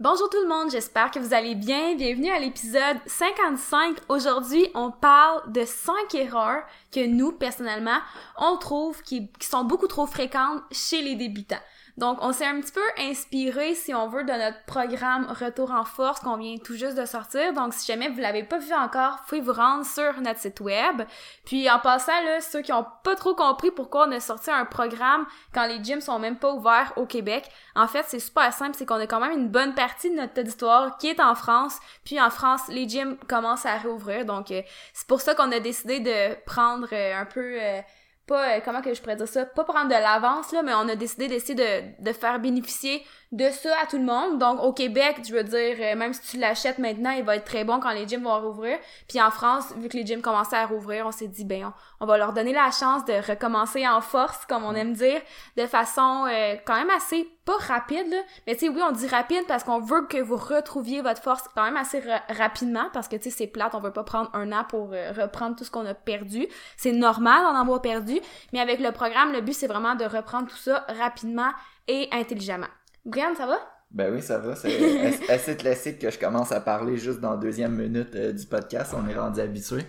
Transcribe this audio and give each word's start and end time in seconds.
Bonjour 0.00 0.28
tout 0.28 0.40
le 0.42 0.48
monde, 0.48 0.70
j'espère 0.70 1.10
que 1.10 1.18
vous 1.18 1.34
allez 1.34 1.54
bien. 1.54 1.94
Bienvenue 1.94 2.30
à 2.30 2.38
l'épisode 2.38 2.96
55. 3.06 3.96
Aujourd'hui, 4.08 4.66
on 4.74 4.90
parle 4.90 5.52
de 5.52 5.64
5 5.64 6.14
erreurs 6.14 6.64
que 6.92 7.06
nous, 7.06 7.32
personnellement, 7.32 7.98
on 8.36 8.56
trouve 8.56 9.02
qui, 9.02 9.30
qui 9.38 9.46
sont 9.46 9.64
beaucoup 9.64 9.86
trop 9.86 10.06
fréquentes 10.06 10.62
chez 10.72 11.00
les 11.00 11.14
débutants. 11.14 11.60
Donc, 11.96 12.18
on 12.22 12.32
s'est 12.32 12.46
un 12.46 12.60
petit 12.60 12.72
peu 12.72 12.82
inspiré, 12.98 13.74
si 13.74 13.94
on 13.94 14.08
veut, 14.08 14.24
de 14.24 14.32
notre 14.32 14.64
programme 14.64 15.26
Retour 15.30 15.70
en 15.70 15.84
force 15.84 16.18
qu'on 16.20 16.36
vient 16.36 16.56
tout 16.58 16.74
juste 16.74 16.98
de 16.98 17.06
sortir. 17.06 17.52
Donc, 17.52 17.72
si 17.72 17.86
jamais 17.86 18.08
vous 18.08 18.18
l'avez 18.18 18.42
pas 18.42 18.58
vu 18.58 18.74
encore, 18.74 19.12
vous 19.12 19.28
pouvez 19.28 19.40
vous 19.40 19.52
rendre 19.52 19.86
sur 19.86 20.20
notre 20.20 20.40
site 20.40 20.58
web. 20.60 21.02
Puis, 21.44 21.70
en 21.70 21.78
passant, 21.78 22.20
là, 22.24 22.40
ceux 22.40 22.62
qui 22.62 22.72
ont 22.72 22.86
pas 23.04 23.14
trop 23.14 23.36
compris 23.36 23.70
pourquoi 23.70 24.08
on 24.08 24.12
a 24.12 24.18
sorti 24.18 24.50
un 24.50 24.64
programme 24.64 25.24
quand 25.52 25.66
les 25.66 25.82
gyms 25.84 26.00
sont 26.00 26.18
même 26.18 26.36
pas 26.36 26.52
ouverts 26.52 26.92
au 26.96 27.06
Québec, 27.06 27.48
en 27.76 27.86
fait, 27.86 28.04
c'est 28.08 28.18
super 28.18 28.52
simple, 28.52 28.74
c'est 28.76 28.86
qu'on 28.86 28.96
a 28.96 29.06
quand 29.06 29.20
même 29.20 29.38
une 29.38 29.48
bonne 29.48 29.74
partie 29.74 30.10
de 30.10 30.16
notre 30.16 30.40
auditoire 30.40 30.98
qui 30.98 31.08
est 31.08 31.20
en 31.20 31.36
France. 31.36 31.78
Puis, 32.04 32.20
en 32.20 32.30
France, 32.30 32.62
les 32.68 32.88
gyms 32.88 33.16
commencent 33.28 33.66
à 33.66 33.76
réouvrir. 33.76 34.24
Donc, 34.24 34.50
euh, 34.50 34.62
c'est 34.92 35.06
pour 35.06 35.20
ça 35.20 35.36
qu'on 35.36 35.52
a 35.52 35.60
décidé 35.60 36.00
de 36.00 36.34
prendre 36.44 36.88
euh, 36.92 37.20
un 37.20 37.24
peu... 37.24 37.56
Euh, 37.62 37.80
pas 38.26 38.56
euh, 38.56 38.60
comment 38.64 38.80
que 38.82 38.94
je 38.94 39.00
pourrais 39.00 39.16
dire 39.16 39.28
ça 39.28 39.44
pas 39.44 39.64
prendre 39.64 39.88
de 39.88 39.94
l'avance 39.94 40.52
là 40.52 40.62
mais 40.62 40.72
on 40.74 40.88
a 40.88 40.96
décidé 40.96 41.28
d'essayer 41.28 41.54
de, 41.54 42.02
de 42.02 42.12
faire 42.12 42.38
bénéficier 42.40 43.02
de 43.34 43.50
ça 43.50 43.70
à 43.82 43.86
tout 43.86 43.98
le 43.98 44.04
monde. 44.04 44.38
Donc 44.38 44.62
au 44.62 44.72
Québec 44.72 45.20
je 45.26 45.34
veux 45.34 45.44
dire 45.44 45.76
euh, 45.80 45.96
même 45.96 46.12
si 46.12 46.22
tu 46.22 46.38
l'achètes 46.38 46.78
maintenant 46.78 47.10
il 47.10 47.24
va 47.24 47.36
être 47.36 47.44
très 47.44 47.64
bon 47.64 47.80
quand 47.80 47.90
les 47.90 48.06
gyms 48.06 48.22
vont 48.22 48.40
rouvrir. 48.40 48.78
Puis 49.08 49.20
en 49.20 49.30
France 49.30 49.74
vu 49.76 49.88
que 49.88 49.96
les 49.96 50.06
gyms 50.06 50.22
commençaient 50.22 50.56
à 50.56 50.66
rouvrir 50.66 51.06
on 51.06 51.10
s'est 51.10 51.28
dit 51.28 51.44
ben 51.44 51.72
on, 52.00 52.06
va 52.06 52.16
leur 52.16 52.32
donner 52.32 52.52
la 52.52 52.70
chance 52.70 53.04
de 53.04 53.14
recommencer 53.28 53.86
en 53.88 54.00
force 54.00 54.46
comme 54.46 54.64
on 54.64 54.74
aime 54.74 54.92
dire 54.92 55.20
de 55.56 55.66
façon 55.66 56.26
euh, 56.30 56.54
quand 56.64 56.76
même 56.76 56.90
assez 56.90 57.28
pas 57.44 57.56
rapide 57.58 58.08
là 58.08 58.18
mais 58.46 58.54
tu 58.54 58.60
sais 58.60 58.68
oui 58.68 58.80
on 58.86 58.92
dit 58.92 59.08
rapide 59.08 59.44
parce 59.48 59.64
qu'on 59.64 59.80
veut 59.80 60.06
que 60.06 60.18
vous 60.18 60.36
retrouviez 60.36 61.02
votre 61.02 61.20
force 61.20 61.42
quand 61.54 61.64
même 61.64 61.76
assez 61.76 62.02
rapidement 62.28 62.88
parce 62.92 63.08
que 63.08 63.16
tu 63.16 63.24
sais 63.24 63.30
c'est 63.30 63.46
plate 63.46 63.74
on 63.74 63.80
veut 63.80 63.92
pas 63.92 64.04
prendre 64.04 64.30
un 64.32 64.52
an 64.52 64.64
pour 64.66 64.90
reprendre 64.90 65.56
tout 65.56 65.64
ce 65.64 65.70
qu'on 65.70 65.86
a 65.86 65.94
perdu. 65.94 66.46
C'est 66.76 66.92
normal 66.92 67.42
d'en 67.42 67.60
avoir 67.60 67.82
perdu 67.82 68.20
mais 68.52 68.60
avec 68.60 68.80
le 68.80 68.92
programme, 68.92 69.32
le 69.32 69.40
but, 69.40 69.52
c'est 69.52 69.66
vraiment 69.66 69.94
de 69.94 70.04
reprendre 70.04 70.48
tout 70.48 70.56
ça 70.56 70.84
rapidement 70.88 71.50
et 71.88 72.08
intelligemment. 72.12 72.68
Brian, 73.04 73.34
ça 73.36 73.46
va? 73.46 73.58
Ben 73.90 74.12
oui, 74.12 74.22
ça 74.22 74.38
va. 74.38 74.56
C'est 74.56 75.20
assez 75.30 75.56
classique 75.56 75.98
que 75.98 76.10
je 76.10 76.18
commence 76.18 76.52
à 76.52 76.60
parler 76.60 76.96
juste 76.96 77.20
dans 77.20 77.32
la 77.32 77.36
deuxième 77.36 77.76
minute 77.76 78.14
euh, 78.14 78.32
du 78.32 78.46
podcast. 78.46 78.94
On 78.96 79.08
est 79.08 79.14
rendu 79.14 79.40
habitué. 79.40 79.82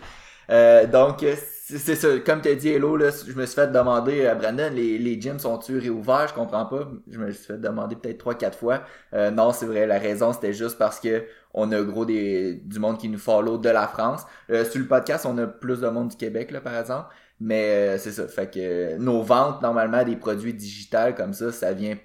Euh, 0.52 0.86
donc, 0.86 1.24
euh, 1.24 1.36
c'est 1.68 1.96
ça. 1.96 2.08
Comme 2.24 2.42
tu 2.42 2.50
as 2.50 2.56
dit, 2.56 2.70
Hello, 2.70 2.96
là, 2.96 3.10
je 3.10 3.34
me 3.34 3.46
suis 3.46 3.56
fait 3.56 3.72
demander 3.72 4.28
à 4.28 4.36
Brandon, 4.36 4.70
les, 4.72 5.00
les 5.00 5.20
gyms 5.20 5.40
sont-ils 5.40 5.80
réouverts? 5.80 6.28
Je 6.28 6.34
comprends 6.36 6.66
pas. 6.66 6.88
Je 7.10 7.18
me 7.18 7.32
suis 7.32 7.46
fait 7.46 7.58
demander 7.58 7.96
peut-être 7.96 8.20
trois, 8.20 8.36
quatre 8.36 8.58
fois. 8.58 8.84
non, 9.14 9.52
c'est 9.52 9.66
vrai. 9.66 9.88
La 9.88 9.98
raison, 9.98 10.32
c'était 10.32 10.54
juste 10.54 10.78
parce 10.78 11.00
que 11.00 11.24
on 11.56 11.72
a 11.72 11.82
gros 11.82 12.06
des, 12.06 12.62
du 12.66 12.80
monde 12.80 13.00
qui 13.00 13.10
nous 13.10 13.18
follow 13.18 13.58
de 13.58 13.70
la 13.70 13.88
France. 13.88 14.24
sur 14.48 14.80
le 14.80 14.88
podcast, 14.88 15.26
on 15.26 15.38
a 15.40 15.48
plus 15.48 15.80
de 15.80 15.88
monde 15.88 16.10
du 16.10 16.18
Québec, 16.18 16.52
là, 16.52 16.62
par 16.62 16.78
exemple. 16.78 17.08
Mais 17.40 17.96
euh, 17.96 17.98
c'est 17.98 18.12
ça. 18.12 18.28
Fait 18.28 18.50
que 18.52 18.98
nos 18.98 19.22
ventes, 19.22 19.62
normalement, 19.62 20.04
des 20.04 20.16
produits 20.16 20.54
digitales 20.54 21.16
comme 21.16 21.34
ça, 21.34 21.52
ça 21.52 21.74
vient 21.74 21.96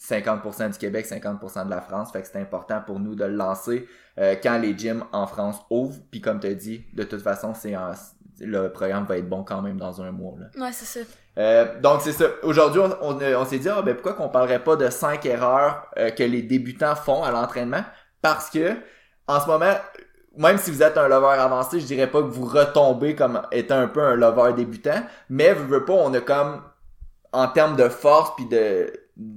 50% 0.00 0.72
du 0.72 0.78
Québec, 0.78 1.06
50% 1.06 1.66
de 1.66 1.70
la 1.70 1.80
France. 1.80 2.12
Fait 2.12 2.22
que 2.22 2.28
c'est 2.28 2.40
important 2.40 2.80
pour 2.84 3.00
nous 3.00 3.14
de 3.14 3.24
le 3.24 3.34
lancer 3.34 3.86
euh, 4.18 4.36
quand 4.42 4.58
les 4.58 4.76
gyms 4.76 5.04
en 5.12 5.26
France 5.26 5.60
ouvrent. 5.70 5.98
Puis 6.10 6.20
comme 6.20 6.40
tu 6.40 6.46
as 6.46 6.54
dit, 6.54 6.84
de 6.94 7.02
toute 7.02 7.22
façon, 7.22 7.54
c'est 7.54 7.74
le 8.40 8.70
programme 8.70 9.04
va 9.04 9.18
être 9.18 9.28
bon 9.28 9.42
quand 9.42 9.62
même 9.62 9.78
dans 9.78 10.00
un 10.00 10.12
mois. 10.12 10.34
Là. 10.38 10.64
Ouais, 10.64 10.72
c'est 10.72 10.84
ça. 10.84 11.06
Euh, 11.38 11.80
donc 11.80 12.02
c'est 12.02 12.12
ça. 12.12 12.26
Aujourd'hui, 12.42 12.80
on, 12.80 13.18
on, 13.18 13.44
s'est 13.44 13.58
dit, 13.58 13.68
ah, 13.68 13.82
ben, 13.82 13.94
pourquoi 13.94 14.14
qu'on 14.14 14.28
parlerait 14.28 14.62
pas 14.62 14.76
de 14.76 14.88
cinq 14.90 15.26
erreurs 15.26 15.90
que 16.16 16.22
les 16.22 16.42
débutants 16.42 16.94
font 16.94 17.24
à 17.24 17.30
l'entraînement? 17.32 17.82
Parce 18.22 18.50
que 18.50 18.76
en 19.26 19.40
ce 19.40 19.46
moment, 19.46 19.74
même 20.36 20.56
si 20.56 20.70
vous 20.70 20.82
êtes 20.82 20.96
un 20.96 21.08
lover 21.08 21.36
avancé, 21.38 21.80
je 21.80 21.86
dirais 21.86 22.06
pas 22.06 22.20
que 22.22 22.28
vous 22.28 22.46
retombez 22.46 23.14
comme 23.14 23.42
étant 23.50 23.78
un 23.78 23.88
peu 23.88 24.00
un 24.00 24.14
lover 24.14 24.52
débutant, 24.54 25.02
mais 25.28 25.52
vous 25.52 25.66
veux 25.66 25.84
pas, 25.84 25.94
on 25.94 26.14
a 26.14 26.20
comme 26.20 26.62
en 27.32 27.48
termes 27.48 27.76
de 27.76 27.88
force 27.88 28.34
puis 28.36 28.46
de 28.46 28.90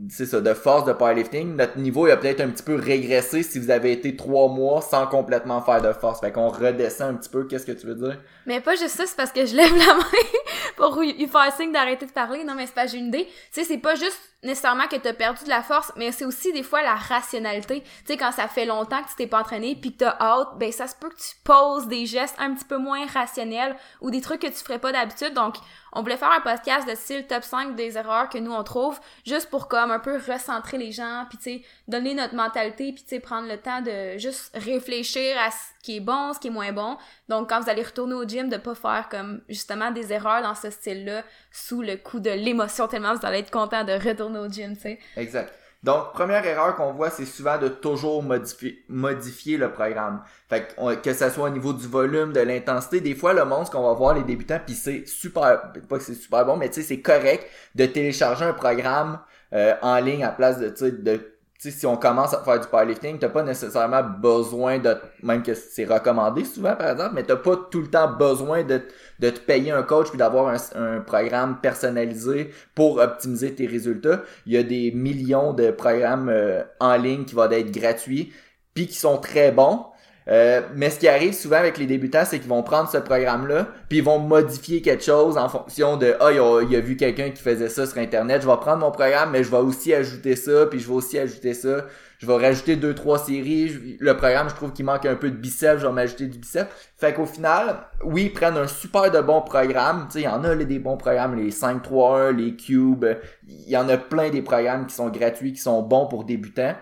c'est 0.10 0.28
ça, 0.28 0.42
de 0.42 0.54
force 0.54 0.86
de 0.86 0.94
powerlifting, 0.94 1.56
notre 1.56 1.80
niveau 1.80 2.08
il 2.08 2.12
a 2.12 2.18
peut-être 2.18 2.42
un 2.42 2.50
petit 2.50 2.62
peu 2.62 2.76
régressé 2.76 3.42
si 3.42 3.58
vous 3.58 3.72
avez 3.72 3.92
été 3.92 4.16
trois 4.16 4.48
mois 4.48 4.80
sans 4.82 5.08
complètement 5.08 5.62
faire 5.62 5.82
de 5.82 5.92
force. 5.92 6.20
Fait 6.20 6.32
qu'on 6.32 6.50
redescend 6.50 7.16
un 7.16 7.18
petit 7.18 7.30
peu, 7.30 7.46
qu'est-ce 7.46 7.66
que 7.66 7.72
tu 7.72 7.88
veux 7.88 7.96
dire? 7.96 8.20
Mais 8.46 8.62
pas 8.62 8.76
juste 8.76 8.96
ça, 8.96 9.06
c'est 9.08 9.16
parce 9.16 9.32
que 9.32 9.44
je 9.46 9.56
lève 9.56 9.76
la 9.76 9.96
main 9.96 10.06
pour 10.78 11.00
lui 11.00 11.28
faire 11.28 11.52
signe 11.56 11.72
d'arrêter 11.72 12.06
de 12.06 12.12
parler. 12.12 12.44
Non, 12.44 12.54
mais 12.56 12.68
c'est 12.68 12.76
pas 12.76 12.86
j'ai 12.86 13.00
une 13.00 13.08
idée. 13.08 13.26
Tu 13.26 13.32
sais, 13.52 13.64
c'est 13.64 13.80
pas 13.80 13.96
juste 13.96 14.20
nécessairement 14.44 14.88
que 14.88 14.96
t'as 14.96 15.14
perdu 15.14 15.44
de 15.44 15.50
la 15.50 15.62
force, 15.62 15.92
mais 15.96 16.12
c'est 16.12 16.26
aussi 16.26 16.52
des 16.52 16.64
fois 16.64 16.82
la 16.82 16.96
rationalité. 16.96 17.82
Tu 17.82 17.90
sais, 18.06 18.18
quand 18.18 18.32
ça 18.32 18.48
fait 18.48 18.66
longtemps 18.66 19.02
que 19.04 19.10
tu 19.10 19.16
t'es 19.16 19.28
pas 19.28 19.42
entraîné 19.42 19.76
puis 19.76 19.94
que 19.94 20.00
t'as 20.00 20.18
hâte, 20.20 20.58
ben 20.58 20.72
ça 20.72 20.88
se 20.88 20.96
peut 20.96 21.10
que 21.10 21.16
tu 21.16 21.36
poses 21.44 21.88
des 21.88 22.06
gestes 22.06 22.36
un 22.40 22.54
petit 22.54 22.66
peu 22.66 22.78
moins 22.78 23.06
rationnels 23.06 23.76
ou 24.02 24.10
des 24.10 24.22
trucs 24.22 24.42
que 24.42 24.48
tu 24.48 24.54
ferais 24.54 24.80
pas 24.80 24.92
d'habitude. 24.92 25.34
Donc, 25.34 25.56
on 25.94 26.02
voulait 26.02 26.18
faire 26.18 26.32
un 26.32 26.40
podcast 26.40 26.88
de 26.88 26.96
style 26.96 27.28
top 27.28 27.44
5 27.44 27.76
des 27.76 27.98
erreurs 27.98 28.30
que 28.30 28.38
nous 28.38 28.52
on 28.52 28.64
trouve, 28.64 29.00
juste 29.26 29.50
pour 29.50 29.68
comme 29.68 29.92
un 29.92 30.00
peu 30.00 30.18
recentrer 30.18 30.78
les 30.78 30.92
gens, 30.92 31.26
puis 31.30 31.38
tu 31.38 31.44
sais, 31.44 31.62
donner 31.88 32.14
notre 32.14 32.34
mentalité, 32.34 32.94
puis 32.94 33.04
tu 33.04 33.10
sais, 33.10 33.20
prendre 33.20 33.48
le 33.48 33.58
temps 33.58 33.82
de 33.82 34.18
juste 34.18 34.56
réfléchir 34.56 35.38
à 35.38 35.52
ce 35.52 35.58
qui 35.84 35.98
est 35.98 36.00
bon, 36.00 36.34
ce 36.34 36.40
qui 36.40 36.48
est 36.48 36.52
moins 36.52 36.72
bon. 36.72 36.98
Donc, 37.28 37.50
quand 37.50 37.60
vous 37.60 37.70
allez 37.70 37.84
retourner 37.84 38.14
au 38.14 38.24
gym, 38.24 38.50
de 38.50 38.58
pas 38.58 38.76
faire 38.76 39.10
comme 39.10 39.42
justement 39.50 39.92
des 39.92 40.14
erreurs 40.14 40.42
dans 40.42 40.56
ce 40.56 40.70
style-là 40.70 41.24
sous 41.52 41.82
le 41.82 41.98
coup 41.98 42.20
de 42.20 42.30
l'émotion, 42.30 42.88
tellement 42.88 43.14
vous 43.14 43.26
allez 43.26 43.40
être 43.40 43.52
content 43.52 43.84
de 43.84 43.94
retourner 43.94 44.31
au. 44.36 44.98
Exact. 45.18 45.54
Donc, 45.84 46.14
première 46.14 46.46
erreur 46.46 46.76
qu'on 46.76 46.92
voit, 46.92 47.10
c'est 47.10 47.26
souvent 47.26 47.58
de 47.58 47.68
toujours 47.68 48.22
modifier, 48.22 48.86
modifier 48.88 49.58
le 49.58 49.72
programme. 49.72 50.22
Fait 50.48 50.68
que, 50.76 50.96
que 50.96 51.14
ça 51.14 51.32
soit 51.32 51.50
au 51.50 51.50
niveau 51.50 51.74
du 51.74 51.88
volume, 51.88 52.34
de 52.34 52.40
l'intensité, 52.40 53.02
des 53.02 53.16
fois, 53.16 53.34
le 53.34 53.46
monde, 53.46 53.66
ce 53.66 53.72
qu'on 53.72 53.82
va 53.82 53.94
voir 53.94 54.14
les 54.14 54.24
débutants, 54.24 54.60
puis 54.64 54.76
c'est 54.76 55.08
super, 55.08 55.72
pas 55.90 55.98
que 55.98 56.04
c'est 56.04 56.14
super 56.14 56.46
bon, 56.46 56.56
mais 56.56 56.70
tu 56.70 56.76
sais, 56.76 56.88
c'est 56.88 57.02
correct 57.02 57.48
de 57.74 57.88
télécharger 57.88 58.46
un 58.46 58.54
programme 58.54 59.20
euh, 59.54 59.74
en 59.82 59.98
ligne 60.00 60.24
à 60.24 60.30
place 60.30 60.60
de 60.60 61.31
si 61.70 61.86
on 61.86 61.96
commence 61.96 62.34
à 62.34 62.42
faire 62.44 62.60
du 62.60 62.68
powerlifting, 62.68 63.20
t'as 63.20 63.30
pas 63.30 63.44
nécessairement 63.44 64.02
besoin 64.02 64.80
de, 64.80 64.96
même 65.22 65.44
que 65.44 65.54
c'est 65.54 65.86
recommandé 65.86 66.44
souvent 66.44 66.76
par 66.76 66.90
exemple, 66.90 67.12
mais 67.14 67.24
t'as 67.24 67.36
pas 67.36 67.56
tout 67.70 67.82
le 67.82 67.88
temps 67.88 68.12
besoin 68.12 68.64
de, 68.64 68.82
te 69.20 69.40
payer 69.40 69.72
un 69.72 69.84
coach 69.84 70.10
puis 70.10 70.18
d'avoir 70.18 70.56
un, 70.76 71.02
programme 71.02 71.60
personnalisé 71.62 72.50
pour 72.74 72.98
optimiser 72.98 73.54
tes 73.54 73.68
résultats. 73.68 74.24
Il 74.48 74.54
y 74.54 74.58
a 74.58 74.64
des 74.64 74.92
millions 74.92 75.54
de 75.54 75.70
programmes 75.70 76.30
euh, 76.30 76.64
en 76.80 76.96
ligne 76.96 77.26
qui 77.26 77.36
vont 77.36 77.50
être 77.52 77.72
gratuits 77.72 78.34
puis 78.74 78.88
qui 78.88 78.96
sont 78.96 79.18
très 79.18 79.52
bons. 79.52 79.86
Euh, 80.28 80.62
mais 80.76 80.90
ce 80.90 81.00
qui 81.00 81.08
arrive 81.08 81.34
souvent 81.34 81.58
avec 81.58 81.78
les 81.78 81.88
débutants, 81.88 82.24
c'est 82.26 82.40
qu'ils 82.40 82.50
vont 82.50 82.62
prendre 82.62 82.90
ce 82.90 82.98
programme-là, 82.98 83.68
puis 83.90 84.00
ils 84.00 84.04
vont 84.04 84.20
modifier 84.20 84.82
quelque 84.82 85.04
chose 85.04 85.38
en 85.38 85.50
fonction 85.50 85.98
de 85.98 86.16
ah 86.20 86.32
il 86.32 86.70
il 86.70 86.76
a 86.76 86.80
vu 86.80 86.96
quelqu'un 86.96 87.32
qui 87.32 87.42
faisait 87.42 87.70
ça 87.70 87.88
sur 87.88 87.98
internet, 87.98 88.44
je 88.44 88.48
vais 88.48 88.58
prendre 88.58 88.78
mon 88.78 88.92
programme, 88.92 89.32
mais 89.32 89.44
je 89.44 89.50
vais 89.50 89.58
aussi 89.58 89.94
ajouter 89.94 90.36
ça, 90.36 90.68
puis 90.68 90.80
je 90.80 90.88
vais 90.88 90.94
aussi 90.94 91.18
ajouter 91.18 91.56
ça, 91.56 91.86
je 92.20 92.28
vais 92.28 92.36
rajouter 92.36 92.76
deux 92.76 92.94
trois 92.94 93.18
séries. 93.18 93.98
le 94.00 94.16
programme, 94.16 94.48
je 94.48 94.54
trouve 94.54 94.72
qu'il 94.74 94.86
manque 94.86 95.08
un 95.08 95.16
peu 95.16 95.32
de 95.32 95.36
biceps, 95.36 95.82
je 95.82 95.88
vais 95.88 95.94
m'ajouter 95.94 96.28
du 96.28 96.38
biceps. 96.38 96.70
Fait 96.96 97.16
qu'au 97.16 97.26
final, 97.26 97.88
oui, 98.04 98.26
ils 98.26 98.34
prennent 98.34 98.58
un 98.58 98.68
super 98.68 99.10
de 99.10 99.20
bon 99.22 99.42
programme. 99.42 100.06
Tu 100.08 100.14
sais, 100.14 100.20
il 100.22 100.26
y 100.26 100.28
en 100.28 100.44
a 100.44 100.56
des 100.56 100.78
bons 100.78 100.98
programmes, 100.98 101.36
les 101.36 101.50
5-3-1, 101.50 102.36
les 102.36 102.56
Cubes. 102.56 103.06
Il 103.48 103.70
y 103.70 103.76
en 103.76 103.90
a 103.90 103.98
plein 103.98 104.30
des 104.30 104.44
programmes 104.44 104.86
qui 104.86 104.94
sont 104.94 105.10
gratuits, 105.10 105.54
qui 105.54 105.62
sont 105.62 105.82
bons 105.82 106.06
pour 106.06 106.24
débutants. 106.24 106.76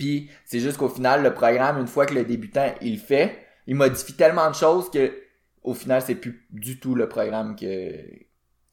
Puis 0.00 0.30
c'est 0.44 0.58
juste 0.58 0.78
qu'au 0.78 0.88
final, 0.88 1.22
le 1.22 1.32
programme, 1.32 1.78
une 1.78 1.86
fois 1.86 2.06
que 2.06 2.14
le 2.14 2.24
débutant 2.24 2.74
il 2.80 2.98
fait, 2.98 3.46
il 3.68 3.76
modifie 3.76 4.14
tellement 4.14 4.50
de 4.50 4.54
choses 4.56 4.90
que 4.90 5.14
au 5.62 5.74
final, 5.74 6.02
c'est 6.02 6.14
plus 6.14 6.46
du 6.50 6.80
tout 6.80 6.94
le 6.94 7.06
programme 7.06 7.54
qui 7.54 7.86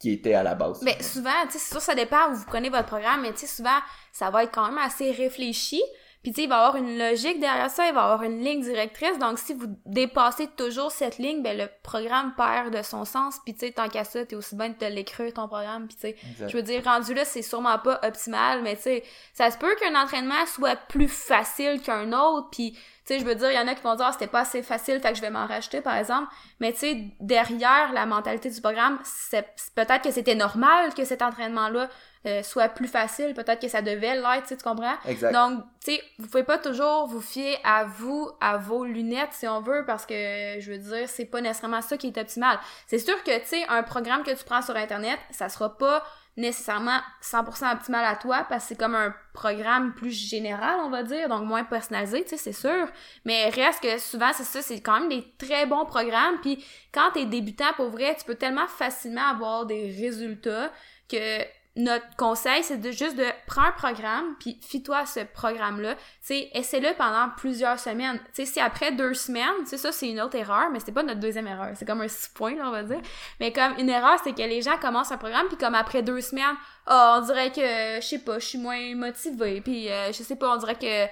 était 0.06 0.34
à 0.34 0.42
la 0.42 0.56
base. 0.56 0.82
Mais 0.84 1.04
souvent, 1.04 1.30
tu 1.48 1.52
sais, 1.52 1.60
c'est 1.60 1.72
sûr 1.74 1.82
ça 1.82 1.96
dépend 1.96 2.32
où 2.32 2.36
vous 2.36 2.46
prenez 2.46 2.70
votre 2.70 2.88
programme, 2.88 3.24
mais 3.24 3.34
tu 3.34 3.40
sais, 3.40 3.48
souvent, 3.48 3.78
ça 4.14 4.30
va 4.32 4.46
être 4.46 4.54
quand 4.54 4.68
même 4.68 4.78
assez 4.78 5.12
réfléchi. 5.12 5.84
Puis 6.28 6.34
tu 6.34 6.42
sais, 6.42 6.44
il 6.44 6.50
va 6.50 6.56
y 6.56 6.58
avoir 6.58 6.76
une 6.76 6.98
logique 6.98 7.40
derrière 7.40 7.70
ça, 7.70 7.88
il 7.88 7.94
va 7.94 8.02
y 8.02 8.04
avoir 8.04 8.22
une 8.22 8.44
ligne 8.44 8.62
directrice. 8.62 9.18
Donc 9.18 9.40
si 9.40 9.54
vous 9.54 9.68
dépassez 9.86 10.48
toujours 10.58 10.92
cette 10.92 11.20
ligne, 11.20 11.42
ben 11.42 11.58
le 11.58 11.70
programme 11.84 12.34
perd 12.36 12.76
de 12.76 12.82
son 12.82 13.06
sens. 13.06 13.40
Puis 13.46 13.54
tu 13.54 13.62
sais, 13.62 13.72
tant 13.72 13.88
qu'à 13.88 14.04
ça, 14.04 14.26
t'es 14.26 14.36
aussi 14.36 14.58
bien 14.58 14.68
de 14.68 14.74
te 14.74 14.84
l'écrire 14.84 15.32
ton 15.34 15.48
programme. 15.48 15.88
Puis 15.88 15.96
tu 15.96 16.02
sais, 16.02 16.16
je 16.46 16.54
veux 16.54 16.64
dire, 16.64 16.84
rendu 16.84 17.14
là, 17.14 17.24
c'est 17.24 17.42
sûrement 17.42 17.80
pas 17.80 18.02
optimal, 18.04 18.62
mais 18.62 18.76
tu 18.76 18.82
sais, 18.82 19.04
ça 19.32 19.52
se 19.52 19.58
peut 19.58 19.74
qu'un 19.80 19.96
entraînement 19.96 20.46
soit 20.48 20.76
plus 20.76 21.08
facile 21.08 21.80
qu'un 21.82 22.12
autre. 22.12 22.50
Puis 22.52 22.74
tu 22.74 23.14
sais, 23.14 23.20
je 23.22 23.24
veux 23.24 23.36
dire, 23.36 23.50
il 23.50 23.56
y 23.56 23.60
en 23.60 23.68
a 23.70 23.74
qui 23.74 23.84
vont 23.84 23.96
dire, 23.96 24.08
ah, 24.10 24.12
c'était 24.12 24.28
pas 24.28 24.42
assez 24.42 24.62
facile, 24.62 25.00
fait 25.00 25.12
que 25.12 25.16
je 25.16 25.22
vais 25.22 25.30
m'en 25.30 25.48
racheter, 25.48 25.80
par 25.80 25.96
exemple. 25.96 26.28
Mais 26.60 26.74
tu 26.74 26.80
sais, 26.80 27.06
derrière 27.22 27.94
la 27.94 28.06
mentalité 28.06 28.50
du 28.50 28.60
programme, 28.60 29.00
c'est 29.06 29.48
peut-être 29.76 30.02
que 30.02 30.12
c'était 30.12 30.36
normal 30.36 30.94
que 30.94 31.06
cet 31.06 31.22
entraînement-là 31.22 31.88
euh, 32.26 32.44
soit 32.44 32.70
plus 32.70 32.88
facile. 32.88 33.34
Peut-être 33.34 33.62
que 33.62 33.68
ça 33.68 33.82
devait 33.82 34.16
l'être, 34.16 34.48
tu 34.48 34.58
comprends? 34.58 34.96
Exact. 35.08 35.32
Donc, 35.32 35.64
tu 35.84 35.92
sais, 35.92 36.04
vous 36.20 36.28
pouvez 36.28 36.44
pas 36.44 36.58
toujours 36.58 37.08
vous 37.08 37.22
fier 37.22 37.58
à 37.64 37.86
vous, 37.86 38.30
à 38.42 38.58
vos 38.58 38.86
lunettes, 38.86 39.34
si 39.34 39.48
on 39.48 39.62
veut, 39.62 39.84
parce 39.86 40.06
que, 40.06 40.60
je 40.60 40.72
veux 40.72 40.78
dire, 40.78 41.08
c'est 41.08 41.26
pas 41.26 41.42
nécessairement 41.42 41.82
ça 41.82 41.98
qui 41.98 42.08
est 42.08 42.18
optimal. 42.18 42.60
C'est 42.88 43.00
sûr 43.00 43.22
que, 43.24 43.40
tu 43.40 43.46
sais, 43.46 43.66
un 43.70 43.84
programme 43.84 44.24
que 44.24 44.32
tu 44.32 44.44
prends 44.44 44.62
sur 44.62 44.76
Internet, 44.76 45.20
ça 45.32 45.50
sera 45.50 45.78
pas 45.78 46.04
nécessairement 46.38 47.00
100% 47.22 47.74
optimal 47.74 48.06
à 48.06 48.16
toi 48.16 48.46
parce 48.48 48.64
que 48.64 48.70
c'est 48.70 48.80
comme 48.80 48.94
un 48.94 49.14
programme 49.34 49.94
plus 49.94 50.12
général, 50.12 50.80
on 50.84 50.90
va 50.90 51.02
dire, 51.02 51.28
donc 51.28 51.44
moins 51.44 51.64
personnalisé, 51.64 52.24
tu 52.24 52.30
sais, 52.30 52.38
c'est 52.38 52.54
sûr. 52.54 52.88
Mais 53.26 53.50
reste 53.50 53.82
que 53.82 53.98
souvent, 53.98 54.32
c'est 54.34 54.44
ça, 54.44 54.62
c'est 54.62 54.80
quand 54.80 55.00
même 55.00 55.10
des 55.10 55.26
très 55.40 55.66
bons 55.66 55.86
programmes. 55.86 56.40
Puis 56.42 56.64
quand 56.94 57.12
t'es 57.14 57.26
débutant, 57.26 57.74
pour 57.76 57.90
vrai, 57.90 58.16
tu 58.18 58.24
peux 58.24 58.36
tellement 58.36 58.68
facilement 58.68 59.26
avoir 59.26 59.66
des 59.66 59.88
résultats 60.00 60.72
que 61.10 61.42
notre 61.78 62.16
conseil, 62.18 62.64
c'est 62.64 62.78
de 62.78 62.92
juste 62.92 63.16
de 63.16 63.26
prendre 63.46 63.68
un 63.68 63.72
programme, 63.72 64.36
puis 64.40 64.60
fie-toi 64.62 64.98
à 64.98 65.06
ce 65.06 65.20
programme-là. 65.22 65.96
Tu 66.26 66.34
essaie-le 66.54 66.96
pendant 66.98 67.30
plusieurs 67.38 67.80
semaines. 67.80 68.20
Tu 68.34 68.46
sais, 68.46 68.54
si 68.54 68.60
après 68.60 68.92
deux 68.92 69.14
semaines, 69.14 69.64
tu 69.70 69.78
ça, 69.78 69.92
c'est 69.92 70.10
une 70.10 70.20
autre 70.20 70.36
erreur, 70.36 70.70
mais 70.72 70.80
c'est 70.80 70.92
pas 70.92 71.04
notre 71.04 71.20
deuxième 71.20 71.48
erreur. 71.48 71.72
C'est 71.76 71.86
comme 71.86 72.02
un 72.02 72.08
six 72.08 72.30
points, 72.30 72.56
là, 72.56 72.68
on 72.68 72.72
va 72.72 72.84
dire. 72.84 73.02
Mais 73.40 73.54
comme 73.54 73.78
une 73.78 73.90
erreur, 73.90 74.20
c'est 74.24 74.34
que 74.34 74.42
les 74.42 74.62
gens 74.62 74.78
commencent 74.78 75.12
un 75.12 75.18
programme, 75.18 75.48
puis 75.48 75.58
comme 75.58 75.76
après 75.76 76.02
deux 76.02 76.22
semaines, 76.22 76.56
oh, 76.90 77.18
on 77.18 77.22
dirait 77.22 77.52
que, 77.52 78.02
je 78.02 78.06
sais 78.06 78.20
pas, 78.20 78.40
je 78.40 78.46
suis 78.46 78.58
moins 78.58 78.96
motivée, 78.96 79.62
puis 79.62 79.90
euh, 79.90 80.12
je 80.12 80.24
sais 80.24 80.36
pas, 80.36 80.54
on 80.54 80.58
dirait 80.58 80.76
que 80.76 81.06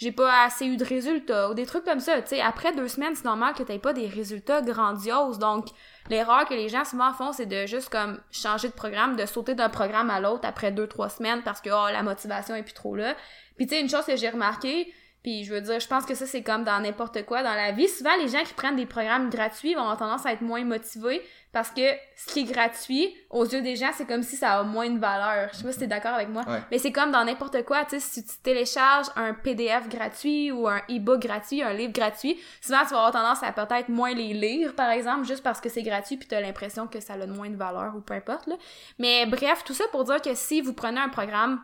j'ai 0.00 0.12
pas 0.12 0.44
assez 0.44 0.66
eu 0.66 0.76
de 0.76 0.84
résultats, 0.84 1.50
ou 1.50 1.54
des 1.54 1.66
trucs 1.66 1.84
comme 1.84 2.00
ça. 2.00 2.20
Tu 2.22 2.30
sais, 2.30 2.40
après 2.40 2.74
deux 2.74 2.88
semaines, 2.88 3.14
c'est 3.14 3.24
normal 3.24 3.54
que 3.54 3.62
t'aies 3.62 3.78
pas 3.78 3.92
des 3.92 4.06
résultats 4.06 4.62
grandioses. 4.62 5.38
Donc, 5.38 5.66
L'erreur 6.10 6.44
que 6.44 6.54
les 6.54 6.68
gens 6.68 6.84
souvent 6.84 7.12
font, 7.12 7.32
c'est 7.32 7.46
de 7.46 7.66
juste 7.66 7.88
comme 7.88 8.20
changer 8.32 8.68
de 8.68 8.72
programme, 8.72 9.14
de 9.14 9.26
sauter 9.26 9.54
d'un 9.54 9.68
programme 9.68 10.10
à 10.10 10.18
l'autre 10.18 10.46
après 10.46 10.72
deux, 10.72 10.88
trois 10.88 11.08
semaines 11.08 11.42
parce 11.44 11.60
que 11.60 11.70
oh, 11.70 11.92
la 11.92 12.02
motivation 12.02 12.56
est 12.56 12.64
plus 12.64 12.72
trop 12.72 12.96
là. 12.96 13.14
Puis 13.56 13.66
tu 13.66 13.76
sais, 13.76 13.80
une 13.80 13.88
chose 13.88 14.04
que 14.04 14.16
j'ai 14.16 14.28
remarqué, 14.28 14.92
puis 15.22 15.44
je 15.44 15.52
veux 15.52 15.60
dire, 15.60 15.80
je 15.80 15.86
pense 15.86 16.06
que 16.06 16.14
ça 16.14 16.26
c'est 16.26 16.42
comme 16.42 16.64
dans 16.64 16.80
n'importe 16.80 17.24
quoi 17.26 17.42
dans 17.42 17.54
la 17.54 17.72
vie. 17.72 17.88
Souvent, 17.88 18.16
les 18.16 18.28
gens 18.28 18.42
qui 18.42 18.54
prennent 18.54 18.76
des 18.76 18.86
programmes 18.86 19.30
gratuits 19.30 19.74
vont 19.74 19.82
avoir 19.82 19.98
tendance 19.98 20.26
à 20.26 20.32
être 20.32 20.40
moins 20.40 20.64
motivés 20.64 21.22
parce 21.52 21.70
que 21.70 21.82
ce 22.16 22.32
qui 22.32 22.40
est 22.40 22.44
gratuit, 22.44 23.12
aux 23.28 23.44
yeux 23.44 23.60
des 23.60 23.74
gens, 23.74 23.90
c'est 23.92 24.06
comme 24.06 24.22
si 24.22 24.36
ça 24.36 24.60
a 24.60 24.62
moins 24.62 24.88
de 24.88 25.00
valeur. 25.00 25.48
Je 25.52 25.58
sais 25.58 25.64
pas 25.64 25.72
si 25.72 25.80
t'es 25.80 25.86
d'accord 25.88 26.14
avec 26.14 26.28
moi. 26.28 26.44
Mais 26.70 26.78
c'est 26.78 26.92
comme 26.92 27.10
dans 27.10 27.24
n'importe 27.24 27.64
quoi, 27.64 27.84
tu 27.84 27.98
sais, 27.98 28.00
si 28.00 28.24
tu 28.24 28.36
télécharges 28.42 29.08
un 29.16 29.34
PDF 29.34 29.88
gratuit 29.88 30.52
ou 30.52 30.68
un 30.68 30.78
e-book 30.88 31.20
gratuit, 31.20 31.62
un 31.62 31.72
livre 31.72 31.92
gratuit, 31.92 32.38
souvent 32.60 32.82
tu 32.84 32.90
vas 32.90 33.04
avoir 33.04 33.12
tendance 33.12 33.42
à 33.42 33.52
peut-être 33.52 33.88
moins 33.88 34.14
les 34.14 34.32
lire, 34.32 34.74
par 34.74 34.90
exemple, 34.90 35.26
juste 35.26 35.42
parce 35.42 35.60
que 35.60 35.68
c'est 35.68 35.82
gratuit 35.82 36.16
puis 36.16 36.28
t'as 36.28 36.40
l'impression 36.40 36.86
que 36.86 37.00
ça 37.00 37.14
a 37.14 37.26
moins 37.26 37.50
de 37.50 37.56
valeur 37.56 37.94
ou 37.96 38.00
peu 38.00 38.14
importe, 38.14 38.46
là. 38.46 38.54
Mais 38.98 39.26
bref, 39.26 39.64
tout 39.64 39.74
ça 39.74 39.84
pour 39.90 40.04
dire 40.04 40.22
que 40.22 40.34
si 40.34 40.60
vous 40.60 40.72
prenez 40.72 41.00
un 41.00 41.08
programme 41.08 41.60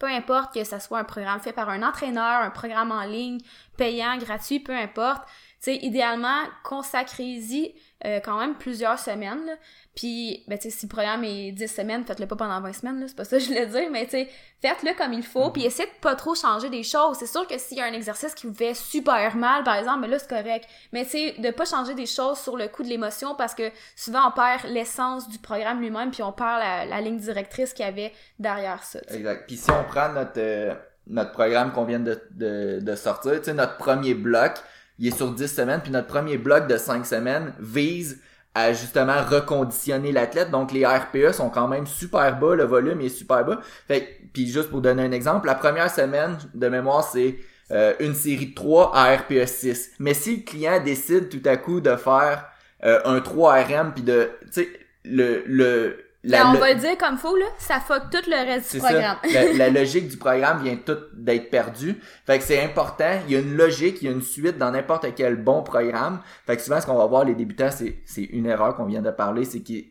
peu 0.00 0.06
importe 0.06 0.54
que 0.54 0.64
ça 0.64 0.80
soit 0.80 0.98
un 0.98 1.04
programme 1.04 1.40
fait 1.40 1.52
par 1.52 1.68
un 1.68 1.82
entraîneur, 1.82 2.42
un 2.42 2.50
programme 2.50 2.90
en 2.90 3.02
ligne, 3.02 3.38
payant, 3.76 4.16
gratuit, 4.16 4.58
peu 4.58 4.74
importe, 4.74 5.22
sais, 5.64 5.76
idéalement, 5.76 6.38
consacrez-y 6.64 7.74
euh, 8.06 8.18
quand 8.20 8.38
même 8.38 8.54
plusieurs 8.54 8.98
semaines. 8.98 9.44
Là. 9.44 9.52
Puis, 9.94 10.42
ben, 10.48 10.58
tu 10.58 10.70
sais, 10.70 10.70
si 10.70 10.86
le 10.86 10.90
programme 10.90 11.22
est 11.22 11.52
10 11.52 11.68
semaines, 11.68 12.04
faites-le 12.06 12.26
pas 12.26 12.36
pendant 12.36 12.58
20 12.62 12.72
semaines, 12.72 13.00
là, 13.00 13.06
c'est 13.08 13.16
pas 13.16 13.26
ça 13.26 13.36
que 13.36 13.42
je 13.42 13.48
voulais 13.48 13.66
dire, 13.66 13.90
mais 13.90 14.04
tu 14.04 14.12
sais, 14.12 14.28
faites-le 14.62 14.96
comme 14.96 15.12
il 15.12 15.22
faut, 15.22 15.50
puis 15.50 15.66
essayez 15.66 15.86
de 15.86 16.00
pas 16.00 16.14
trop 16.14 16.34
changer 16.34 16.70
des 16.70 16.82
choses. 16.82 17.18
C'est 17.18 17.26
sûr 17.26 17.46
que 17.46 17.58
s'il 17.58 17.76
y 17.76 17.82
a 17.82 17.84
un 17.84 17.92
exercice 17.92 18.34
qui 18.34 18.46
vous 18.46 18.54
fait 18.54 18.72
super 18.72 19.36
mal, 19.36 19.62
par 19.62 19.74
exemple, 19.74 20.00
ben 20.00 20.10
là, 20.10 20.18
c'est 20.18 20.30
correct. 20.30 20.66
Mais 20.92 21.04
tu 21.04 21.10
sais, 21.10 21.34
de 21.38 21.50
pas 21.50 21.66
changer 21.66 21.94
des 21.94 22.06
choses 22.06 22.38
sur 22.38 22.56
le 22.56 22.68
coup 22.68 22.82
de 22.82 22.88
l'émotion, 22.88 23.34
parce 23.34 23.54
que 23.54 23.70
souvent, 23.96 24.28
on 24.28 24.30
perd 24.30 24.64
l'essence 24.64 25.28
du 25.28 25.38
programme 25.38 25.80
lui-même, 25.80 26.10
puis 26.10 26.22
on 26.22 26.32
perd 26.32 26.60
la, 26.88 27.00
ligne 27.02 27.18
directrice 27.18 27.74
qu'il 27.74 27.84
y 27.84 27.88
avait 27.88 28.14
derrière 28.38 28.82
ça. 28.82 29.00
Exact. 29.10 29.44
Puis 29.46 29.58
si 29.58 29.70
on 29.70 29.84
prend 29.84 30.08
notre... 30.08 30.38
Euh, 30.38 30.74
notre 31.06 31.32
programme 31.32 31.72
qu'on 31.72 31.86
vient 31.86 31.98
de, 31.98 32.22
de, 32.30 32.78
de 32.80 32.94
sortir, 32.94 33.32
tu 33.38 33.46
sais, 33.46 33.54
notre 33.54 33.78
premier 33.78 34.14
bloc, 34.14 34.52
il 35.00 35.08
est 35.08 35.16
sur 35.16 35.32
10 35.32 35.48
semaines, 35.48 35.80
puis 35.82 35.90
notre 35.90 36.06
premier 36.06 36.36
bloc 36.36 36.68
de 36.68 36.76
5 36.76 37.04
semaines 37.06 37.54
vise 37.58 38.20
à 38.54 38.72
justement 38.72 39.22
reconditionner 39.22 40.12
l'athlète. 40.12 40.50
Donc 40.50 40.72
les 40.72 40.84
RPE 40.84 41.32
sont 41.32 41.50
quand 41.50 41.68
même 41.68 41.86
super 41.86 42.38
bas, 42.38 42.54
le 42.54 42.64
volume 42.64 43.00
est 43.00 43.08
super 43.08 43.44
bas. 43.44 43.60
Fait 43.88 44.20
puis 44.32 44.46
juste 44.46 44.70
pour 44.70 44.80
donner 44.80 45.02
un 45.02 45.12
exemple, 45.12 45.46
la 45.46 45.54
première 45.54 45.90
semaine 45.90 46.36
de 46.54 46.68
mémoire 46.68 47.02
c'est 47.02 47.38
euh, 47.70 47.94
une 48.00 48.14
série 48.14 48.48
de 48.48 48.54
3 48.54 48.94
à 48.94 49.16
RPE 49.16 49.46
6. 49.46 49.92
Mais 50.00 50.14
si 50.14 50.36
le 50.36 50.42
client 50.42 50.82
décide 50.84 51.28
tout 51.28 51.48
à 51.48 51.56
coup 51.56 51.80
de 51.80 51.96
faire 51.96 52.46
euh, 52.84 53.00
un 53.04 53.20
3 53.20 53.54
RM 53.62 53.92
puis 53.94 54.02
de 54.02 54.30
tu 54.46 54.62
sais 54.62 54.68
le 55.04 55.42
le 55.46 56.09
la, 56.22 56.50
on 56.50 56.54
va 56.54 56.74
le 56.74 56.80
dire 56.80 56.98
comme 56.98 57.16
faut, 57.16 57.34
là, 57.36 57.46
ça 57.58 57.80
fuck 57.80 58.10
tout 58.10 58.28
le 58.28 58.44
reste 58.44 58.74
du 58.74 58.78
programme. 58.78 59.16
la, 59.32 59.52
la, 59.54 59.70
logique 59.80 60.08
du 60.08 60.18
programme 60.18 60.62
vient 60.62 60.76
tout 60.76 60.98
d'être 61.14 61.50
perdue. 61.50 61.98
Fait 62.26 62.38
que 62.38 62.44
c'est 62.44 62.62
important. 62.62 63.20
Il 63.26 63.32
y 63.32 63.36
a 63.36 63.40
une 63.40 63.56
logique, 63.56 64.02
il 64.02 64.04
y 64.04 64.08
a 64.08 64.12
une 64.12 64.20
suite 64.20 64.58
dans 64.58 64.70
n'importe 64.70 65.06
quel 65.14 65.36
bon 65.36 65.62
programme. 65.62 66.20
Fait 66.46 66.56
que 66.56 66.62
souvent, 66.62 66.80
ce 66.80 66.86
qu'on 66.86 66.98
va 66.98 67.06
voir, 67.06 67.24
les 67.24 67.34
débutants, 67.34 67.70
c'est, 67.70 68.00
c'est 68.04 68.24
une 68.24 68.46
erreur 68.46 68.76
qu'on 68.76 68.84
vient 68.84 69.00
de 69.00 69.10
parler, 69.10 69.46
c'est 69.46 69.60
qu'ils 69.60 69.86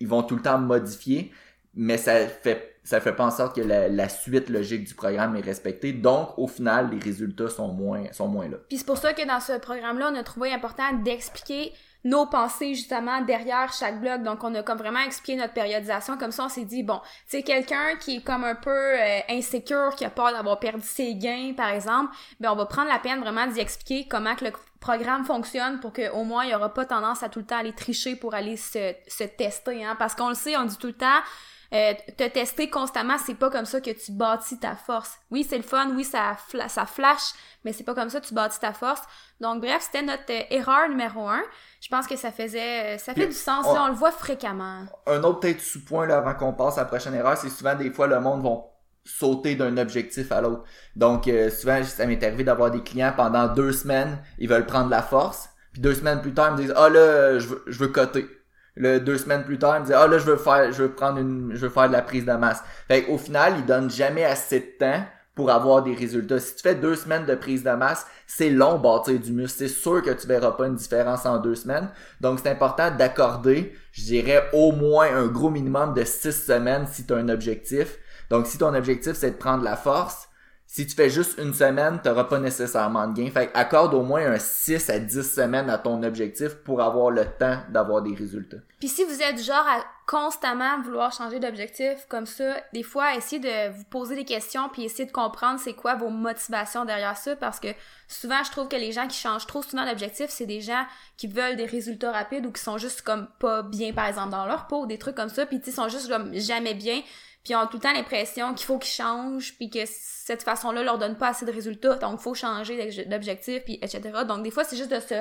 ils 0.00 0.08
vont 0.08 0.22
tout 0.22 0.34
le 0.34 0.42
temps 0.42 0.58
modifier, 0.58 1.30
mais 1.74 1.98
ça 1.98 2.26
fait, 2.26 2.80
ça 2.82 3.00
fait 3.00 3.12
pas 3.12 3.26
en 3.26 3.30
sorte 3.30 3.54
que 3.54 3.60
la, 3.60 3.88
la 3.88 4.08
suite 4.08 4.48
logique 4.48 4.84
du 4.84 4.94
programme 4.94 5.36
est 5.36 5.42
respectée. 5.42 5.92
Donc, 5.92 6.30
au 6.36 6.48
final, 6.48 6.90
les 6.90 6.98
résultats 6.98 7.48
sont 7.48 7.68
moins, 7.68 8.10
sont 8.12 8.26
moins 8.26 8.48
là. 8.48 8.56
Puis 8.68 8.78
c'est 8.78 8.86
pour 8.86 8.98
ça 8.98 9.12
que 9.12 9.24
dans 9.24 9.40
ce 9.40 9.58
programme-là, 9.58 10.10
on 10.12 10.16
a 10.16 10.22
trouvé 10.24 10.52
important 10.52 10.92
d'expliquer 11.04 11.72
nos 12.04 12.26
pensées 12.26 12.74
justement 12.74 13.20
derrière 13.20 13.72
chaque 13.72 14.00
blog. 14.00 14.22
Donc 14.22 14.42
on 14.44 14.54
a 14.54 14.62
comme 14.62 14.78
vraiment 14.78 15.00
expliqué 15.00 15.38
notre 15.38 15.52
périodisation. 15.52 16.16
Comme 16.16 16.32
ça, 16.32 16.44
on 16.44 16.48
s'est 16.48 16.64
dit 16.64 16.82
bon, 16.82 17.00
c'est 17.26 17.42
quelqu'un 17.42 17.96
qui 17.98 18.16
est 18.16 18.24
comme 18.24 18.44
un 18.44 18.54
peu 18.54 18.70
euh, 18.70 19.20
insécure, 19.28 19.94
qui 19.96 20.04
a 20.04 20.10
peur 20.10 20.32
d'avoir 20.32 20.58
perdu 20.58 20.82
ses 20.84 21.14
gains, 21.14 21.52
par 21.56 21.68
exemple. 21.68 22.14
Ben 22.40 22.50
on 22.52 22.56
va 22.56 22.66
prendre 22.66 22.88
la 22.88 22.98
peine 22.98 23.20
vraiment 23.20 23.46
d'y 23.46 23.60
expliquer 23.60 24.06
comment 24.08 24.34
que 24.34 24.46
le 24.46 24.52
programme 24.80 25.24
fonctionne 25.24 25.78
pour 25.80 25.92
qu'au 25.92 26.24
moins 26.24 26.44
il 26.44 26.50
y 26.50 26.54
aura 26.54 26.72
pas 26.72 26.86
tendance 26.86 27.22
à 27.22 27.28
tout 27.28 27.40
le 27.40 27.44
temps 27.44 27.58
aller 27.58 27.74
tricher 27.74 28.16
pour 28.16 28.34
aller 28.34 28.56
se, 28.56 28.94
se 29.06 29.24
tester. 29.24 29.84
Hein? 29.84 29.96
Parce 29.98 30.14
qu'on 30.14 30.30
le 30.30 30.34
sait, 30.34 30.56
on 30.56 30.64
dit 30.64 30.78
tout 30.78 30.88
le 30.88 30.94
temps. 30.94 31.20
Euh, 31.72 31.94
te 32.16 32.26
tester 32.28 32.68
constamment, 32.68 33.16
c'est 33.24 33.36
pas 33.36 33.48
comme 33.48 33.64
ça 33.64 33.80
que 33.80 33.90
tu 33.90 34.10
bâtis 34.10 34.58
ta 34.58 34.74
force. 34.74 35.12
Oui, 35.30 35.46
c'est 35.48 35.56
le 35.56 35.62
fun, 35.62 35.90
oui, 35.94 36.02
ça, 36.02 36.36
ça 36.68 36.84
flash, 36.84 37.32
mais 37.64 37.72
c'est 37.72 37.84
pas 37.84 37.94
comme 37.94 38.10
ça 38.10 38.20
que 38.20 38.26
tu 38.26 38.34
bâtis 38.34 38.58
ta 38.58 38.72
force. 38.72 39.02
Donc 39.40 39.60
bref, 39.60 39.80
c'était 39.80 40.02
notre 40.02 40.30
euh, 40.30 40.42
erreur 40.50 40.88
numéro 40.88 41.28
un. 41.28 41.42
Je 41.80 41.88
pense 41.88 42.08
que 42.08 42.16
ça 42.16 42.32
faisait, 42.32 42.96
euh, 42.96 42.98
ça 42.98 43.14
fait 43.14 43.26
du 43.26 43.32
sens, 43.32 43.66
on, 43.66 43.86
le 43.86 43.94
voit 43.94 44.10
fréquemment. 44.10 44.84
Un 45.06 45.22
autre 45.22 45.40
peut-être 45.40 45.60
sous-point 45.60 46.06
là 46.06 46.18
avant 46.18 46.34
qu'on 46.34 46.52
passe 46.52 46.76
à 46.76 46.82
la 46.82 46.86
prochaine 46.86 47.14
erreur, 47.14 47.36
c'est 47.36 47.50
souvent 47.50 47.76
des 47.76 47.92
fois 47.92 48.08
le 48.08 48.20
monde 48.20 48.42
vont 48.42 48.64
sauter 49.04 49.54
d'un 49.54 49.76
objectif 49.76 50.32
à 50.32 50.40
l'autre. 50.40 50.64
Donc 50.96 51.28
euh, 51.28 51.50
souvent 51.50 51.84
ça 51.84 52.04
m'est 52.04 52.22
arrivé 52.24 52.42
d'avoir 52.42 52.72
des 52.72 52.82
clients 52.82 53.14
pendant 53.16 53.46
deux 53.46 53.72
semaines, 53.72 54.18
ils 54.38 54.48
veulent 54.48 54.66
prendre 54.66 54.90
la 54.90 55.02
force, 55.02 55.48
puis 55.72 55.80
deux 55.80 55.94
semaines 55.94 56.20
plus 56.20 56.34
tard 56.34 56.48
ils 56.50 56.52
me 56.52 56.62
disent 56.62 56.74
ah 56.76 56.88
là 56.88 57.38
je 57.38 57.46
veux 57.46 57.62
je 57.68 57.78
veux 57.78 57.88
coter. 57.88 58.26
Le 58.76 59.00
deux 59.00 59.18
semaines 59.18 59.44
plus 59.44 59.58
tard, 59.58 59.76
ils 59.76 59.80
me 59.80 59.86
disent 59.86 59.96
ah 59.96 60.06
là 60.06 60.18
je 60.18 60.24
veux 60.24 60.36
faire 60.36 60.72
je 60.72 60.82
veux 60.82 60.92
prendre 60.92 61.18
une 61.18 61.52
je 61.54 61.66
veux 61.66 61.68
faire 61.68 61.88
de 61.88 61.92
la 61.92 62.02
prise 62.02 62.24
de 62.24 62.32
masse. 62.32 62.62
Fait 62.88 63.06
au 63.08 63.18
final 63.18 63.54
ils 63.58 63.66
donnent 63.66 63.90
jamais 63.90 64.24
assez 64.24 64.60
de 64.60 64.78
temps 64.78 65.04
pour 65.34 65.50
avoir 65.50 65.82
des 65.82 65.94
résultats. 65.94 66.38
Si 66.38 66.56
tu 66.56 66.62
fais 66.62 66.74
deux 66.74 66.94
semaines 66.94 67.24
de 67.24 67.34
prise 67.34 67.62
de 67.62 67.70
masse, 67.70 68.06
c'est 68.26 68.50
long 68.50 68.78
bâtir 68.78 69.18
du 69.18 69.32
muscle. 69.32 69.58
C'est 69.58 69.68
sûr 69.68 70.02
que 70.02 70.10
tu 70.10 70.26
verras 70.26 70.52
pas 70.52 70.66
une 70.66 70.74
différence 70.74 71.24
en 71.24 71.38
deux 71.38 71.54
semaines. 71.54 71.88
Donc 72.20 72.40
c'est 72.42 72.50
important 72.50 72.90
d'accorder, 72.90 73.74
je 73.92 74.02
dirais, 74.02 74.48
au 74.52 74.72
moins 74.72 75.08
un 75.14 75.26
gros 75.28 75.50
minimum 75.50 75.94
de 75.94 76.04
six 76.04 76.32
semaines 76.32 76.86
si 76.86 77.06
tu 77.06 77.14
as 77.14 77.16
un 77.16 77.28
objectif. 77.28 77.96
Donc 78.28 78.46
si 78.46 78.58
ton 78.58 78.74
objectif 78.74 79.14
c'est 79.14 79.32
de 79.32 79.36
prendre 79.36 79.64
la 79.64 79.76
force, 79.76 80.28
si 80.72 80.86
tu 80.86 80.94
fais 80.94 81.10
juste 81.10 81.36
une 81.36 81.52
semaine, 81.52 81.98
tu 82.00 82.08
n'auras 82.08 82.22
pas 82.22 82.38
nécessairement 82.38 83.08
de 83.08 83.20
gain. 83.20 83.28
Fait 83.28 83.50
accorde 83.54 83.92
au 83.92 84.02
moins 84.02 84.24
un 84.24 84.38
6 84.38 84.88
à 84.88 85.00
10 85.00 85.34
semaines 85.34 85.68
à 85.68 85.78
ton 85.78 86.00
objectif 86.04 86.54
pour 86.62 86.80
avoir 86.80 87.10
le 87.10 87.24
temps 87.24 87.58
d'avoir 87.70 88.02
des 88.02 88.14
résultats. 88.14 88.58
Puis 88.78 88.88
si 88.88 89.02
vous 89.02 89.20
êtes 89.20 89.42
genre 89.42 89.66
à 89.66 89.84
constamment 90.06 90.80
vouloir 90.80 91.12
changer 91.12 91.40
d'objectif 91.40 92.06
comme 92.08 92.24
ça, 92.24 92.54
des 92.72 92.84
fois 92.84 93.16
essayez 93.16 93.40
de 93.40 93.76
vous 93.76 93.82
poser 93.82 94.14
des 94.14 94.24
questions 94.24 94.68
puis 94.68 94.84
essayer 94.84 95.06
de 95.06 95.12
comprendre 95.12 95.58
c'est 95.58 95.74
quoi 95.74 95.96
vos 95.96 96.08
motivations 96.08 96.84
derrière 96.84 97.16
ça 97.16 97.34
parce 97.34 97.58
que 97.58 97.68
souvent 98.06 98.42
je 98.44 98.52
trouve 98.52 98.68
que 98.68 98.76
les 98.76 98.92
gens 98.92 99.08
qui 99.08 99.18
changent 99.18 99.46
trop 99.46 99.62
souvent 99.62 99.84
d'objectif, 99.84 100.26
c'est 100.30 100.46
des 100.46 100.60
gens 100.60 100.84
qui 101.16 101.26
veulent 101.26 101.56
des 101.56 101.66
résultats 101.66 102.12
rapides 102.12 102.46
ou 102.46 102.52
qui 102.52 102.62
sont 102.62 102.78
juste 102.78 103.02
comme 103.02 103.26
pas 103.40 103.62
bien 103.62 103.92
par 103.92 104.06
exemple 104.06 104.30
dans 104.30 104.46
leur 104.46 104.68
peau, 104.68 104.86
des 104.86 104.98
trucs 104.98 105.16
comme 105.16 105.30
ça 105.30 105.46
puis 105.46 105.60
ils 105.64 105.72
sont 105.72 105.88
juste 105.88 106.08
comme 106.08 106.32
jamais 106.32 106.74
bien 106.74 107.00
puis 107.42 107.54
ils 107.54 107.56
ont 107.56 107.66
tout 107.66 107.76
le 107.76 107.80
temps 107.80 107.92
l'impression 107.92 108.54
qu'il 108.54 108.66
faut 108.66 108.78
qu'ils 108.78 108.92
changent, 108.92 109.54
puis 109.56 109.70
que 109.70 109.80
cette 109.86 110.42
façon-là 110.42 110.82
leur 110.82 110.98
donne 110.98 111.16
pas 111.16 111.28
assez 111.28 111.46
de 111.46 111.52
résultats, 111.52 111.94
donc 111.96 112.20
faut 112.20 112.34
changer 112.34 113.06
d'objectif, 113.06 113.62
puis 113.64 113.78
etc. 113.82 114.00
Donc 114.28 114.42
des 114.42 114.50
fois, 114.50 114.64
c'est 114.64 114.76
juste 114.76 114.92
de 114.92 115.00
se 115.00 115.14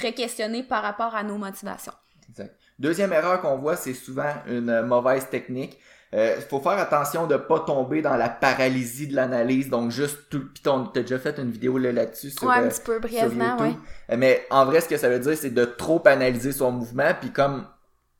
re-questionner 0.00 0.62
par 0.62 0.82
rapport 0.82 1.14
à 1.14 1.24
nos 1.24 1.36
motivations. 1.36 1.92
Exact. 2.28 2.54
Deuxième 2.78 3.12
erreur 3.12 3.40
qu'on 3.40 3.56
voit, 3.56 3.76
c'est 3.76 3.94
souvent 3.94 4.32
une 4.46 4.82
mauvaise 4.82 5.28
technique. 5.28 5.78
Il 6.12 6.20
euh, 6.20 6.40
faut 6.42 6.60
faire 6.60 6.78
attention 6.78 7.26
de 7.26 7.36
pas 7.36 7.58
tomber 7.58 8.00
dans 8.00 8.16
la 8.16 8.28
paralysie 8.28 9.08
de 9.08 9.16
l'analyse, 9.16 9.68
donc 9.68 9.90
juste 9.90 10.30
tout. 10.30 10.44
Puis 10.54 10.62
t'as 10.62 11.00
déjà 11.00 11.18
fait 11.18 11.36
une 11.38 11.50
vidéo 11.50 11.76
là-dessus 11.76 12.30
sur, 12.30 12.46
ouais, 12.46 12.54
un 12.54 12.68
petit 12.68 12.82
peu 12.82 13.00
brièvement, 13.00 13.56
ouais. 13.58 13.74
Euh, 14.10 14.16
mais 14.16 14.46
en 14.50 14.64
vrai, 14.64 14.80
ce 14.80 14.88
que 14.88 14.96
ça 14.96 15.08
veut 15.08 15.18
dire, 15.18 15.36
c'est 15.36 15.50
de 15.50 15.64
trop 15.64 16.00
analyser 16.06 16.52
son 16.52 16.70
mouvement, 16.70 17.10
puis 17.20 17.32
comme 17.32 17.66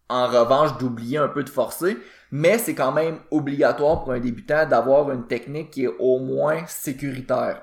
en 0.08 0.26
revanche 0.26 0.76
d'oublier 0.78 1.18
un 1.18 1.28
peu 1.28 1.42
de 1.42 1.50
forcer 1.50 1.96
mais 2.37 2.58
c'est 2.58 2.75
quand 2.75 2.90
même 2.90 3.20
obligatoire 3.30 4.02
pour 4.02 4.12
un 4.12 4.18
débutant 4.18 4.66
d'avoir 4.66 5.12
une 5.12 5.28
technique 5.28 5.70
qui 5.70 5.84
est 5.84 5.94
au 6.00 6.18
moins 6.18 6.66
sécuritaire. 6.66 7.62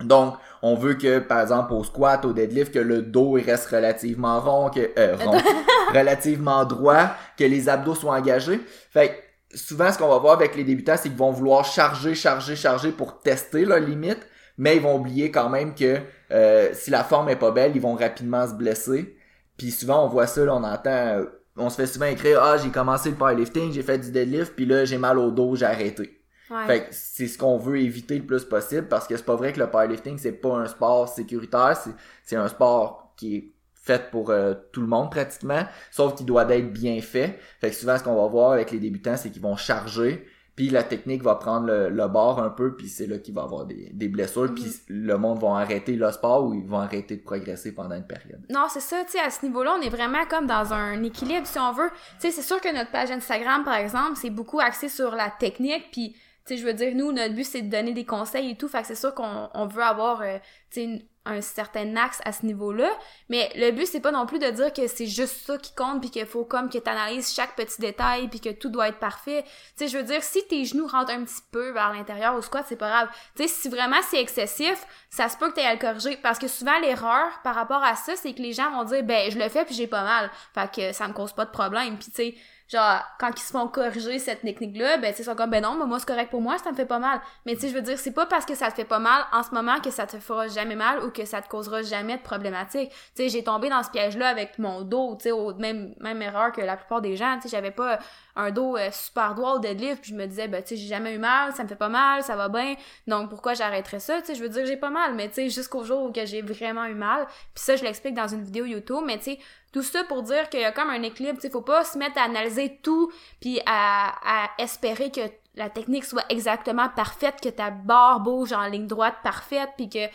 Donc, 0.00 0.34
on 0.62 0.76
veut 0.76 0.94
que, 0.94 1.18
par 1.18 1.40
exemple, 1.40 1.72
au 1.72 1.82
squat, 1.82 2.24
au 2.24 2.32
deadlift, 2.32 2.72
que 2.72 2.78
le 2.78 3.02
dos 3.02 3.32
reste 3.32 3.66
relativement 3.70 4.38
rond, 4.38 4.70
que, 4.70 4.92
euh, 4.96 5.16
rond, 5.16 5.36
relativement 5.92 6.64
droit, 6.64 7.10
que 7.36 7.42
les 7.42 7.68
abdos 7.68 7.96
soient 7.96 8.14
engagés. 8.14 8.60
Fait 8.92 9.20
souvent, 9.52 9.90
ce 9.90 9.98
qu'on 9.98 10.06
va 10.06 10.18
voir 10.18 10.34
avec 10.34 10.54
les 10.54 10.62
débutants, 10.62 10.94
c'est 10.96 11.08
qu'ils 11.08 11.18
vont 11.18 11.32
vouloir 11.32 11.64
charger, 11.64 12.14
charger, 12.14 12.54
charger 12.54 12.92
pour 12.92 13.18
tester 13.18 13.64
leurs 13.64 13.80
limites, 13.80 14.24
mais 14.58 14.76
ils 14.76 14.82
vont 14.82 14.94
oublier 14.94 15.32
quand 15.32 15.48
même 15.48 15.74
que 15.74 15.98
euh, 16.30 16.68
si 16.72 16.92
la 16.92 17.02
forme 17.02 17.30
est 17.30 17.36
pas 17.36 17.50
belle, 17.50 17.72
ils 17.74 17.82
vont 17.82 17.96
rapidement 17.96 18.46
se 18.46 18.54
blesser. 18.54 19.16
Puis 19.56 19.72
souvent, 19.72 20.04
on 20.04 20.08
voit 20.08 20.28
ça, 20.28 20.44
là, 20.44 20.54
on 20.54 20.62
entend, 20.62 20.90
euh, 20.90 21.24
on 21.58 21.70
se 21.70 21.76
fait 21.76 21.86
souvent 21.86 22.06
écrire, 22.06 22.42
ah, 22.42 22.56
j'ai 22.56 22.70
commencé 22.70 23.10
le 23.10 23.16
powerlifting, 23.16 23.72
j'ai 23.72 23.82
fait 23.82 23.98
du 23.98 24.10
deadlift, 24.10 24.54
puis 24.54 24.66
là, 24.66 24.84
j'ai 24.84 24.98
mal 24.98 25.18
au 25.18 25.30
dos, 25.30 25.56
j'ai 25.56 25.66
arrêté. 25.66 26.18
Ouais. 26.50 26.66
Fait 26.66 26.80
que 26.80 26.86
c'est 26.92 27.26
ce 27.26 27.36
qu'on 27.36 27.58
veut 27.58 27.78
éviter 27.78 28.18
le 28.18 28.24
plus 28.24 28.44
possible 28.44 28.88
parce 28.88 29.06
que 29.06 29.16
c'est 29.16 29.24
pas 29.24 29.36
vrai 29.36 29.52
que 29.52 29.60
le 29.60 29.68
powerlifting 29.68 30.16
c'est 30.16 30.32
pas 30.32 30.56
un 30.56 30.66
sport 30.66 31.08
sécuritaire, 31.08 31.76
c'est 31.76 31.90
c'est 32.24 32.36
un 32.36 32.48
sport 32.48 33.12
qui 33.16 33.36
est 33.36 33.52
fait 33.74 34.10
pour 34.10 34.30
euh, 34.30 34.54
tout 34.72 34.80
le 34.80 34.86
monde 34.86 35.10
pratiquement, 35.10 35.62
sauf 35.90 36.14
qu'il 36.14 36.26
doit 36.26 36.50
être 36.54 36.72
bien 36.72 37.00
fait. 37.02 37.38
Fait 37.60 37.70
que 37.70 37.76
souvent 37.76 37.98
ce 37.98 38.02
qu'on 38.02 38.14
va 38.14 38.26
voir 38.28 38.52
avec 38.52 38.70
les 38.70 38.78
débutants 38.78 39.16
c'est 39.18 39.30
qu'ils 39.30 39.42
vont 39.42 39.56
charger, 39.56 40.26
puis 40.58 40.70
la 40.70 40.82
technique 40.82 41.22
va 41.22 41.36
prendre 41.36 41.68
le, 41.68 41.88
le 41.88 42.08
bord 42.08 42.40
un 42.42 42.50
peu, 42.50 42.74
puis 42.74 42.88
c'est 42.88 43.06
là 43.06 43.18
qu'il 43.18 43.32
va 43.32 43.42
avoir 43.44 43.64
des, 43.64 43.90
des 43.92 44.08
blessures, 44.08 44.52
puis 44.52 44.64
le 44.88 45.16
monde 45.16 45.38
va 45.40 45.50
arrêter 45.50 45.94
le 45.94 46.10
sport 46.10 46.46
ou 46.46 46.52
ils 46.54 46.66
vont 46.66 46.80
arrêter 46.80 47.14
de 47.16 47.22
progresser 47.22 47.72
pendant 47.72 47.94
une 47.94 48.08
période? 48.08 48.44
Non, 48.50 48.66
c'est 48.68 48.80
ça, 48.80 49.04
tu 49.04 49.12
sais, 49.12 49.20
à 49.20 49.30
ce 49.30 49.46
niveau-là, 49.46 49.76
on 49.78 49.82
est 49.82 49.88
vraiment 49.88 50.24
comme 50.28 50.46
dans 50.48 50.72
un 50.72 51.00
équilibre, 51.04 51.46
si 51.46 51.60
on 51.60 51.70
veut. 51.70 51.90
Tu 52.20 52.22
sais, 52.22 52.30
c'est 52.32 52.42
sûr 52.42 52.60
que 52.60 52.74
notre 52.74 52.90
page 52.90 53.12
Instagram, 53.12 53.62
par 53.62 53.76
exemple, 53.76 54.16
c'est 54.16 54.30
beaucoup 54.30 54.58
axé 54.58 54.88
sur 54.88 55.12
la 55.14 55.30
technique, 55.30 55.92
puis, 55.92 56.10
tu 56.12 56.18
sais, 56.46 56.56
je 56.56 56.66
veux 56.66 56.74
dire, 56.74 56.92
nous, 56.96 57.12
notre 57.12 57.34
but, 57.36 57.44
c'est 57.44 57.62
de 57.62 57.70
donner 57.70 57.92
des 57.92 58.04
conseils 58.04 58.50
et 58.50 58.56
tout, 58.56 58.66
fait 58.66 58.80
que 58.80 58.88
c'est 58.88 58.96
sûr 58.96 59.14
qu'on 59.14 59.48
on 59.54 59.66
veut 59.68 59.84
avoir, 59.84 60.22
euh, 60.22 60.38
tu 60.72 60.80
sais, 60.80 60.82
une- 60.82 61.02
un 61.28 61.40
certain 61.40 61.96
axe 61.96 62.20
à 62.24 62.32
ce 62.32 62.44
niveau-là, 62.46 62.90
mais 63.28 63.50
le 63.54 63.70
but, 63.70 63.86
c'est 63.86 64.00
pas 64.00 64.10
non 64.10 64.26
plus 64.26 64.38
de 64.38 64.50
dire 64.50 64.72
que 64.72 64.86
c'est 64.86 65.06
juste 65.06 65.46
ça 65.46 65.58
qui 65.58 65.74
compte, 65.74 66.00
puis 66.00 66.10
qu'il 66.10 66.26
faut 66.26 66.44
comme 66.44 66.70
que 66.70 66.78
t'analyses 66.78 67.34
chaque 67.34 67.54
petit 67.54 67.80
détail, 67.80 68.28
puis 68.28 68.40
que 68.40 68.50
tout 68.50 68.68
doit 68.68 68.88
être 68.88 68.98
parfait. 68.98 69.44
Tu 69.44 69.50
sais, 69.76 69.88
je 69.88 69.98
veux 69.98 70.04
dire, 70.04 70.22
si 70.22 70.46
tes 70.46 70.64
genoux 70.64 70.86
rentrent 70.86 71.12
un 71.12 71.24
petit 71.24 71.42
peu 71.50 71.70
vers 71.70 71.92
l'intérieur 71.92 72.34
au 72.34 72.42
squat, 72.42 72.64
c'est 72.68 72.76
pas 72.76 72.88
grave. 72.88 73.08
Tu 73.36 73.42
sais, 73.42 73.48
si 73.48 73.68
vraiment 73.68 74.00
c'est 74.08 74.20
excessif, 74.20 74.86
ça 75.10 75.28
se 75.28 75.36
peut 75.36 75.50
que 75.50 75.54
t'aies 75.54 75.66
à 75.66 75.74
le 75.74 75.80
corriger. 75.80 76.16
Parce 76.16 76.38
que 76.38 76.48
souvent, 76.48 76.78
l'erreur 76.80 77.40
par 77.44 77.54
rapport 77.54 77.82
à 77.82 77.94
ça, 77.96 78.16
c'est 78.16 78.32
que 78.32 78.42
les 78.42 78.52
gens 78.52 78.70
vont 78.70 78.84
dire, 78.84 79.02
ben, 79.04 79.30
je 79.30 79.38
le 79.38 79.48
fais 79.48 79.64
puis 79.64 79.74
j'ai 79.74 79.86
pas 79.86 80.02
mal. 80.02 80.30
Fait 80.54 80.70
que 80.70 80.92
ça 80.92 81.08
me 81.08 81.12
cause 81.12 81.32
pas 81.32 81.44
de 81.44 81.50
problème. 81.50 81.98
Puis 81.98 82.10
tu 82.10 82.16
sais, 82.16 82.34
genre, 82.68 83.02
quand 83.18 83.30
ils 83.34 83.42
se 83.42 83.50
font 83.50 83.66
corriger 83.66 84.18
cette 84.18 84.42
technique-là, 84.42 84.98
ben, 84.98 85.10
tu 85.10 85.16
sais, 85.16 85.22
ils 85.22 85.26
sont 85.26 85.34
comme, 85.34 85.50
ben 85.50 85.62
non, 85.62 85.76
mais 85.78 85.86
moi, 85.86 85.98
c'est 85.98 86.06
correct 86.06 86.30
pour 86.30 86.42
moi, 86.42 86.58
ça 86.58 86.70
me 86.70 86.76
fait 86.76 86.86
pas 86.86 86.98
mal. 86.98 87.20
Mais 87.46 87.54
tu 87.54 87.62
sais, 87.62 87.68
je 87.68 87.74
veux 87.74 87.82
dire, 87.82 87.98
c'est 87.98 88.12
pas 88.12 88.26
parce 88.26 88.44
que 88.44 88.54
ça 88.54 88.70
te 88.70 88.76
fait 88.76 88.84
pas 88.84 88.98
mal 88.98 89.24
en 89.32 89.42
ce 89.42 89.54
moment 89.54 89.80
que 89.80 89.90
ça 89.90 90.06
te 90.06 90.18
fera 90.18 90.48
jamais 90.48 90.76
mal 90.76 91.02
ou 91.02 91.10
que 91.10 91.24
ça 91.24 91.40
te 91.40 91.48
causera 91.48 91.82
jamais 91.82 92.18
de 92.18 92.22
problématique. 92.22 92.90
Tu 92.90 93.22
sais, 93.22 93.28
j'ai 93.30 93.42
tombé 93.42 93.70
dans 93.70 93.82
ce 93.82 93.90
piège-là 93.90 94.28
avec 94.28 94.58
mon 94.58 94.82
dos, 94.82 95.16
tu 95.16 95.30
sais, 95.30 95.36
même, 95.58 95.94
même 96.00 96.20
erreur 96.20 96.52
que 96.52 96.60
la 96.60 96.76
plupart 96.76 97.00
des 97.00 97.16
gens. 97.16 97.36
Tu 97.36 97.42
sais, 97.42 97.48
j'avais 97.48 97.70
pas 97.70 97.98
un 98.38 98.52
dos 98.52 98.76
euh, 98.76 98.90
super 98.92 99.34
droit 99.34 99.54
au 99.54 99.58
deadlift, 99.58 100.00
puis 100.00 100.12
je 100.12 100.16
me 100.16 100.26
disais, 100.26 100.46
ben, 100.46 100.62
tu 100.62 100.68
sais, 100.68 100.76
j'ai 100.76 100.86
jamais 100.86 101.14
eu 101.14 101.18
mal, 101.18 101.52
ça 101.54 101.64
me 101.64 101.68
fait 101.68 101.74
pas 101.76 101.88
mal, 101.88 102.22
ça 102.22 102.36
va 102.36 102.48
bien, 102.48 102.76
donc 103.08 103.30
pourquoi 103.30 103.54
j'arrêterais 103.54 103.98
ça? 103.98 104.20
Tu 104.20 104.28
sais, 104.28 104.34
je 104.36 104.42
veux 104.42 104.48
dire, 104.48 104.64
j'ai 104.64 104.76
pas 104.76 104.90
mal, 104.90 105.14
mais 105.14 105.28
tu 105.28 105.34
sais, 105.34 105.48
jusqu'au 105.48 105.82
jour 105.82 106.04
où 106.04 106.12
que 106.12 106.24
j'ai 106.24 106.40
vraiment 106.40 106.84
eu 106.84 106.94
mal, 106.94 107.26
puis 107.26 107.64
ça, 107.64 107.74
je 107.74 107.82
l'explique 107.82 108.14
dans 108.14 108.28
une 108.28 108.44
vidéo 108.44 108.64
YouTube, 108.64 109.02
mais 109.04 109.18
tu 109.18 109.24
sais, 109.24 109.38
tout 109.72 109.82
ça 109.82 110.04
pour 110.04 110.22
dire 110.22 110.48
qu'il 110.48 110.60
y 110.60 110.64
a 110.64 110.72
comme 110.72 110.90
un 110.90 111.02
équilibre, 111.02 111.40
sais, 111.40 111.50
faut 111.50 111.60
pas 111.60 111.84
se 111.84 111.98
mettre 111.98 112.18
à 112.18 112.22
analyser 112.22 112.78
tout, 112.82 113.12
puis 113.40 113.60
à, 113.66 114.50
espérer 114.58 115.10
que 115.10 115.20
la 115.54 115.68
technique 115.68 116.04
soit 116.04 116.24
exactement 116.30 116.88
parfaite, 116.88 117.40
que 117.42 117.48
ta 117.48 117.70
barre 117.70 118.20
bouge 118.20 118.52
en 118.52 118.66
ligne 118.66 118.86
droite 118.86 119.16
parfaite, 119.22 119.70
puis 119.76 119.88
que, 119.88 120.06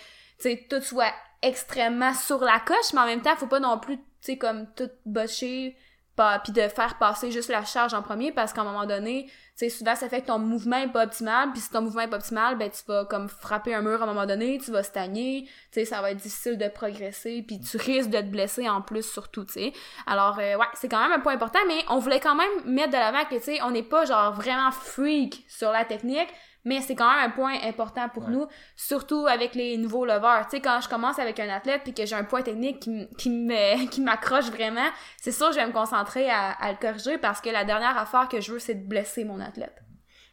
tout 0.68 0.82
soit 0.82 1.14
extrêmement 1.42 2.14
sur 2.14 2.40
la 2.40 2.60
coche, 2.60 2.94
mais 2.94 3.02
en 3.02 3.06
même 3.06 3.22
temps, 3.22 3.36
faut 3.36 3.48
pas 3.48 3.60
non 3.60 3.78
plus, 3.78 3.98
tu 3.98 4.04
sais, 4.22 4.38
comme 4.38 4.68
tout 4.74 4.90
botcher, 5.06 5.78
pas, 6.16 6.40
puis 6.40 6.54
de 6.54 6.68
faire 6.68 6.98
passer 6.98 7.32
juste 7.32 7.50
la 7.50 7.66
charge 7.66 7.94
en 7.94 8.02
premier, 8.02 8.32
parce 8.32 8.54
qu'à 8.54 8.62
un 8.62 8.66
moment 8.66 8.86
donné, 8.86 9.26
tu 9.26 9.32
sais, 9.56 9.70
souvent, 9.70 9.96
ça 9.96 10.10
fait 10.10 10.22
que 10.22 10.28
ton 10.28 10.40
mouvement 10.40 10.78
est 10.78 10.92
pas 10.92 11.04
optimal, 11.04 11.52
puis 11.52 11.62
si 11.62 11.70
ton 11.70 11.82
mouvement 11.82 12.02
est 12.02 12.08
pas 12.08 12.18
optimal, 12.18 12.58
ben, 12.58 12.70
tu 12.70 12.82
vas 12.88 13.06
comme 13.06 13.30
frapper 13.30 13.74
un 13.74 13.82
mur 13.82 14.02
à 14.02 14.04
un 14.04 14.08
moment 14.08 14.26
donné, 14.26 14.58
tu 14.58 14.72
vas 14.72 14.84
stagner, 14.84 15.44
tu 15.72 15.80
sais, 15.80 15.86
ça 15.86 16.02
va 16.02 16.12
être 16.12 16.18
difficile 16.18 16.58
de 16.58 16.68
progresser, 16.68 17.44
puis 17.46 17.60
tu 17.60 17.78
risques 17.78 18.10
de 18.10 18.20
te 18.20 18.26
blesser 18.26 18.68
en 18.68 18.82
plus, 18.82 19.04
surtout, 19.04 19.46
tu 19.46 19.54
sais. 19.54 19.74
Alors, 20.08 20.40
euh, 20.40 20.56
ouais, 20.58 20.66
c'est 20.74 20.90
quand 20.90 21.02
même 21.02 21.12
un 21.12 21.20
point 21.20 21.34
important, 21.34 21.60
mais 21.68 21.84
on 21.90 22.00
voulait 22.00 22.20
quand 22.20 22.36
même 22.36 22.50
mettre 22.66 22.90
de 22.90 22.98
l'avant 22.98 23.26
que, 23.26 23.36
tu 23.36 23.44
sais, 23.44 23.62
on 23.62 23.72
n'est 23.72 23.84
pas, 23.84 24.06
genre, 24.06 24.34
vraiment 24.34 24.72
freak 24.72 25.46
sur 25.48 25.72
la 25.72 25.86
technique, 25.86 26.30
mais 26.66 26.82
c'est 26.82 26.96
quand 26.96 27.10
même 27.10 27.26
un 27.26 27.30
point 27.30 27.54
important 27.64 28.10
pour 28.10 28.24
Ouais. 28.24 28.32
nous, 28.32 28.48
surtout 28.76 29.26
avec 29.28 29.56
les 29.56 29.78
nouveaux 29.78 30.06
leveurs. 30.06 30.44
Tu 30.46 30.58
sais, 30.58 30.62
quand 30.62 30.80
je 30.82 30.90
commence 30.90 31.20
avec 31.20 31.40
un 31.40 31.50
athlète 31.50 31.82
puis 31.84 31.94
que 31.94 32.06
j'ai 32.06 32.16
un 32.16 32.24
point 32.24 32.42
technique 32.42 32.80
qui, 32.80 33.08
qui 33.18 33.30
me 33.30 33.86
qui 33.90 34.02
m'accroche 34.02 34.50
vraiment, 34.50 34.88
c'est 35.22 35.32
sûr 35.32 35.48
que 35.50 35.54
je 35.56 35.60
vais 35.60 35.68
me 35.68 35.74
concentrer 35.74 36.30
à, 36.30 36.52
à 36.52 36.72
le 36.72 36.78
corriger 36.78 37.18
parce 37.18 37.42
que 37.42 37.50
la 37.50 37.64
dernière 37.66 37.98
affaire 37.98 38.28
que 38.28 38.40
je 38.42 38.54
veux, 38.54 38.60
c'est 38.60 38.76
de 38.76 38.88
blesser 38.88 39.24
mon 39.24 39.40
athlète. 39.40 39.82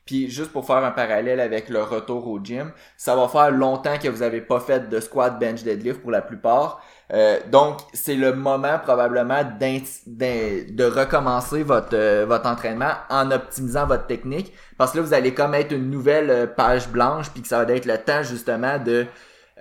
Puis 0.07 0.28
juste 0.30 0.50
pour 0.50 0.66
faire 0.66 0.85
un 0.85 0.90
parallèle 0.90 1.40
avec 1.40 1.69
le 1.69 1.83
retour 1.83 2.26
au 2.26 2.40
gym, 2.42 2.73
ça 2.97 3.14
va 3.14 3.28
faire 3.28 3.50
longtemps 3.50 3.97
que 3.99 4.09
vous 4.09 4.23
avez 4.23 4.40
pas 4.40 4.59
fait 4.59 4.88
de 4.88 5.00
squat, 5.00 5.38
bench, 5.38 5.62
deadlift 5.62 6.00
pour 6.00 6.11
la 6.11 6.21
plupart. 6.23 6.83
Euh, 7.12 7.38
donc 7.50 7.78
c'est 7.92 8.14
le 8.14 8.33
moment 8.33 8.78
probablement 8.78 9.42
de 9.45 10.85
recommencer 10.85 11.62
votre 11.62 11.95
euh, 11.95 12.25
votre 12.26 12.47
entraînement 12.47 12.92
en 13.09 13.30
optimisant 13.33 13.87
votre 13.87 14.07
technique 14.07 14.52
parce 14.78 14.92
que 14.92 14.99
là 14.99 15.02
vous 15.04 15.14
allez 15.14 15.35
comme 15.35 15.54
être 15.54 15.73
une 15.73 15.90
nouvelle 15.90 16.30
euh, 16.30 16.47
page 16.47 16.88
blanche 16.88 17.30
puis 17.30 17.42
que 17.42 17.49
ça 17.49 17.64
va 17.64 17.73
être 17.73 17.87
le 17.87 17.99
temps 17.99 18.23
justement 18.23 18.78
de 18.78 19.07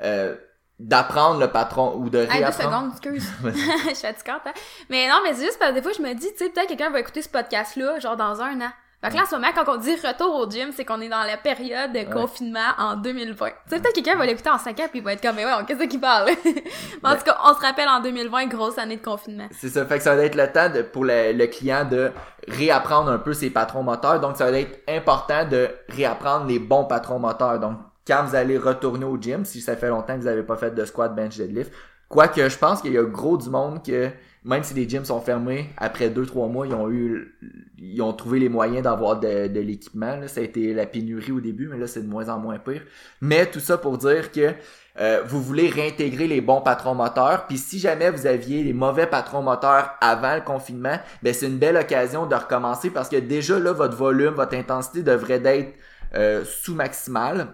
euh, 0.03 0.35
d'apprendre 0.79 1.39
le 1.39 1.47
patron 1.49 1.95
ou 1.97 2.09
de 2.09 2.19
Hey, 2.19 2.27
deux 2.27 2.33
réapprendre. 2.33 2.73
secondes, 2.73 2.91
excuse. 2.91 3.29
je 3.89 3.93
suis 3.95 4.07
fatigante, 4.07 4.41
hein. 4.45 4.53
Mais 4.89 5.07
non, 5.09 5.15
mais 5.23 5.33
c'est 5.33 5.43
juste 5.43 5.59
parce 5.59 5.71
que 5.71 5.75
des 5.75 5.81
fois, 5.81 5.91
je 5.91 6.01
me 6.01 6.13
dis, 6.13 6.31
tu 6.31 6.37
sais, 6.37 6.49
peut-être 6.49 6.69
quelqu'un 6.69 6.89
va 6.89 7.01
écouter 7.01 7.21
ce 7.21 7.27
podcast-là, 7.27 7.99
genre 7.99 8.15
dans 8.15 8.41
un 8.41 8.61
an. 8.61 8.71
Fait 9.01 9.11
que 9.11 9.15
là, 9.15 9.23
en 9.23 9.25
ce 9.25 9.35
moment, 9.35 9.47
quand 9.55 9.73
on 9.73 9.77
dit 9.77 9.95
retour 9.95 10.35
au 10.35 10.49
gym, 10.49 10.71
c'est 10.73 10.83
qu'on 10.83 10.99
est 10.99 11.07
dans 11.07 11.23
la 11.23 11.37
période 11.37 11.93
de 11.93 12.03
confinement 12.11 12.59
en 12.77 12.97
2020. 12.97 13.47
Tu 13.47 13.53
sais, 13.67 13.79
peut-être 13.79 13.95
quelqu'un 13.95 14.17
va 14.17 14.25
l'écouter 14.25 14.49
en 14.49 14.57
5 14.57 14.77
ans 14.79 14.87
puis 14.89 14.99
il 14.99 15.03
va 15.03 15.13
être 15.13 15.21
comme, 15.21 15.37
mais 15.37 15.45
ouais, 15.45 15.51
qu'est-ce 15.65 15.85
qu'il 15.85 16.01
parle? 16.01 16.31
Mais 16.45 17.09
en 17.09 17.15
tout 17.15 17.23
cas, 17.23 17.37
on 17.45 17.53
se 17.53 17.61
rappelle 17.61 17.87
en 17.87 18.01
2020, 18.01 18.47
grosse 18.47 18.77
année 18.77 18.97
de 18.97 19.01
confinement. 19.01 19.47
C'est 19.51 19.69
ça, 19.69 19.85
fait 19.85 19.99
que 19.99 20.03
ça 20.03 20.15
va 20.15 20.23
être 20.23 20.35
le 20.35 20.51
temps 20.51 20.69
de, 20.69 20.81
pour 20.81 21.05
le, 21.05 21.31
le 21.31 21.47
client 21.47 21.85
de 21.85 22.11
réapprendre 22.47 23.09
un 23.09 23.19
peu 23.19 23.33
ses 23.33 23.49
patrons 23.49 23.83
moteurs. 23.83 24.19
Donc, 24.19 24.35
ça 24.35 24.51
va 24.51 24.59
être 24.59 24.81
important 24.89 25.45
de 25.45 25.69
réapprendre 25.87 26.45
les 26.47 26.59
bons 26.59 26.83
patrons 26.83 27.19
moteurs. 27.19 27.59
Donc, 27.59 27.77
quand 28.05 28.25
vous 28.25 28.35
allez 28.35 28.57
retourner 28.57 29.05
au 29.05 29.17
gym, 29.17 29.45
si 29.45 29.61
ça 29.61 29.77
fait 29.77 29.89
longtemps 29.89 30.15
que 30.15 30.19
vous 30.19 30.25
n'avez 30.25 30.43
pas 30.43 30.57
fait 30.57 30.71
de 30.71 30.83
squat, 30.83 31.15
bench, 31.15 31.37
deadlift, 31.37 31.71
quoique 32.09 32.49
je 32.49 32.57
pense 32.57 32.81
qu'il 32.81 32.91
y 32.91 32.97
a 32.97 33.03
gros 33.03 33.37
du 33.37 33.49
monde 33.49 33.81
que, 33.83 34.09
même 34.49 34.63
si 34.63 34.73
les 34.73 34.89
gyms 34.89 35.05
sont 35.05 35.21
fermés, 35.21 35.69
après 35.77 36.09
deux, 36.09 36.25
trois 36.25 36.47
mois, 36.47 36.65
ils 36.65 36.73
ont 36.73 36.89
eu, 36.89 37.37
ils 37.77 38.01
ont 38.01 38.13
trouvé 38.13 38.39
les 38.39 38.49
moyens 38.49 38.81
d'avoir 38.81 39.19
de, 39.19 39.59
l'équipement. 39.59 40.19
Ça 40.27 40.41
a 40.41 40.43
été 40.43 40.73
la 40.73 40.87
pénurie 40.87 41.31
au 41.31 41.39
début, 41.39 41.67
mais 41.67 41.77
là, 41.77 41.85
c'est 41.85 42.01
de 42.01 42.07
moins 42.07 42.29
en 42.29 42.39
moins 42.39 42.57
pire. 42.57 42.81
Mais 43.21 43.45
tout 43.45 43.59
ça 43.59 43.77
pour 43.77 43.99
dire 43.99 44.31
que 44.31 44.53
euh, 44.99 45.21
vous 45.23 45.39
voulez 45.39 45.69
réintégrer 45.69 46.27
les 46.27 46.41
bons 46.41 46.61
patrons 46.61 46.95
moteurs. 46.95 47.45
Puis 47.45 47.59
si 47.59 47.77
jamais 47.77 48.09
vous 48.09 48.25
aviez 48.25 48.63
les 48.63 48.73
mauvais 48.73 49.05
patrons 49.05 49.43
moteurs 49.43 49.91
avant 50.01 50.33
le 50.33 50.41
confinement, 50.41 50.97
ben 51.21 51.31
c'est 51.31 51.45
une 51.45 51.59
belle 51.59 51.77
occasion 51.77 52.25
de 52.25 52.33
recommencer 52.33 52.89
parce 52.89 53.07
que 53.07 53.17
déjà 53.17 53.59
là, 53.59 53.71
votre 53.71 53.95
volume, 53.95 54.33
votre 54.33 54.55
intensité 54.55 55.03
devrait 55.03 55.39
d'être 55.39 55.75
euh, 56.15 56.43
sous 56.43 56.73
maximale. 56.73 57.49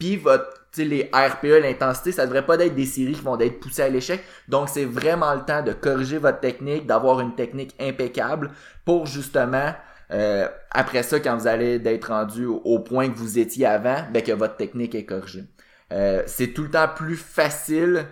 Puis 0.00 0.16
votre, 0.16 0.59
les 0.78 1.10
RPE, 1.12 1.62
l'intensité, 1.62 2.12
ça 2.12 2.26
devrait 2.26 2.46
pas 2.46 2.56
être 2.56 2.74
des 2.74 2.86
séries 2.86 3.14
qui 3.14 3.22
vont 3.22 3.38
être 3.38 3.60
poussées 3.60 3.82
à 3.82 3.88
l'échec. 3.88 4.22
Donc 4.48 4.68
c'est 4.68 4.84
vraiment 4.84 5.34
le 5.34 5.40
temps 5.40 5.62
de 5.62 5.72
corriger 5.72 6.18
votre 6.18 6.40
technique, 6.40 6.86
d'avoir 6.86 7.20
une 7.20 7.34
technique 7.34 7.74
impeccable 7.80 8.50
pour 8.84 9.06
justement 9.06 9.72
euh, 10.12 10.48
après 10.70 11.02
ça, 11.02 11.20
quand 11.20 11.36
vous 11.36 11.46
allez 11.46 11.78
d'être 11.78 12.06
rendu 12.06 12.46
au, 12.46 12.78
point 12.80 13.08
que 13.08 13.16
vous 13.16 13.38
étiez 13.38 13.66
avant, 13.66 13.98
ben 14.12 14.22
que 14.22 14.32
votre 14.32 14.56
technique 14.56 14.94
est 14.94 15.04
corrigée. 15.04 15.44
Euh, 15.92 16.22
c'est 16.26 16.48
tout 16.48 16.62
le 16.62 16.70
temps 16.70 16.88
plus 16.88 17.16
facile 17.16 18.06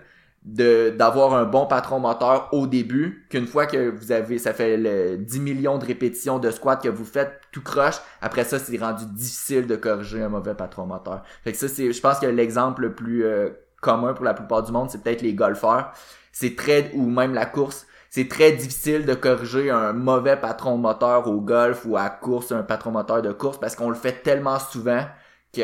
d'avoir 0.44 1.34
un 1.34 1.44
bon 1.44 1.66
patron 1.66 1.98
moteur 1.98 2.48
au 2.52 2.66
début 2.66 3.26
qu'une 3.28 3.46
fois 3.46 3.66
que 3.66 3.90
vous 3.90 4.12
avez 4.12 4.38
ça 4.38 4.54
fait 4.54 4.76
le 4.76 5.18
10 5.18 5.40
millions 5.40 5.78
de 5.78 5.84
répétitions 5.84 6.38
de 6.38 6.50
squat 6.50 6.80
que 6.80 6.88
vous 6.88 7.04
faites 7.04 7.40
tout 7.58 7.64
croche. 7.64 7.96
Après 8.20 8.44
ça 8.44 8.58
c'est 8.58 8.76
rendu 8.78 9.04
difficile 9.06 9.66
de 9.66 9.76
corriger 9.76 10.22
un 10.22 10.28
mauvais 10.28 10.54
patron 10.54 10.86
moteur. 10.86 11.22
Fait 11.44 11.52
que 11.52 11.58
ça 11.58 11.68
c'est 11.68 11.92
je 11.92 12.00
pense 12.00 12.18
que 12.18 12.26
l'exemple 12.26 12.82
le 12.82 12.94
plus 12.94 13.24
euh, 13.24 13.50
commun 13.80 14.14
pour 14.14 14.24
la 14.24 14.34
plupart 14.34 14.62
du 14.62 14.72
monde 14.72 14.90
c'est 14.90 15.02
peut-être 15.02 15.22
les 15.22 15.34
golfeurs. 15.34 15.92
C'est 16.32 16.56
très 16.56 16.90
ou 16.94 17.08
même 17.08 17.34
la 17.34 17.46
course 17.46 17.86
c'est 18.10 18.28
très 18.28 18.52
difficile 18.52 19.04
de 19.04 19.14
corriger 19.14 19.70
un 19.70 19.92
mauvais 19.92 20.36
patron 20.36 20.78
moteur 20.78 21.28
au 21.28 21.40
golf 21.40 21.84
ou 21.84 21.96
à 21.96 22.08
course 22.08 22.52
un 22.52 22.62
patron 22.62 22.90
moteur 22.90 23.22
de 23.22 23.32
course 23.32 23.58
parce 23.58 23.76
qu'on 23.76 23.90
le 23.90 23.96
fait 23.96 24.22
tellement 24.22 24.58
souvent 24.58 25.04
que 25.52 25.62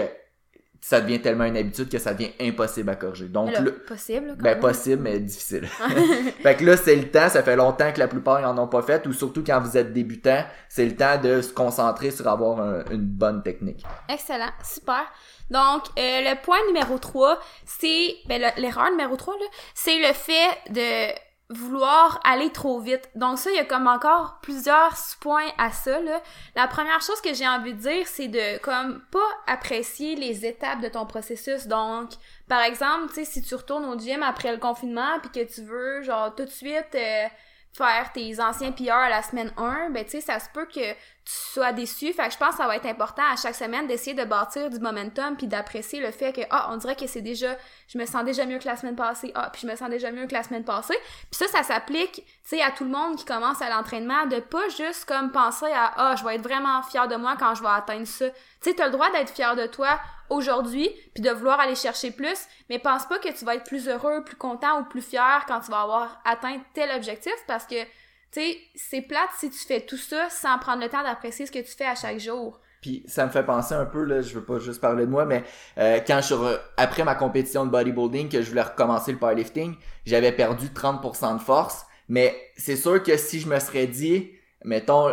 ça 0.86 1.00
devient 1.00 1.18
tellement 1.18 1.44
une 1.44 1.56
habitude 1.56 1.88
que 1.88 1.98
ça 1.98 2.12
devient 2.12 2.32
impossible 2.38 2.90
à 2.90 2.94
corriger. 2.94 3.28
Donc, 3.28 3.50
Là, 3.52 3.60
le- 3.60 3.72
possible, 3.72 4.34
quand 4.36 4.42
ben 4.42 4.50
même. 4.50 4.60
possible, 4.60 5.00
mais 5.02 5.18
difficile. 5.18 5.66
fait 6.42 6.56
que 6.56 6.64
là, 6.64 6.76
c'est 6.76 6.94
le 6.94 7.08
temps, 7.10 7.30
ça 7.30 7.42
fait 7.42 7.56
longtemps 7.56 7.90
que 7.90 7.98
la 7.98 8.06
plupart 8.06 8.46
en 8.46 8.58
ont 8.58 8.68
pas 8.68 8.82
fait, 8.82 9.06
ou 9.06 9.14
surtout 9.14 9.42
quand 9.42 9.60
vous 9.60 9.78
êtes 9.78 9.94
débutant, 9.94 10.44
c'est 10.68 10.84
le 10.84 10.94
temps 10.94 11.16
de 11.18 11.40
se 11.40 11.54
concentrer 11.54 12.10
sur 12.10 12.28
avoir 12.28 12.60
un- 12.60 12.84
une 12.90 13.00
bonne 13.06 13.42
technique. 13.42 13.82
Excellent, 14.10 14.50
super. 14.62 15.04
Donc, 15.50 15.84
euh, 15.98 16.20
le 16.20 16.42
point 16.42 16.58
numéro 16.66 16.98
3, 16.98 17.38
c'est, 17.64 18.16
ben, 18.26 18.42
le- 18.42 18.60
l'erreur 18.60 18.90
numéro 18.90 19.16
3, 19.16 19.32
là, 19.40 19.46
c'est 19.74 19.98
le 19.98 20.12
fait 20.12 20.70
de 20.70 21.14
vouloir 21.50 22.20
aller 22.24 22.50
trop 22.50 22.80
vite. 22.80 23.10
Donc 23.14 23.38
ça, 23.38 23.50
il 23.50 23.56
y 23.56 23.60
a 23.60 23.64
comme 23.64 23.86
encore 23.86 24.38
plusieurs 24.40 24.94
points 25.20 25.50
à 25.58 25.70
ça. 25.72 26.00
Là. 26.00 26.22
La 26.56 26.66
première 26.66 27.02
chose 27.02 27.20
que 27.20 27.34
j'ai 27.34 27.46
envie 27.46 27.74
de 27.74 27.80
dire, 27.80 28.06
c'est 28.06 28.28
de 28.28 28.58
comme 28.58 29.02
pas 29.10 29.18
apprécier 29.46 30.16
les 30.16 30.46
étapes 30.46 30.80
de 30.80 30.88
ton 30.88 31.06
processus. 31.06 31.66
Donc, 31.66 32.10
par 32.48 32.62
exemple, 32.62 33.08
tu 33.08 33.16
sais, 33.16 33.24
si 33.24 33.42
tu 33.42 33.54
retournes 33.54 33.84
au 33.84 33.98
gym 33.98 34.22
après 34.22 34.52
le 34.52 34.58
confinement 34.58 35.18
puis 35.20 35.30
que 35.30 35.52
tu 35.52 35.62
veux, 35.62 36.02
genre, 36.02 36.34
tout 36.34 36.44
de 36.44 36.50
suite 36.50 36.94
euh, 36.94 37.26
faire 37.74 38.12
tes 38.12 38.40
anciens 38.40 38.72
PR 38.72 38.92
à 38.92 39.10
la 39.10 39.22
semaine 39.22 39.52
1, 39.56 39.90
ben 39.90 40.04
tu 40.04 40.12
sais, 40.12 40.20
ça 40.22 40.38
se 40.38 40.48
peut 40.48 40.66
que 40.66 40.94
sois 41.24 41.72
déçu. 41.72 42.12
Fait 42.12 42.26
que 42.26 42.32
je 42.32 42.38
pense 42.38 42.50
que 42.50 42.56
ça 42.56 42.66
va 42.66 42.76
être 42.76 42.86
important 42.86 43.22
à 43.32 43.36
chaque 43.36 43.54
semaine 43.54 43.86
d'essayer 43.86 44.14
de 44.14 44.24
bâtir 44.24 44.68
du 44.68 44.78
momentum 44.78 45.36
puis 45.36 45.46
d'apprécier 45.46 46.00
le 46.00 46.10
fait 46.10 46.32
que 46.32 46.42
ah, 46.50 46.68
on 46.72 46.76
dirait 46.76 46.96
que 46.96 47.06
c'est 47.06 47.22
déjà 47.22 47.56
je 47.88 47.98
me 47.98 48.04
sens 48.04 48.24
déjà 48.24 48.44
mieux 48.44 48.58
que 48.58 48.66
la 48.66 48.76
semaine 48.76 48.96
passée. 48.96 49.32
Ah, 49.34 49.48
puis 49.50 49.62
je 49.62 49.66
me 49.66 49.76
sens 49.76 49.88
déjà 49.88 50.10
mieux 50.10 50.26
que 50.26 50.34
la 50.34 50.42
semaine 50.42 50.64
passée. 50.64 50.96
Puis 51.30 51.38
ça 51.38 51.46
ça 51.48 51.62
s'applique, 51.62 52.14
tu 52.14 52.24
sais 52.44 52.62
à 52.62 52.70
tout 52.70 52.84
le 52.84 52.90
monde 52.90 53.16
qui 53.16 53.24
commence 53.24 53.62
à 53.62 53.70
l'entraînement 53.70 54.26
de 54.26 54.40
pas 54.40 54.68
juste 54.76 55.06
comme 55.06 55.32
penser 55.32 55.72
à 55.72 55.92
ah, 55.96 56.16
je 56.16 56.24
vais 56.24 56.34
être 56.36 56.42
vraiment 56.42 56.82
fier 56.82 57.08
de 57.08 57.16
moi 57.16 57.36
quand 57.38 57.54
je 57.54 57.62
vais 57.62 57.68
atteindre 57.68 58.06
ça. 58.06 58.28
Tu 58.28 58.36
sais, 58.60 58.74
tu 58.74 58.82
as 58.82 58.86
le 58.86 58.92
droit 58.92 59.10
d'être 59.12 59.30
fier 59.30 59.56
de 59.56 59.66
toi 59.66 59.98
aujourd'hui 60.28 60.90
puis 61.14 61.22
de 61.22 61.30
vouloir 61.30 61.58
aller 61.60 61.74
chercher 61.74 62.10
plus, 62.10 62.38
mais 62.68 62.78
pense 62.78 63.06
pas 63.06 63.18
que 63.18 63.32
tu 63.32 63.44
vas 63.44 63.54
être 63.54 63.64
plus 63.64 63.88
heureux, 63.88 64.22
plus 64.24 64.36
content 64.36 64.80
ou 64.80 64.84
plus 64.84 65.02
fier 65.02 65.44
quand 65.46 65.60
tu 65.60 65.70
vas 65.70 65.82
avoir 65.82 66.20
atteint 66.24 66.58
tel 66.74 66.90
objectif 66.94 67.34
parce 67.46 67.64
que 67.64 67.76
tu 68.34 68.40
sais, 68.40 68.58
c'est 68.74 69.02
plate 69.02 69.30
si 69.38 69.48
tu 69.48 69.58
fais 69.58 69.80
tout 69.80 69.96
ça 69.96 70.28
sans 70.28 70.58
prendre 70.58 70.82
le 70.82 70.88
temps 70.88 71.02
d'apprécier 71.02 71.46
ce 71.46 71.52
que 71.52 71.60
tu 71.60 71.72
fais 71.76 71.86
à 71.86 71.94
chaque 71.94 72.18
jour. 72.18 72.60
Puis 72.82 73.04
ça 73.06 73.24
me 73.24 73.30
fait 73.30 73.44
penser 73.44 73.74
un 73.74 73.86
peu, 73.86 74.02
là, 74.02 74.20
je 74.20 74.34
veux 74.34 74.44
pas 74.44 74.58
juste 74.58 74.80
parler 74.80 75.06
de 75.06 75.10
moi, 75.10 75.24
mais 75.24 75.44
euh, 75.78 76.00
quand 76.06 76.20
je 76.20 76.34
suis 76.34 76.44
après 76.76 77.04
ma 77.04 77.14
compétition 77.14 77.64
de 77.64 77.70
bodybuilding, 77.70 78.28
que 78.28 78.42
je 78.42 78.48
voulais 78.50 78.62
recommencer 78.62 79.12
le 79.12 79.18
powerlifting, 79.18 79.74
j'avais 80.04 80.32
perdu 80.32 80.66
30% 80.66 81.38
de 81.38 81.40
force. 81.40 81.86
Mais 82.08 82.36
c'est 82.56 82.76
sûr 82.76 83.02
que 83.02 83.16
si 83.16 83.40
je 83.40 83.48
me 83.48 83.58
serais 83.58 83.86
dit, 83.86 84.30
mettons, 84.64 85.12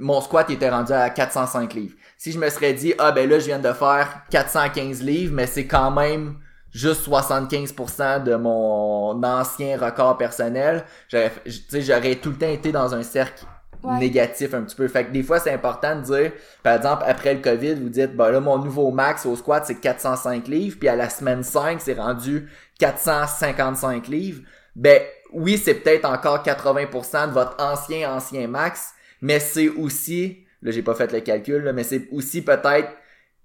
mon 0.00 0.20
squat 0.20 0.50
était 0.50 0.70
rendu 0.70 0.92
à 0.92 1.10
405 1.10 1.74
livres. 1.74 1.94
Si 2.18 2.32
je 2.32 2.38
me 2.38 2.48
serais 2.50 2.72
dit, 2.72 2.94
ah 2.98 3.12
ben 3.12 3.28
là, 3.28 3.38
je 3.38 3.46
viens 3.46 3.58
de 3.58 3.72
faire 3.72 4.24
415 4.30 5.02
livres, 5.02 5.34
mais 5.34 5.46
c'est 5.46 5.66
quand 5.66 5.90
même 5.90 6.38
juste 6.72 7.08
75% 7.08 8.22
de 8.22 8.34
mon 8.36 9.22
ancien 9.22 9.78
record 9.78 10.16
personnel, 10.16 10.84
j'aurais 11.10 12.16
tout 12.16 12.30
le 12.30 12.36
temps 12.36 12.48
été 12.48 12.72
dans 12.72 12.94
un 12.94 13.02
cercle 13.02 13.44
négatif 13.98 14.54
un 14.54 14.62
petit 14.62 14.76
peu. 14.76 14.88
Fait 14.88 15.04
que 15.04 15.10
des 15.10 15.22
fois, 15.22 15.38
c'est 15.38 15.52
important 15.52 15.96
de 15.96 16.02
dire, 16.02 16.32
par 16.62 16.76
exemple, 16.76 17.04
après 17.06 17.34
le 17.34 17.40
COVID, 17.40 17.74
vous 17.74 17.88
dites, 17.88 18.14
bah 18.14 18.30
là, 18.30 18.40
mon 18.40 18.58
nouveau 18.58 18.90
max 18.90 19.26
au 19.26 19.36
squat, 19.36 19.64
c'est 19.66 19.80
405 19.80 20.48
livres, 20.48 20.76
puis 20.78 20.88
à 20.88 20.96
la 20.96 21.08
semaine 21.08 21.42
5, 21.42 21.80
c'est 21.80 21.94
rendu 21.94 22.48
455 22.78 24.08
livres. 24.08 24.42
Ben, 24.76 25.00
oui, 25.32 25.58
c'est 25.58 25.74
peut-être 25.74 26.04
encore 26.04 26.42
80% 26.42 27.28
de 27.28 27.32
votre 27.32 27.62
ancien, 27.62 28.14
ancien 28.14 28.46
max, 28.48 28.92
mais 29.20 29.40
c'est 29.40 29.68
aussi, 29.68 30.44
là, 30.62 30.70
j'ai 30.70 30.82
pas 30.82 30.94
fait 30.94 31.12
le 31.12 31.20
calcul, 31.20 31.70
mais 31.74 31.84
c'est 31.84 32.08
aussi 32.12 32.42
peut-être 32.42 32.90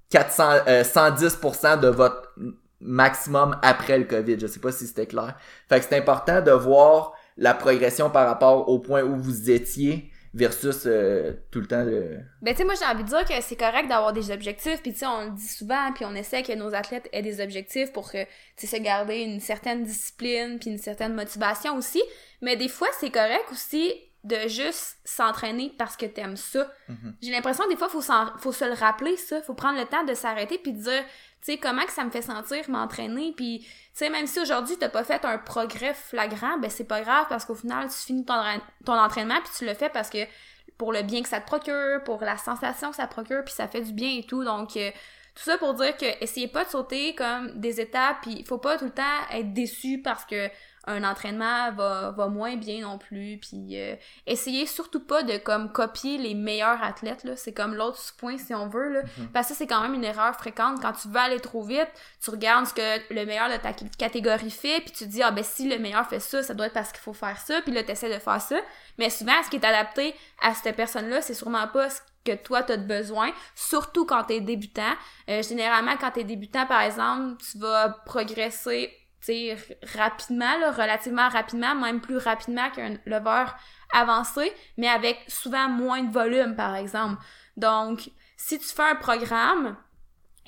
400, 0.09 0.43
110% 0.67 1.65
euh, 1.65 1.75
de 1.77 1.87
votre 1.87 2.33
maximum 2.79 3.57
après 3.61 3.97
le 3.97 4.05
COVID. 4.05 4.39
Je 4.39 4.47
sais 4.47 4.59
pas 4.59 4.71
si 4.71 4.87
c'était 4.87 5.07
clair. 5.07 5.37
Fait 5.69 5.79
que 5.79 5.85
c'est 5.87 5.97
important 5.97 6.41
de 6.41 6.51
voir 6.51 7.13
la 7.37 7.53
progression 7.53 8.09
par 8.09 8.27
rapport 8.27 8.69
au 8.69 8.79
point 8.79 9.03
où 9.03 9.15
vous 9.17 9.51
étiez 9.51 10.11
versus 10.35 10.83
euh, 10.85 11.33
tout 11.49 11.61
le 11.61 11.67
temps 11.67 11.83
le... 11.83 12.19
Ben 12.41 12.51
tu 12.53 12.57
sais 12.57 12.65
moi 12.65 12.73
j'ai 12.77 12.85
envie 12.85 13.05
de 13.05 13.07
dire 13.07 13.23
que 13.23 13.41
c'est 13.41 13.55
correct 13.55 13.87
d'avoir 13.87 14.11
des 14.11 14.31
objectifs 14.31 14.81
puis 14.81 14.91
tu 14.91 14.99
sais 14.99 15.05
on 15.05 15.25
le 15.25 15.31
dit 15.31 15.47
souvent 15.47 15.93
puis 15.93 16.03
on 16.03 16.13
essaie 16.13 16.43
que 16.43 16.51
nos 16.53 16.75
athlètes 16.75 17.07
aient 17.13 17.21
des 17.21 17.41
objectifs 17.41 17.93
pour 17.93 18.11
que 18.11 18.25
tu 18.57 18.67
se 18.67 18.75
garder 18.75 19.19
une 19.19 19.39
certaine 19.39 19.83
discipline 19.83 20.59
puis 20.59 20.71
une 20.71 20.77
certaine 20.77 21.13
motivation 21.13 21.77
aussi 21.77 22.03
mais 22.41 22.57
des 22.57 22.67
fois 22.67 22.89
c'est 22.99 23.11
correct 23.11 23.45
aussi 23.51 23.93
de 24.25 24.47
juste 24.47 24.97
s'entraîner 25.05 25.73
parce 25.77 25.95
que 25.95 26.05
t'aimes 26.05 26.35
ça. 26.35 26.67
Mm-hmm. 26.89 27.13
J'ai 27.21 27.31
l'impression 27.31 27.67
des 27.69 27.77
fois 27.77 27.89
faut 27.89 28.01
faut 28.01 28.51
se 28.51 28.65
le 28.65 28.73
rappeler 28.73 29.15
ça, 29.17 29.41
faut 29.41 29.53
prendre 29.53 29.79
le 29.79 29.85
temps 29.85 30.03
de 30.03 30.13
s'arrêter 30.13 30.57
puis 30.57 30.73
de 30.73 30.81
dire 30.81 31.03
tu 31.45 31.51
sais, 31.51 31.57
comment 31.59 31.85
que 31.85 31.91
ça 31.91 32.03
me 32.03 32.09
fait 32.09 32.23
sentir 32.23 32.67
m'entraîner, 32.71 33.31
puis, 33.37 33.59
tu 33.59 33.69
sais, 33.93 34.09
même 34.09 34.25
si 34.25 34.39
aujourd'hui 34.39 34.77
t'as 34.79 34.89
pas 34.89 35.03
fait 35.03 35.23
un 35.25 35.37
progrès 35.37 35.93
flagrant, 35.93 36.57
ben 36.57 36.71
c'est 36.71 36.85
pas 36.85 37.01
grave 37.01 37.27
parce 37.29 37.45
qu'au 37.45 37.53
final, 37.53 37.87
tu 37.87 37.97
finis 37.97 38.25
ton, 38.25 38.33
ton 38.83 38.97
entraînement, 38.97 39.39
puis 39.43 39.51
tu 39.55 39.63
le 39.63 39.75
fais 39.75 39.89
parce 39.89 40.09
que 40.09 40.25
pour 40.79 40.91
le 40.91 41.03
bien 41.03 41.21
que 41.21 41.29
ça 41.29 41.39
te 41.39 41.45
procure, 41.45 42.03
pour 42.03 42.21
la 42.21 42.37
sensation 42.37 42.89
que 42.89 42.95
ça 42.95 43.05
procure, 43.05 43.43
puis 43.45 43.53
ça 43.53 43.67
fait 43.67 43.81
du 43.81 43.93
bien 43.93 44.17
et 44.17 44.23
tout, 44.23 44.43
donc... 44.43 44.75
Euh, 44.75 44.89
tout 45.35 45.43
ça 45.43 45.57
pour 45.57 45.73
dire 45.73 45.95
que 45.97 46.05
essayez 46.23 46.47
pas 46.47 46.63
de 46.63 46.69
sauter 46.69 47.13
comme 47.13 47.59
des 47.59 47.81
étapes, 47.81 48.17
puis 48.21 48.35
il 48.39 48.45
faut 48.45 48.57
pas 48.57 48.77
tout 48.77 48.85
le 48.85 48.91
temps 48.91 49.03
être 49.31 49.53
déçu 49.53 50.01
parce 50.01 50.25
que 50.25 50.49
un 50.87 51.03
entraînement 51.03 51.71
va, 51.71 52.11
va 52.11 52.27
moins 52.27 52.55
bien 52.55 52.81
non 52.81 52.97
plus. 52.97 53.39
Puis 53.39 53.79
euh, 53.79 53.95
essayez 54.27 54.65
surtout 54.65 54.99
pas 54.99 55.23
de 55.23 55.37
comme 55.37 55.71
copier 55.71 56.17
les 56.17 56.35
meilleurs 56.35 56.81
athlètes. 56.83 57.23
là 57.23 57.35
C'est 57.35 57.53
comme 57.53 57.75
l'autre 57.75 57.99
point 58.17 58.37
si 58.37 58.53
on 58.53 58.67
veut. 58.67 58.93
Là. 58.93 59.01
Mhm. 59.17 59.29
Parce 59.29 59.49
que 59.49 59.55
c'est 59.55 59.67
quand 59.67 59.81
même 59.81 59.93
une 59.93 60.03
erreur 60.03 60.35
fréquente. 60.35 60.81
Quand 60.81 60.93
tu 60.93 61.07
veux 61.07 61.17
aller 61.17 61.39
trop 61.39 61.63
vite, 61.63 61.89
tu 62.23 62.29
regardes 62.29 62.67
ce 62.67 62.73
que 62.73 63.13
le 63.13 63.25
meilleur 63.25 63.49
de 63.49 63.57
ta 63.57 63.73
catégorie 63.73 64.51
fait, 64.51 64.81
puis 64.81 64.91
tu 64.91 65.05
te 65.05 65.09
dis 65.09 65.23
ah 65.23 65.31
ben 65.31 65.43
si 65.43 65.67
le 65.67 65.79
meilleur 65.79 66.07
fait 66.07 66.19
ça, 66.19 66.43
ça 66.43 66.53
doit 66.53 66.67
être 66.67 66.73
parce 66.73 66.91
qu'il 66.91 67.01
faut 67.01 67.13
faire 67.13 67.39
ça, 67.39 67.61
puis 67.61 67.71
là 67.71 67.83
t'essaies 67.83 68.13
de 68.13 68.19
faire 68.19 68.41
ça. 68.41 68.57
Mais 68.97 69.09
souvent, 69.09 69.33
ce 69.43 69.49
qui 69.49 69.57
est 69.57 69.65
adapté 69.65 70.13
à 70.41 70.53
cette 70.53 70.75
personne-là, 70.75 71.21
c'est 71.21 71.33
sûrement 71.33 71.67
pas 71.67 71.89
ce 71.89 72.01
que 72.25 72.35
toi 72.35 72.63
t'as 72.63 72.77
de 72.77 72.85
besoin, 72.85 73.31
surtout 73.55 74.05
quand 74.05 74.23
t'es 74.23 74.41
débutant. 74.41 74.93
Euh, 75.29 75.41
généralement, 75.43 75.95
quand 75.99 76.11
t'es 76.11 76.23
débutant, 76.23 76.65
par 76.65 76.81
exemple, 76.81 77.41
tu 77.51 77.57
vas 77.59 77.89
progresser 78.05 78.91
rapidement, 79.95 80.57
là, 80.59 80.71
relativement 80.71 81.29
rapidement, 81.29 81.75
même 81.75 82.01
plus 82.01 82.17
rapidement 82.17 82.69
qu'un 82.69 82.97
lever 83.05 83.45
avancé, 83.93 84.51
mais 84.77 84.87
avec 84.87 85.23
souvent 85.27 85.69
moins 85.69 86.03
de 86.03 86.11
volume, 86.11 86.55
par 86.55 86.75
exemple. 86.75 87.21
Donc, 87.57 88.09
si 88.37 88.59
tu 88.59 88.65
fais 88.65 88.83
un 88.83 88.95
programme 88.95 89.77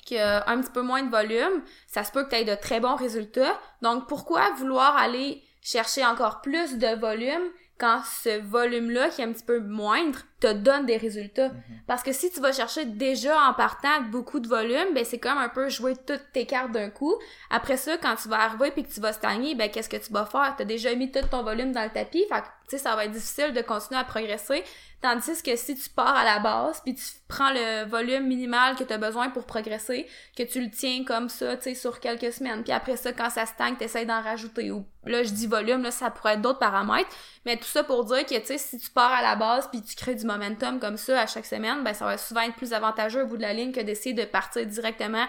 qui 0.04 0.18
a 0.18 0.48
un 0.48 0.60
petit 0.60 0.70
peu 0.70 0.82
moins 0.82 1.02
de 1.02 1.10
volume, 1.10 1.62
ça 1.86 2.04
se 2.04 2.12
peut 2.12 2.24
que 2.24 2.30
tu 2.30 2.36
aies 2.36 2.44
de 2.44 2.54
très 2.54 2.80
bons 2.80 2.96
résultats. 2.96 3.58
Donc, 3.82 4.08
pourquoi 4.08 4.52
vouloir 4.52 4.96
aller 4.96 5.42
chercher 5.60 6.04
encore 6.04 6.40
plus 6.40 6.78
de 6.78 6.98
volume 6.98 7.42
quand 7.78 8.02
ce 8.04 8.40
volume-là, 8.40 9.08
qui 9.08 9.22
est 9.22 9.24
un 9.24 9.32
petit 9.32 9.44
peu 9.44 9.60
moindre, 9.60 10.18
te 10.40 10.52
donne 10.52 10.86
des 10.86 10.96
résultats. 10.96 11.48
Mhm. 11.48 11.80
Parce 11.86 12.02
que 12.02 12.12
si 12.12 12.30
tu 12.30 12.40
vas 12.40 12.52
chercher 12.52 12.84
déjà 12.84 13.40
en 13.48 13.54
partant 13.54 14.02
beaucoup 14.10 14.40
de 14.40 14.48
volume, 14.48 14.94
ben 14.94 15.04
c'est 15.04 15.18
comme 15.18 15.38
un 15.38 15.48
peu 15.48 15.68
jouer 15.68 15.94
toutes 15.94 16.26
tes 16.32 16.44
cartes 16.44 16.72
d'un 16.72 16.90
coup. 16.90 17.14
Après 17.50 17.76
ça, 17.76 17.96
quand 17.96 18.16
tu 18.16 18.28
vas 18.28 18.40
arriver 18.40 18.72
puis 18.72 18.84
que 18.84 18.92
tu 18.92 19.00
vas 19.00 19.12
stagner, 19.12 19.54
ben 19.54 19.70
qu'est-ce 19.70 19.88
que 19.88 19.96
tu 19.96 20.12
vas 20.12 20.26
faire? 20.26 20.54
T'as 20.58 20.64
déjà 20.64 20.94
mis 20.94 21.10
tout 21.10 21.20
ton 21.30 21.42
volume 21.42 21.72
dans 21.72 21.84
le 21.84 21.90
tapis, 21.90 22.24
fait 22.28 22.42
tu 22.42 22.57
sais, 22.76 22.78
ça 22.78 22.94
va 22.96 23.04
être 23.04 23.12
difficile 23.12 23.52
de 23.52 23.60
continuer 23.62 24.00
à 24.00 24.04
progresser. 24.04 24.64
Tandis 25.00 25.42
que 25.44 25.54
si 25.54 25.76
tu 25.76 25.88
pars 25.90 26.16
à 26.16 26.24
la 26.24 26.40
base, 26.40 26.80
puis 26.84 26.94
tu 26.94 27.04
prends 27.28 27.52
le 27.52 27.88
volume 27.88 28.26
minimal 28.26 28.74
que 28.74 28.82
tu 28.82 28.92
as 28.92 28.98
besoin 28.98 29.30
pour 29.30 29.44
progresser, 29.44 30.08
que 30.36 30.42
tu 30.42 30.60
le 30.60 30.70
tiens 30.70 31.04
comme 31.04 31.28
ça, 31.28 31.56
tu 31.56 31.64
sais, 31.64 31.74
sur 31.76 32.00
quelques 32.00 32.32
semaines, 32.32 32.64
puis 32.64 32.72
après 32.72 32.96
ça, 32.96 33.12
quand 33.12 33.30
ça 33.30 33.46
stagne, 33.46 33.76
tu 33.78 33.84
essaies 33.84 34.06
d'en 34.06 34.20
rajouter. 34.20 34.72
Ou 34.72 34.84
là, 35.04 35.22
je 35.22 35.30
dis 35.30 35.46
volume, 35.46 35.84
là, 35.84 35.92
ça 35.92 36.10
pourrait 36.10 36.34
être 36.34 36.42
d'autres 36.42 36.58
paramètres, 36.58 37.10
mais 37.46 37.56
tout 37.56 37.64
ça 37.64 37.84
pour 37.84 38.04
dire 38.06 38.26
que, 38.26 38.38
tu 38.40 38.46
sais, 38.46 38.58
si 38.58 38.76
tu 38.78 38.90
pars 38.90 39.12
à 39.12 39.22
la 39.22 39.36
base, 39.36 39.68
puis 39.70 39.82
tu 39.82 39.94
crées 39.94 40.16
du 40.16 40.26
momentum 40.26 40.80
comme 40.80 40.96
ça 40.96 41.20
à 41.20 41.26
chaque 41.28 41.46
semaine, 41.46 41.84
ben 41.84 41.94
ça 41.94 42.04
va 42.04 42.18
souvent 42.18 42.40
être 42.40 42.56
plus 42.56 42.72
avantageux 42.72 43.22
au 43.22 43.26
bout 43.26 43.36
de 43.36 43.42
la 43.42 43.52
ligne 43.52 43.70
que 43.70 43.80
d'essayer 43.80 44.14
de 44.14 44.24
partir 44.24 44.66
directement 44.66 45.26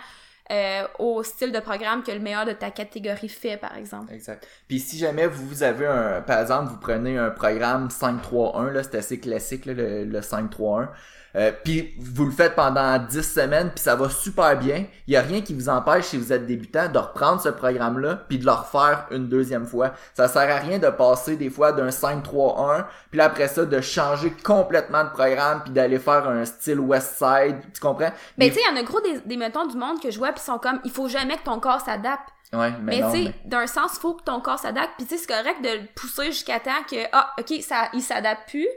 euh, 0.52 0.84
au 0.98 1.24
style 1.24 1.52
de 1.52 1.60
programme 1.60 2.04
que 2.04 2.12
le 2.12 2.20
meilleur 2.20 2.46
de 2.46 2.54
ta 2.54 2.72
catégorie 2.72 3.30
fait, 3.30 3.58
par 3.58 3.76
exemple. 3.78 4.14
Exact. 4.14 4.48
Puis 4.68 4.80
si 4.80 4.98
jamais 4.98 5.28
vous 5.28 5.64
avez 5.64 5.86
un, 5.86 6.22
par 6.22 6.40
exemple, 6.42 6.72
vous 6.72 6.80
prenez 6.80 7.18
un 7.18 7.30
programme 7.30 7.90
5-3-1, 7.90 8.72
là, 8.72 8.84
c'est 8.84 8.96
assez 8.96 9.20
classique, 9.20 9.66
là, 9.66 9.74
le, 9.74 10.06
le 10.06 10.22
5-3-1. 10.22 10.90
Euh, 11.36 11.52
puis 11.64 11.94
vous 12.00 12.26
le 12.26 12.32
faites 12.32 12.56
pendant 12.56 12.98
10 12.98 13.22
semaines, 13.22 13.70
puis 13.70 13.84
ça 13.84 13.96
va 13.96 14.10
super 14.10 14.58
bien. 14.58 14.86
Il 15.08 15.14
y 15.14 15.18
a 15.18 15.22
rien 15.22 15.42
qui 15.42 15.54
vous 15.54 15.70
empêche, 15.70 16.06
si 16.06 16.18
vous 16.18 16.34
êtes 16.34 16.46
débutant, 16.46 16.90
de 16.90 16.98
reprendre 16.98 17.42
ce 17.42 17.50
programme-là, 17.50 18.24
puis 18.28 18.40
de 18.40 18.46
le 18.46 18.52
refaire 18.52 19.06
une 19.12 19.28
deuxième 19.28 19.66
fois. 19.66 19.94
Ça 20.14 20.28
sert 20.28 20.50
à 20.50 20.60
rien 20.60 20.80
de 20.80 20.90
passer 20.90 21.36
des 21.36 21.50
fois 21.50 21.72
d'un 21.72 21.90
5-3-1, 21.90 22.86
puis 23.12 23.22
après 23.22 23.48
ça, 23.48 23.66
de 23.66 23.82
changer 23.82 24.34
complètement 24.44 25.04
de 25.04 25.10
programme, 25.10 25.62
puis 25.64 25.74
d'aller 25.74 26.00
faire 26.00 26.28
un 26.28 26.46
style 26.46 26.80
West 26.80 27.18
Side. 27.18 27.58
Tu 27.74 27.80
comprends? 27.80 28.12
Mais, 28.38 28.50
tu 28.50 28.56
sais, 28.56 28.62
il 28.68 28.76
y 28.76 28.78
en 28.78 28.82
a 28.82 28.84
gros 28.84 29.02
des, 29.02 29.20
des 29.26 29.38
mettons 29.38 29.68
du 29.68 29.78
monde 29.78 30.02
que 30.02 30.12
je 30.12 30.18
vois, 30.18 30.32
puis 30.32 30.42
sont 30.44 30.58
comme, 30.58 30.80
il 30.84 30.92
faut 30.92 31.08
jamais 31.08 31.38
que 31.38 31.44
ton 31.44 31.60
corps 31.60 31.82
s'adapte. 31.82 32.30
Ouais, 32.52 32.74
mais, 32.82 33.02
mais 33.02 33.12
tu 33.12 33.26
sais, 33.26 33.36
d'un 33.46 33.68
sens, 33.68 33.92
il 33.98 34.00
faut 34.00 34.16
que 34.16 34.24
ton 34.24 34.42
corps 34.42 34.58
s'adapte. 34.58 34.90
Puis 34.98 35.06
tu 35.06 35.16
sais, 35.16 35.22
c'est 35.22 35.32
correct 35.32 35.62
de 35.62 35.82
le 35.82 35.88
pousser 35.96 36.26
jusqu'à 36.28 36.60
temps 36.60 36.82
que, 36.90 36.98
ah, 37.12 37.32
ok, 37.40 37.62
ça, 37.62 37.90
il 37.94 38.02
s'adapte 38.02 38.50
plus 38.50 38.68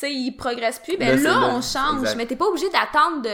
sais, 0.00 0.12
il 0.12 0.32
progresse 0.32 0.78
plus, 0.78 0.96
ben 0.96 1.20
là, 1.22 1.50
on 1.54 1.60
change. 1.60 2.14
Mais 2.16 2.26
t'es 2.26 2.36
pas 2.36 2.46
obligé 2.46 2.68
d'attendre 2.70 3.22
de. 3.22 3.28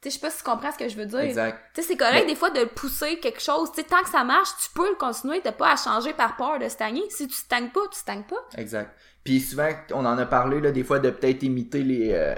Tu 0.00 0.10
sais, 0.10 0.10
je 0.10 0.14
sais 0.14 0.20
pas 0.20 0.30
si 0.30 0.38
tu 0.38 0.44
comprends 0.44 0.70
ce 0.70 0.78
que 0.78 0.88
je 0.88 0.96
veux 0.96 1.06
dire. 1.06 1.20
Exact. 1.20 1.58
Tu 1.74 1.82
sais, 1.82 1.88
c'est 1.88 1.96
correct 1.96 2.26
des 2.26 2.36
fois 2.36 2.50
de 2.50 2.64
pousser 2.64 3.18
quelque 3.18 3.40
chose. 3.40 3.70
Tu 3.72 3.80
sais, 3.80 3.86
tant 3.86 4.02
que 4.02 4.08
ça 4.08 4.22
marche, 4.22 4.50
tu 4.62 4.70
peux 4.72 4.88
le 4.88 4.94
continuer. 4.94 5.40
T'as 5.42 5.52
pas 5.52 5.72
à 5.72 5.76
changer 5.76 6.12
par 6.12 6.36
peur 6.36 6.58
de 6.60 6.68
stagner. 6.68 7.02
Si 7.10 7.26
tu 7.26 7.34
stagnes 7.34 7.70
pas, 7.70 7.80
tu 7.90 7.98
stagnes 7.98 8.22
pas. 8.22 8.36
Exact. 8.56 8.96
Puis 9.24 9.40
souvent, 9.40 9.68
on 9.92 10.06
en 10.06 10.16
a 10.16 10.24
parlé, 10.26 10.60
là, 10.60 10.70
des 10.70 10.84
fois, 10.84 11.00
de 11.00 11.10
peut-être 11.10 11.42
imiter 11.42 11.82
les, 11.82 12.12
euh, 12.12 12.34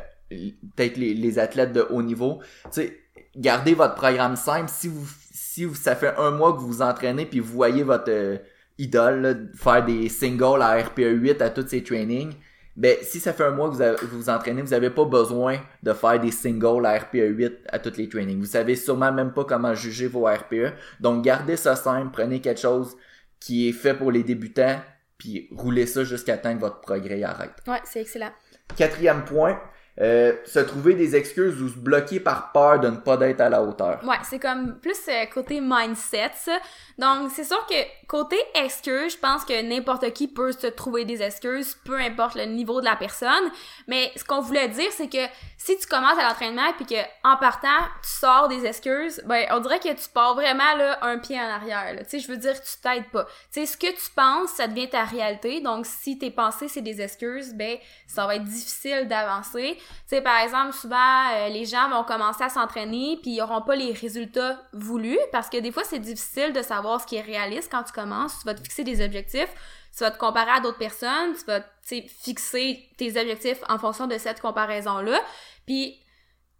peut-être 0.74 0.96
les, 0.96 1.12
les, 1.12 1.38
athlètes 1.38 1.72
de 1.72 1.86
haut 1.90 2.02
niveau. 2.02 2.40
Tu 2.64 2.70
sais, 2.70 3.00
gardez 3.36 3.74
votre 3.74 3.94
programme 3.94 4.36
simple. 4.36 4.70
Si 4.72 4.88
vous, 4.88 5.06
si 5.30 5.66
vous, 5.66 5.74
ça 5.74 5.94
fait 5.94 6.14
un 6.16 6.30
mois 6.30 6.54
que 6.54 6.58
vous 6.60 6.68
vous 6.68 6.82
entraînez 6.82 7.26
puis 7.26 7.40
vous 7.40 7.52
voyez 7.52 7.82
votre, 7.82 8.10
euh, 8.10 8.38
idole, 8.80 9.20
là, 9.20 9.34
faire 9.54 9.84
des 9.84 10.08
singles 10.08 10.62
à 10.62 10.76
RPE 10.82 11.12
8 11.12 11.42
à 11.42 11.50
tous 11.50 11.68
ces 11.68 11.84
trainings, 11.84 12.32
ben 12.80 12.96
si 13.02 13.20
ça 13.20 13.34
fait 13.34 13.44
un 13.44 13.50
mois 13.50 13.68
que 13.68 13.74
vous 13.74 13.82
avez- 13.82 13.96
vous, 14.06 14.16
vous 14.18 14.30
entraînez, 14.30 14.62
vous 14.62 14.70
n'avez 14.70 14.88
pas 14.88 15.04
besoin 15.04 15.58
de 15.82 15.92
faire 15.92 16.18
des 16.18 16.30
singles 16.30 16.86
à 16.86 16.98
RPE 16.98 17.28
8 17.28 17.52
à 17.68 17.78
tous 17.78 17.96
les 17.98 18.08
trainings. 18.08 18.38
Vous 18.40 18.46
savez 18.46 18.74
sûrement 18.74 19.12
même 19.12 19.32
pas 19.34 19.44
comment 19.44 19.74
juger 19.74 20.06
vos 20.06 20.24
RPE. 20.24 20.72
Donc 20.98 21.22
gardez 21.22 21.56
ça 21.56 21.76
simple, 21.76 22.08
prenez 22.10 22.40
quelque 22.40 22.60
chose 22.60 22.96
qui 23.38 23.68
est 23.68 23.72
fait 23.72 23.92
pour 23.92 24.10
les 24.10 24.22
débutants, 24.22 24.80
puis 25.18 25.48
roulez 25.54 25.84
ça 25.86 26.04
jusqu'à 26.04 26.38
temps 26.38 26.54
que 26.54 26.60
votre 26.60 26.80
progrès 26.80 27.22
arrête. 27.22 27.52
Ouais, 27.66 27.80
c'est 27.84 28.00
excellent. 28.00 28.30
Quatrième 28.76 29.24
point, 29.26 29.60
euh, 30.00 30.32
se 30.46 30.60
trouver 30.60 30.94
des 30.94 31.16
excuses 31.16 31.60
ou 31.60 31.68
se 31.68 31.76
bloquer 31.76 32.20
par 32.20 32.52
peur 32.52 32.80
de 32.80 32.88
ne 32.88 32.96
pas 32.96 33.16
d'être 33.16 33.40
à 33.40 33.48
la 33.48 33.62
hauteur. 33.62 34.00
Ouais, 34.04 34.16
c'est 34.22 34.38
comme 34.38 34.78
plus 34.78 34.98
euh, 35.08 35.26
côté 35.26 35.60
mindset, 35.60 36.30
ça. 36.36 36.58
Donc, 36.96 37.30
c'est 37.34 37.44
sûr 37.44 37.66
que 37.66 37.74
côté 38.06 38.36
excuse, 38.54 39.12
je 39.14 39.18
pense 39.18 39.44
que 39.44 39.62
n'importe 39.62 40.12
qui 40.12 40.28
peut 40.28 40.52
se 40.52 40.68
trouver 40.68 41.04
des 41.04 41.22
excuses, 41.22 41.76
peu 41.84 41.96
importe 41.96 42.34
le 42.34 42.44
niveau 42.44 42.80
de 42.80 42.86
la 42.86 42.96
personne. 42.96 43.50
Mais 43.88 44.10
ce 44.16 44.24
qu'on 44.24 44.40
voulait 44.40 44.68
dire, 44.68 44.90
c'est 44.92 45.08
que 45.08 45.26
si 45.58 45.76
tu 45.78 45.86
commences 45.86 46.18
à 46.18 46.28
l'entraînement 46.28 46.72
puis 46.76 46.86
que 46.86 47.00
en 47.22 47.36
partant, 47.36 47.68
tu 48.02 48.10
sors 48.10 48.48
des 48.48 48.64
excuses, 48.64 49.22
ben 49.26 49.44
on 49.50 49.60
dirait 49.60 49.80
que 49.80 49.92
tu 49.92 50.08
pars 50.14 50.34
vraiment 50.34 50.76
là 50.76 50.98
un 51.02 51.18
pied 51.18 51.38
en 51.38 51.48
arrière. 51.48 51.94
Tu 52.00 52.04
sais, 52.08 52.18
je 52.20 52.28
veux 52.28 52.36
dire, 52.36 52.54
tu 52.54 52.80
t'aides 52.82 53.08
pas. 53.10 53.24
Tu 53.52 53.60
sais, 53.60 53.66
ce 53.66 53.76
que 53.76 53.88
tu 53.88 54.10
penses, 54.14 54.50
ça 54.50 54.66
devient 54.66 54.88
ta 54.88 55.04
réalité. 55.04 55.60
Donc, 55.60 55.84
si 55.84 56.18
tes 56.18 56.30
pensées 56.30 56.68
c'est 56.68 56.80
des 56.80 57.02
excuses, 57.02 57.54
ben 57.54 57.76
ça 58.06 58.26
va 58.26 58.36
être 58.36 58.44
difficile 58.44 59.06
d'avancer. 59.08 59.78
Sais, 60.06 60.20
par 60.20 60.38
exemple, 60.40 60.72
souvent, 60.72 61.30
euh, 61.32 61.48
les 61.48 61.64
gens 61.64 61.88
vont 61.88 62.02
commencer 62.02 62.42
à 62.42 62.48
s'entraîner 62.48 63.18
puis 63.22 63.32
ils 63.32 63.42
auront 63.42 63.62
pas 63.62 63.76
les 63.76 63.92
résultats 63.92 64.60
voulus 64.72 65.18
parce 65.30 65.48
que 65.48 65.58
des 65.58 65.70
fois, 65.70 65.84
c'est 65.84 66.00
difficile 66.00 66.52
de 66.52 66.62
savoir 66.62 67.00
ce 67.00 67.06
qui 67.06 67.16
est 67.16 67.20
réaliste 67.20 67.70
quand 67.70 67.84
tu 67.84 67.92
commences. 67.92 68.40
Tu 68.40 68.46
vas 68.46 68.54
te 68.54 68.60
fixer 68.60 68.82
des 68.82 69.04
objectifs, 69.04 69.54
tu 69.96 70.02
vas 70.02 70.10
te 70.10 70.18
comparer 70.18 70.50
à 70.50 70.60
d'autres 70.60 70.78
personnes, 70.78 71.34
tu 71.38 71.44
vas, 71.44 71.60
tu 71.86 72.02
fixer 72.08 72.88
tes 72.96 73.20
objectifs 73.20 73.58
en 73.68 73.78
fonction 73.78 74.06
de 74.06 74.18
cette 74.18 74.40
comparaison-là. 74.40 75.20
Puis, 75.66 75.99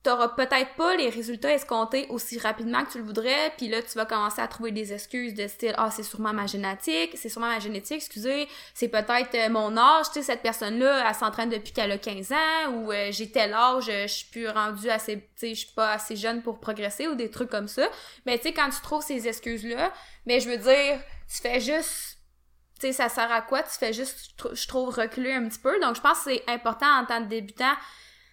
t'auras 0.02 0.28
peut-être 0.28 0.74
pas 0.76 0.96
les 0.96 1.10
résultats 1.10 1.52
escomptés 1.52 2.06
aussi 2.08 2.38
rapidement 2.38 2.84
que 2.84 2.92
tu 2.92 2.98
le 2.98 3.04
voudrais, 3.04 3.52
puis 3.58 3.68
là, 3.68 3.82
tu 3.82 3.98
vas 3.98 4.06
commencer 4.06 4.40
à 4.40 4.48
trouver 4.48 4.70
des 4.72 4.94
excuses 4.94 5.34
de 5.34 5.46
style 5.46 5.74
«Ah, 5.76 5.90
c'est 5.90 6.02
sûrement 6.02 6.32
ma 6.32 6.46
génétique, 6.46 7.12
c'est 7.16 7.28
sûrement 7.28 7.48
ma 7.48 7.58
génétique, 7.58 7.98
excusez, 7.98 8.48
c'est 8.72 8.88
peut-être 8.88 9.34
euh, 9.34 9.50
mon 9.50 9.76
âge, 9.76 10.06
tu 10.06 10.14
sais, 10.14 10.22
cette 10.22 10.40
personne-là, 10.40 11.06
elle 11.06 11.14
s'entraîne 11.14 11.50
depuis 11.50 11.72
qu'elle 11.72 11.92
a 11.92 11.98
15 11.98 12.32
ans, 12.32 12.72
ou 12.72 12.92
euh, 12.92 13.08
j'ai 13.12 13.30
tel 13.30 13.52
âge, 13.52 13.90
euh, 13.90 14.06
je 14.06 14.12
suis 14.12 14.30
plus 14.30 14.48
rendue 14.48 14.88
assez, 14.88 15.18
tu 15.18 15.26
sais, 15.36 15.54
je 15.54 15.66
suis 15.66 15.74
pas 15.74 15.92
assez 15.92 16.16
jeune 16.16 16.42
pour 16.42 16.60
progresser, 16.60 17.06
ou 17.06 17.14
des 17.14 17.30
trucs 17.30 17.50
comme 17.50 17.68
ça. 17.68 17.86
Mais 18.24 18.38
tu 18.38 18.44
sais, 18.44 18.52
quand 18.54 18.70
tu 18.70 18.80
trouves 18.80 19.02
ces 19.02 19.28
excuses-là, 19.28 19.92
mais 20.24 20.40
je 20.40 20.48
veux 20.48 20.56
dire, 20.56 20.98
tu 21.30 21.42
fais 21.42 21.60
juste 21.60 22.16
tu 22.80 22.86
sais, 22.86 22.92
ça 22.94 23.10
sert 23.10 23.30
à 23.30 23.42
quoi? 23.42 23.62
Tu 23.62 23.76
fais 23.78 23.92
juste, 23.92 24.30
je 24.30 24.36
trou- 24.36 24.54
je 24.54 24.66
trouve, 24.66 24.88
reculer 24.88 25.34
un 25.34 25.46
petit 25.46 25.58
peu. 25.58 25.78
Donc, 25.80 25.96
je 25.96 26.00
pense 26.00 26.20
que 26.20 26.30
c'est 26.30 26.44
important 26.48 26.86
en 26.86 27.04
tant 27.04 27.22
que 27.22 27.28
débutant 27.28 27.74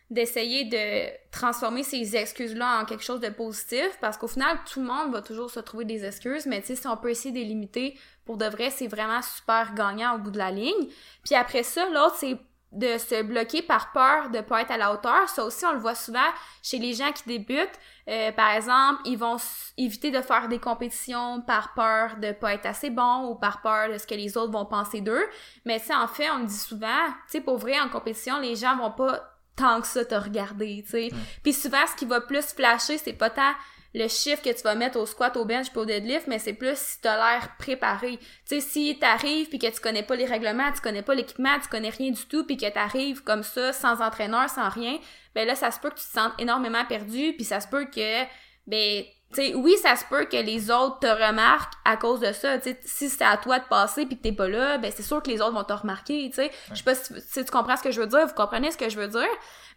d'essayer 0.09 0.65
de 0.65 1.09
transformer 1.31 1.83
ces 1.83 2.15
excuses-là 2.15 2.81
en 2.81 2.85
quelque 2.85 3.03
chose 3.03 3.19
de 3.19 3.29
positif 3.29 3.97
parce 3.99 4.17
qu'au 4.17 4.27
final, 4.27 4.57
tout 4.71 4.79
le 4.79 4.85
monde 4.85 5.11
va 5.11 5.21
toujours 5.21 5.49
se 5.49 5.59
trouver 5.59 5.83
des 5.83 6.05
excuses, 6.05 6.45
mais 6.45 6.61
tu 6.61 6.67
sais, 6.67 6.75
si 6.75 6.87
on 6.87 6.95
peut 6.95 7.09
essayer 7.09 7.31
de 7.31 7.39
les 7.39 7.45
limiter, 7.45 7.97
pour 8.25 8.37
de 8.37 8.45
vrai, 8.45 8.69
c'est 8.69 8.87
vraiment 8.87 9.21
super 9.21 9.73
gagnant 9.73 10.15
au 10.15 10.19
bout 10.19 10.31
de 10.31 10.37
la 10.37 10.51
ligne. 10.51 10.87
Puis 11.23 11.35
après 11.35 11.63
ça, 11.63 11.89
l'autre, 11.89 12.15
c'est 12.17 12.37
de 12.73 12.97
se 12.97 13.23
bloquer 13.23 13.61
par 13.61 13.91
peur 13.93 14.29
de 14.29 14.41
pas 14.41 14.61
être 14.61 14.71
à 14.71 14.77
la 14.77 14.93
hauteur. 14.93 15.29
Ça 15.29 15.43
aussi, 15.45 15.65
on 15.65 15.71
le 15.71 15.79
voit 15.79 15.95
souvent 15.95 16.19
chez 16.61 16.77
les 16.79 16.93
gens 16.93 17.11
qui 17.13 17.23
débutent. 17.25 17.79
Euh, 18.09 18.31
par 18.33 18.51
exemple, 18.51 19.01
ils 19.05 19.17
vont 19.17 19.37
éviter 19.77 20.11
de 20.11 20.21
faire 20.21 20.47
des 20.49 20.59
compétitions 20.59 21.41
par 21.41 21.73
peur 21.73 22.17
de 22.17 22.33
pas 22.33 22.53
être 22.53 22.65
assez 22.65 22.89
bon 22.89 23.29
ou 23.29 23.35
par 23.35 23.61
peur 23.61 23.89
de 23.89 23.97
ce 23.97 24.05
que 24.05 24.15
les 24.15 24.37
autres 24.37 24.51
vont 24.51 24.65
penser 24.65 25.01
d'eux. 25.01 25.25
Mais 25.65 25.79
sais, 25.79 25.95
en 25.95 26.07
fait, 26.07 26.29
on 26.29 26.39
me 26.39 26.45
dit 26.45 26.57
souvent, 26.57 27.07
tu 27.25 27.31
sais, 27.31 27.41
pour 27.41 27.57
vrai, 27.57 27.79
en 27.79 27.89
compétition, 27.89 28.39
les 28.39 28.55
gens 28.55 28.75
vont 28.77 28.91
pas 28.91 29.36
tant 29.57 29.81
que 29.81 29.87
ça 29.87 30.05
te 30.05 30.15
regarder, 30.15 30.83
tu 30.85 30.91
sais. 30.91 31.09
Puis 31.43 31.51
souvent, 31.51 31.85
ce 31.85 31.95
qui 31.95 32.05
va 32.05 32.21
plus 32.21 32.53
flasher, 32.53 32.97
c'est 32.97 33.13
pas 33.13 33.29
tant 33.29 33.53
le 33.93 34.07
chiffre 34.07 34.41
que 34.41 34.53
tu 34.53 34.61
vas 34.63 34.75
mettre 34.75 34.99
au 34.99 35.05
squat, 35.05 35.35
au 35.37 35.45
bench 35.45 35.69
puis 35.69 35.79
au 35.79 35.85
deadlift, 35.85 36.27
mais 36.27 36.39
c'est 36.39 36.53
plus 36.53 36.77
si 36.77 37.01
t'as 37.01 37.15
l'air 37.15 37.55
préparé. 37.57 38.17
Tu 38.17 38.27
sais, 38.45 38.61
si 38.61 38.97
t'arrives 38.99 39.49
puis 39.49 39.59
que 39.59 39.67
tu 39.67 39.81
connais 39.81 40.03
pas 40.03 40.15
les 40.15 40.25
règlements, 40.25 40.71
tu 40.71 40.81
connais 40.81 41.01
pas 41.01 41.15
l'équipement, 41.15 41.59
tu 41.61 41.67
connais 41.67 41.89
rien 41.89 42.11
du 42.11 42.25
tout 42.25 42.45
puis 42.45 42.57
que 42.57 42.69
t'arrives 42.69 43.23
comme 43.23 43.43
ça, 43.43 43.73
sans 43.73 44.01
entraîneur, 44.01 44.49
sans 44.49 44.69
rien, 44.69 44.99
ben 45.33 45.47
là, 45.47 45.55
ça 45.55 45.71
se 45.71 45.79
peut 45.79 45.89
que 45.89 45.95
tu 45.95 46.05
te 46.05 46.11
sentes 46.11 46.33
énormément 46.37 46.85
perdu 46.85 47.33
puis 47.33 47.43
ça 47.43 47.59
se 47.59 47.67
peut 47.67 47.85
que, 47.85 48.23
ben, 48.67 49.03
tu 49.33 49.41
sais, 49.41 49.53
oui, 49.55 49.75
ça 49.81 49.95
se 49.95 50.05
peut 50.05 50.25
que 50.25 50.37
les 50.37 50.71
autres 50.71 50.99
te 50.99 51.07
remarquent 51.07 51.73
à 51.83 51.97
cause 51.97 52.21
de 52.21 52.31
ça. 52.31 52.57
Tu 52.59 52.69
sais, 52.69 52.79
si 52.85 53.09
c'est 53.09 53.23
à 53.23 53.35
toi 53.35 53.59
de 53.59 53.65
passer 53.65 54.05
puis 54.05 54.17
que 54.17 54.23
t'es 54.23 54.31
pas 54.31 54.47
là, 54.47 54.77
ben 54.77 54.91
c'est 54.95 55.03
sûr 55.03 55.21
que 55.21 55.29
les 55.29 55.41
autres 55.41 55.53
vont 55.53 55.65
te 55.65 55.73
remarquer. 55.73 56.31
Je 56.33 56.49
sais 56.75 56.83
pas 56.83 56.95
si, 56.95 57.13
si 57.27 57.43
tu 57.43 57.51
comprends 57.51 57.75
ce 57.75 57.83
que 57.83 57.91
je 57.91 57.99
veux 57.99 58.07
dire, 58.07 58.25
vous 58.25 58.33
comprenez 58.33 58.71
ce 58.71 58.77
que 58.77 58.89
je 58.89 58.97
veux 58.97 59.09
dire, 59.09 59.27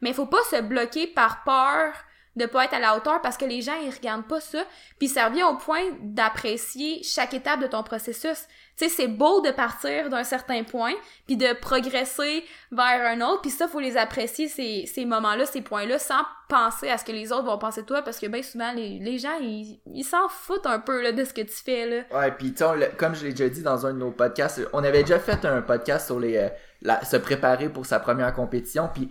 mais 0.01 0.13
faut 0.13 0.27
pas 0.27 0.43
se 0.51 0.61
bloquer 0.61 1.09
par 1.09 1.43
peur 1.43 1.93
de 2.37 2.47
pas 2.47 2.65
être 2.65 2.75
à 2.75 2.79
la 2.79 2.97
hauteur 2.97 3.21
parce 3.23 3.37
que 3.37 3.45
les 3.45 3.61
gens 3.61 3.75
ils 3.83 3.91
regardent 3.91 4.27
pas 4.27 4.41
ça 4.41 4.65
puis 4.99 5.09
ça 5.09 5.27
revient 5.27 5.43
au 5.43 5.57
point 5.57 5.83
d'apprécier 6.01 7.03
chaque 7.03 7.35
étape 7.35 7.61
de 7.61 7.67
ton 7.67 7.83
processus 7.83 8.47
sais 8.81 8.89
c'est 8.89 9.09
beau 9.09 9.41
de 9.41 9.51
partir 9.51 10.09
d'un 10.11 10.25
certain 10.25 10.65
point 10.65 10.95
puis 11.27 11.37
de 11.37 11.53
progresser 11.61 12.45
vers 12.73 13.07
un 13.07 13.21
autre 13.21 13.43
puis 13.43 13.51
ça 13.51 13.69
faut 13.69 13.81
les 13.81 13.97
apprécier 13.97 14.49
ces, 14.49 14.87
ces 14.87 15.05
moments 15.05 15.37
là 15.37 15.47
ces 15.47 15.63
points 15.63 15.87
là 15.87 15.99
sans 15.99 16.23
penser 16.49 16.89
à 16.91 16.99
ce 16.99 17.05
que 17.05 17.13
les 17.13 17.33
autres 17.33 17.45
vont 17.45 17.59
penser 17.59 17.83
de 17.83 17.87
toi 17.87 18.03
parce 18.03 18.19
que 18.19 18.27
bien 18.27 18.43
souvent 18.43 18.73
les, 18.73 18.99
les 18.99 19.19
gens 19.19 19.39
ils 19.41 20.05
s'en 20.05 20.29
foutent 20.29 20.67
un 20.67 20.81
peu 20.81 21.03
là 21.03 21.13
de 21.13 21.25
ce 21.25 21.33
que 21.33 21.43
tu 21.43 21.55
fais 21.65 21.87
là 21.87 22.01
Ouais, 22.13 22.33
puis 22.33 22.53
tu 22.53 22.65
comme 22.97 23.15
je 23.15 23.25
l'ai 23.25 23.31
déjà 23.31 23.49
dit 23.49 23.63
dans 23.63 23.87
un 23.87 23.93
de 23.93 23.99
nos 23.99 24.11
podcasts, 24.11 24.61
on 24.73 24.83
avait 24.83 25.03
déjà 25.03 25.19
fait 25.19 25.45
un 25.45 25.63
podcast 25.63 26.07
sur 26.07 26.19
les 26.19 26.37
euh, 26.37 26.95
se 27.03 27.17
préparer 27.17 27.69
pour 27.69 27.87
sa 27.87 28.01
première 28.01 28.33
compétition, 28.35 28.91
puis 28.93 29.11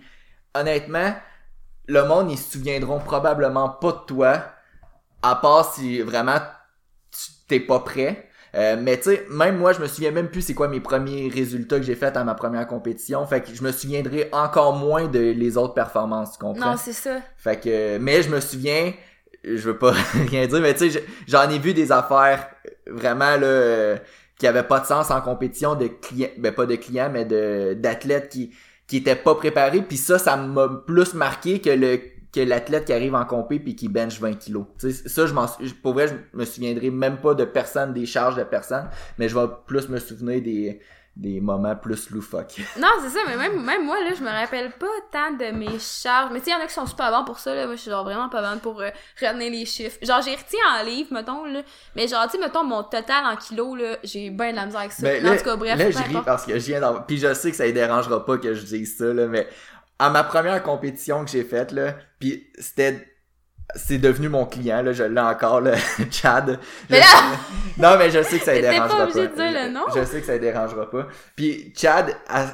honnêtement, 0.54 1.14
le 1.86 2.04
monde 2.04 2.30
ils 2.30 2.38
se 2.38 2.52
souviendront 2.52 2.98
probablement 2.98 3.68
pas 3.68 3.92
de 3.92 4.06
toi, 4.06 4.44
à 5.22 5.34
part 5.36 5.74
si 5.74 6.00
vraiment 6.02 6.38
tu 7.10 7.32
t'es 7.48 7.60
pas 7.60 7.80
prêt. 7.80 8.28
Euh, 8.54 8.76
mais 8.80 8.96
tu 8.98 9.04
sais, 9.04 9.26
même 9.30 9.58
moi, 9.58 9.72
je 9.72 9.80
me 9.80 9.86
souviens 9.86 10.10
même 10.10 10.28
plus 10.28 10.42
c'est 10.42 10.54
quoi 10.54 10.68
mes 10.68 10.80
premiers 10.80 11.28
résultats 11.28 11.76
que 11.78 11.84
j'ai 11.84 11.94
fait 11.94 12.16
à 12.16 12.24
ma 12.24 12.34
première 12.34 12.66
compétition. 12.66 13.24
Fait 13.26 13.40
que 13.40 13.54
je 13.54 13.62
me 13.62 13.70
souviendrai 13.72 14.28
encore 14.32 14.74
moins 14.76 15.06
de 15.06 15.20
les 15.20 15.56
autres 15.56 15.74
performances, 15.74 16.32
tu 16.32 16.38
comprends? 16.38 16.72
non 16.72 16.76
c'est 16.76 16.92
ça 16.92 17.20
Fait 17.36 17.60
que, 17.60 17.98
mais 17.98 18.22
je 18.22 18.28
me 18.30 18.40
souviens, 18.40 18.92
je 19.44 19.56
veux 19.62 19.78
pas 19.78 19.92
rien 20.30 20.46
dire, 20.46 20.60
mais 20.60 20.74
tu 20.74 20.90
sais, 20.90 20.90
je- 20.90 21.30
j'en 21.30 21.48
ai 21.48 21.58
vu 21.58 21.74
des 21.74 21.92
affaires 21.92 22.48
vraiment 22.88 23.36
là 23.36 23.46
euh, 23.46 23.96
qui 24.38 24.46
avaient 24.46 24.62
pas 24.64 24.80
de 24.80 24.86
sens 24.86 25.10
en 25.10 25.20
compétition 25.20 25.74
de 25.74 25.86
clients, 25.86 26.28
ben 26.38 26.52
pas 26.52 26.66
de 26.66 26.74
clients, 26.76 27.10
mais 27.12 27.24
de 27.24 27.74
d'athlètes 27.74 28.30
qui 28.30 28.52
qui 28.86 28.96
étaient 28.96 29.14
pas 29.16 29.36
préparés. 29.36 29.82
Puis 29.82 29.96
ça, 29.96 30.18
ça 30.18 30.36
m'a 30.36 30.66
plus 30.86 31.14
marqué 31.14 31.60
que 31.60 31.70
le 31.70 32.00
que 32.32 32.40
l'athlète 32.40 32.84
qui 32.84 32.92
arrive 32.92 33.14
en 33.14 33.24
compé 33.24 33.58
puis 33.58 33.74
qui 33.74 33.88
bench 33.88 34.20
20 34.20 34.34
kilos. 34.34 34.66
Tu 34.78 34.92
sais, 34.92 35.08
ça, 35.08 35.26
je 35.26 35.32
m'en, 35.32 35.46
pour 35.82 35.94
vrai, 35.94 36.08
je 36.08 36.14
me 36.38 36.44
souviendrai 36.44 36.90
même 36.90 37.18
pas 37.18 37.34
de 37.34 37.44
personne, 37.44 37.92
des 37.92 38.06
charges 38.06 38.36
de 38.36 38.44
personne, 38.44 38.88
mais 39.18 39.28
je 39.28 39.38
vais 39.38 39.46
plus 39.66 39.88
me 39.88 39.98
souvenir 39.98 40.40
des 40.42 40.80
des 41.16 41.40
moments 41.40 41.76
plus 41.76 42.10
loufoques. 42.10 42.60
Non, 42.78 42.88
c'est 43.02 43.10
ça, 43.10 43.18
mais 43.26 43.36
même, 43.36 43.62
même 43.62 43.84
moi, 43.84 44.00
là, 44.00 44.14
je 44.16 44.22
me 44.22 44.30
rappelle 44.30 44.70
pas 44.70 44.86
tant 45.12 45.32
de 45.32 45.50
mes 45.50 45.78
charges. 45.78 46.30
Mais 46.32 46.38
tu 46.38 46.46
sais, 46.46 46.50
il 46.52 46.54
y 46.54 46.56
en 46.56 46.64
a 46.64 46.66
qui 46.66 46.72
sont 46.72 46.86
super 46.86 47.10
bons 47.10 47.24
pour 47.24 47.38
ça, 47.38 47.54
là. 47.54 47.66
Moi, 47.66 47.74
je 47.74 47.82
suis 47.82 47.90
genre 47.90 48.04
vraiment 48.04 48.28
pas 48.28 48.40
bonne 48.40 48.60
pour 48.60 48.80
euh, 48.80 48.88
retenir 49.20 49.50
les 49.50 49.66
chiffres. 49.66 49.98
Genre, 50.02 50.22
j'ai 50.22 50.34
retenu 50.34 50.58
en 50.72 50.84
livres, 50.84 51.12
mettons, 51.12 51.44
là. 51.44 51.62
Mais 51.94 52.08
genre, 52.08 52.26
tu 52.30 52.38
mettons, 52.38 52.64
mon 52.64 52.84
total 52.84 53.26
en 53.26 53.36
kilos, 53.36 53.78
là, 53.78 53.98
j'ai 54.02 54.30
ben 54.30 54.52
de 54.52 54.56
la 54.56 54.66
misère 54.66 54.80
avec 54.80 54.92
ça. 54.92 55.02
Mais 55.02 55.20
Mais 55.20 55.30
en 55.30 55.36
tout 55.36 55.44
cas, 55.44 55.56
bref, 55.56 55.78
là, 55.78 55.90
je 55.90 55.98
ris 55.98 56.24
parce 56.24 56.46
que 56.46 56.58
je 56.58 56.66
viens 56.66 56.80
d'en... 56.80 57.02
Puis 57.02 57.18
je 57.18 57.34
sais 57.34 57.50
que 57.50 57.56
ça 57.56 57.66
ne 57.66 57.72
dérangera 57.72 58.24
pas 58.24 58.38
que 58.38 58.54
je 58.54 58.64
dise 58.64 58.96
ça, 58.96 59.12
là, 59.12 59.26
mais 59.26 59.46
à 60.00 60.10
ma 60.10 60.24
première 60.24 60.62
compétition 60.62 61.24
que 61.24 61.30
j'ai 61.30 61.44
faite, 61.44 61.70
là, 61.72 61.94
puis 62.18 62.48
c'était... 62.58 63.06
C'est 63.76 63.98
devenu 63.98 64.28
mon 64.28 64.46
client, 64.46 64.82
là, 64.82 64.92
je 64.92 65.04
l'ai 65.04 65.20
encore, 65.20 65.60
là, 65.60 65.74
Chad. 66.10 66.58
Je- 66.88 66.92
Mais 66.94 66.98
là! 66.98 67.06
Non, 67.78 67.96
mais 67.96 68.10
je 68.10 68.20
sais 68.24 68.40
que 68.40 68.44
ça 68.44 68.52
ne 68.56 68.60
pas 68.62 68.68
dérangera 68.72 68.96
pas. 68.96 69.04
obligé 69.04 69.28
de 69.28 69.34
dire 69.36 69.52
le 69.52 69.70
nom? 69.72 69.82
Je 69.94 70.04
sais 70.04 70.20
que 70.20 70.26
ça 70.26 70.32
ne 70.32 70.38
dérangera 70.38 70.90
pas. 70.90 71.06
Puis 71.36 71.72
Chad, 71.76 72.16
à- 72.28 72.46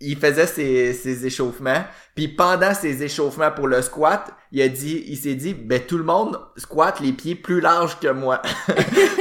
il 0.00 0.18
faisait 0.18 0.48
ses, 0.48 0.92
ses 0.92 1.24
échauffements, 1.26 1.84
puis 2.16 2.26
pendant 2.26 2.74
ses 2.74 3.04
échauffements 3.04 3.52
pour 3.52 3.68
le 3.68 3.80
squat, 3.82 4.26
il 4.50 4.60
a 4.62 4.68
dit, 4.68 5.04
il 5.06 5.16
s'est 5.16 5.36
dit, 5.36 5.54
ben 5.54 5.80
tout 5.80 5.96
le 5.96 6.02
monde 6.04 6.40
squatte 6.56 6.98
les 6.98 7.12
pieds 7.12 7.36
plus 7.36 7.60
larges 7.60 7.98
que 8.00 8.08
moi. 8.08 8.42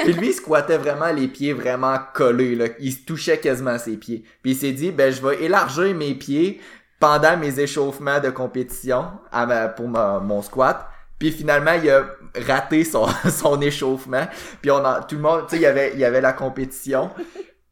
puis 0.03 0.13
lui, 0.13 0.29
il 0.29 0.33
squattait 0.33 0.77
vraiment 0.77 1.11
les 1.11 1.27
pieds 1.27 1.53
vraiment 1.53 1.99
collés, 2.15 2.55
là. 2.55 2.65
Il 2.79 2.91
se 2.91 3.05
touchait 3.05 3.37
quasiment 3.37 3.77
ses 3.77 3.97
pieds. 3.97 4.23
Puis 4.41 4.53
il 4.53 4.57
s'est 4.57 4.71
dit, 4.71 4.89
ben 4.91 5.13
je 5.13 5.21
vais 5.25 5.43
élargir 5.43 5.93
mes 5.95 6.15
pieds 6.15 6.59
pendant 7.03 7.35
mes 7.35 7.59
échauffements 7.59 8.21
de 8.21 8.29
compétition 8.29 9.07
à 9.29 9.45
ma- 9.45 9.67
pour 9.67 9.89
ma- 9.89 10.19
mon 10.19 10.41
squat. 10.41 10.87
Puis 11.19 11.33
finalement, 11.33 11.73
il 11.73 11.89
a 11.89 12.05
raté 12.47 12.85
son, 12.85 13.07
son 13.29 13.59
échauffement. 13.59 14.25
Puis 14.61 14.71
on 14.71 14.85
a, 14.85 15.01
tout 15.01 15.15
le 15.15 15.21
monde, 15.21 15.41
tu 15.49 15.49
sais, 15.49 15.55
il 15.57 15.63
y 15.63 15.65
avait, 15.65 15.91
il 15.95 15.99
y 15.99 16.05
avait 16.05 16.21
la 16.21 16.31
compétition. 16.31 17.09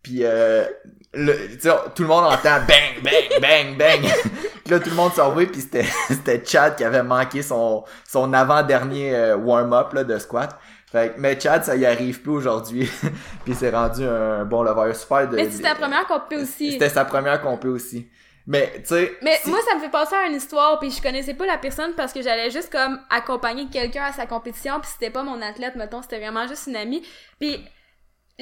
Puis 0.03 0.25
euh, 0.25 0.65
le, 1.13 1.33
tout 1.95 2.01
le 2.01 2.09
monde 2.09 2.25
entend 2.25 2.57
bang, 2.67 3.01
bang, 3.01 3.39
bang, 3.41 3.77
bang. 3.77 4.11
puis 4.65 4.71
là, 4.73 4.79
tout 4.81 4.89
le 4.89 4.95
monde 4.97 5.13
s'en 5.13 5.31
va, 5.31 5.45
puis 5.45 5.61
c'était, 6.09 6.43
Chad 6.45 6.75
qui 6.75 6.83
avait 6.83 7.01
manqué 7.03 7.41
son, 7.41 7.85
son 8.05 8.33
avant-dernier 8.33 9.15
euh, 9.15 9.37
warm-up 9.37 9.95
de 9.95 10.17
squat. 10.17 10.59
Fait 10.91 11.13
que- 11.15 11.21
mais 11.21 11.39
Chad, 11.39 11.63
ça 11.63 11.77
y 11.77 11.85
arrive 11.85 12.21
plus 12.21 12.31
aujourd'hui. 12.33 12.91
puis 13.45 13.55
c'est 13.57 13.69
rendu 13.69 14.03
un 14.05 14.43
bon 14.43 14.61
lever 14.63 14.93
super 14.93 15.29
de. 15.29 15.37
Mais 15.37 15.49
c'était 15.49 15.69
la 15.69 15.75
première 15.75 16.05
compé 16.05 16.35
aussi. 16.35 16.73
C'était 16.73 16.89
sa 16.89 17.05
première 17.05 17.41
compé 17.41 17.69
aussi. 17.69 18.09
Mais, 18.51 18.69
tu 18.81 18.87
sais. 18.87 19.17
Mais 19.21 19.37
si- 19.41 19.49
moi, 19.49 19.59
ça 19.67 19.75
me 19.75 19.79
fait 19.79 19.89
penser 19.89 20.13
à 20.13 20.25
une 20.27 20.35
histoire, 20.35 20.77
puis 20.77 20.91
je 20.91 21.01
connaissais 21.01 21.33
pas 21.33 21.45
la 21.45 21.57
personne 21.57 21.93
parce 21.95 22.11
que 22.11 22.21
j'allais 22.21 22.51
juste 22.51 22.69
comme 22.69 22.99
accompagner 23.09 23.67
quelqu'un 23.71 24.03
à 24.03 24.11
sa 24.11 24.25
compétition, 24.25 24.79
puis 24.81 24.89
c'était 24.91 25.09
pas 25.09 25.23
mon 25.23 25.41
athlète, 25.41 25.75
mettons, 25.75 26.01
c'était 26.01 26.19
vraiment 26.19 26.45
juste 26.47 26.67
une 26.67 26.75
amie. 26.75 27.01
Puis 27.39 27.63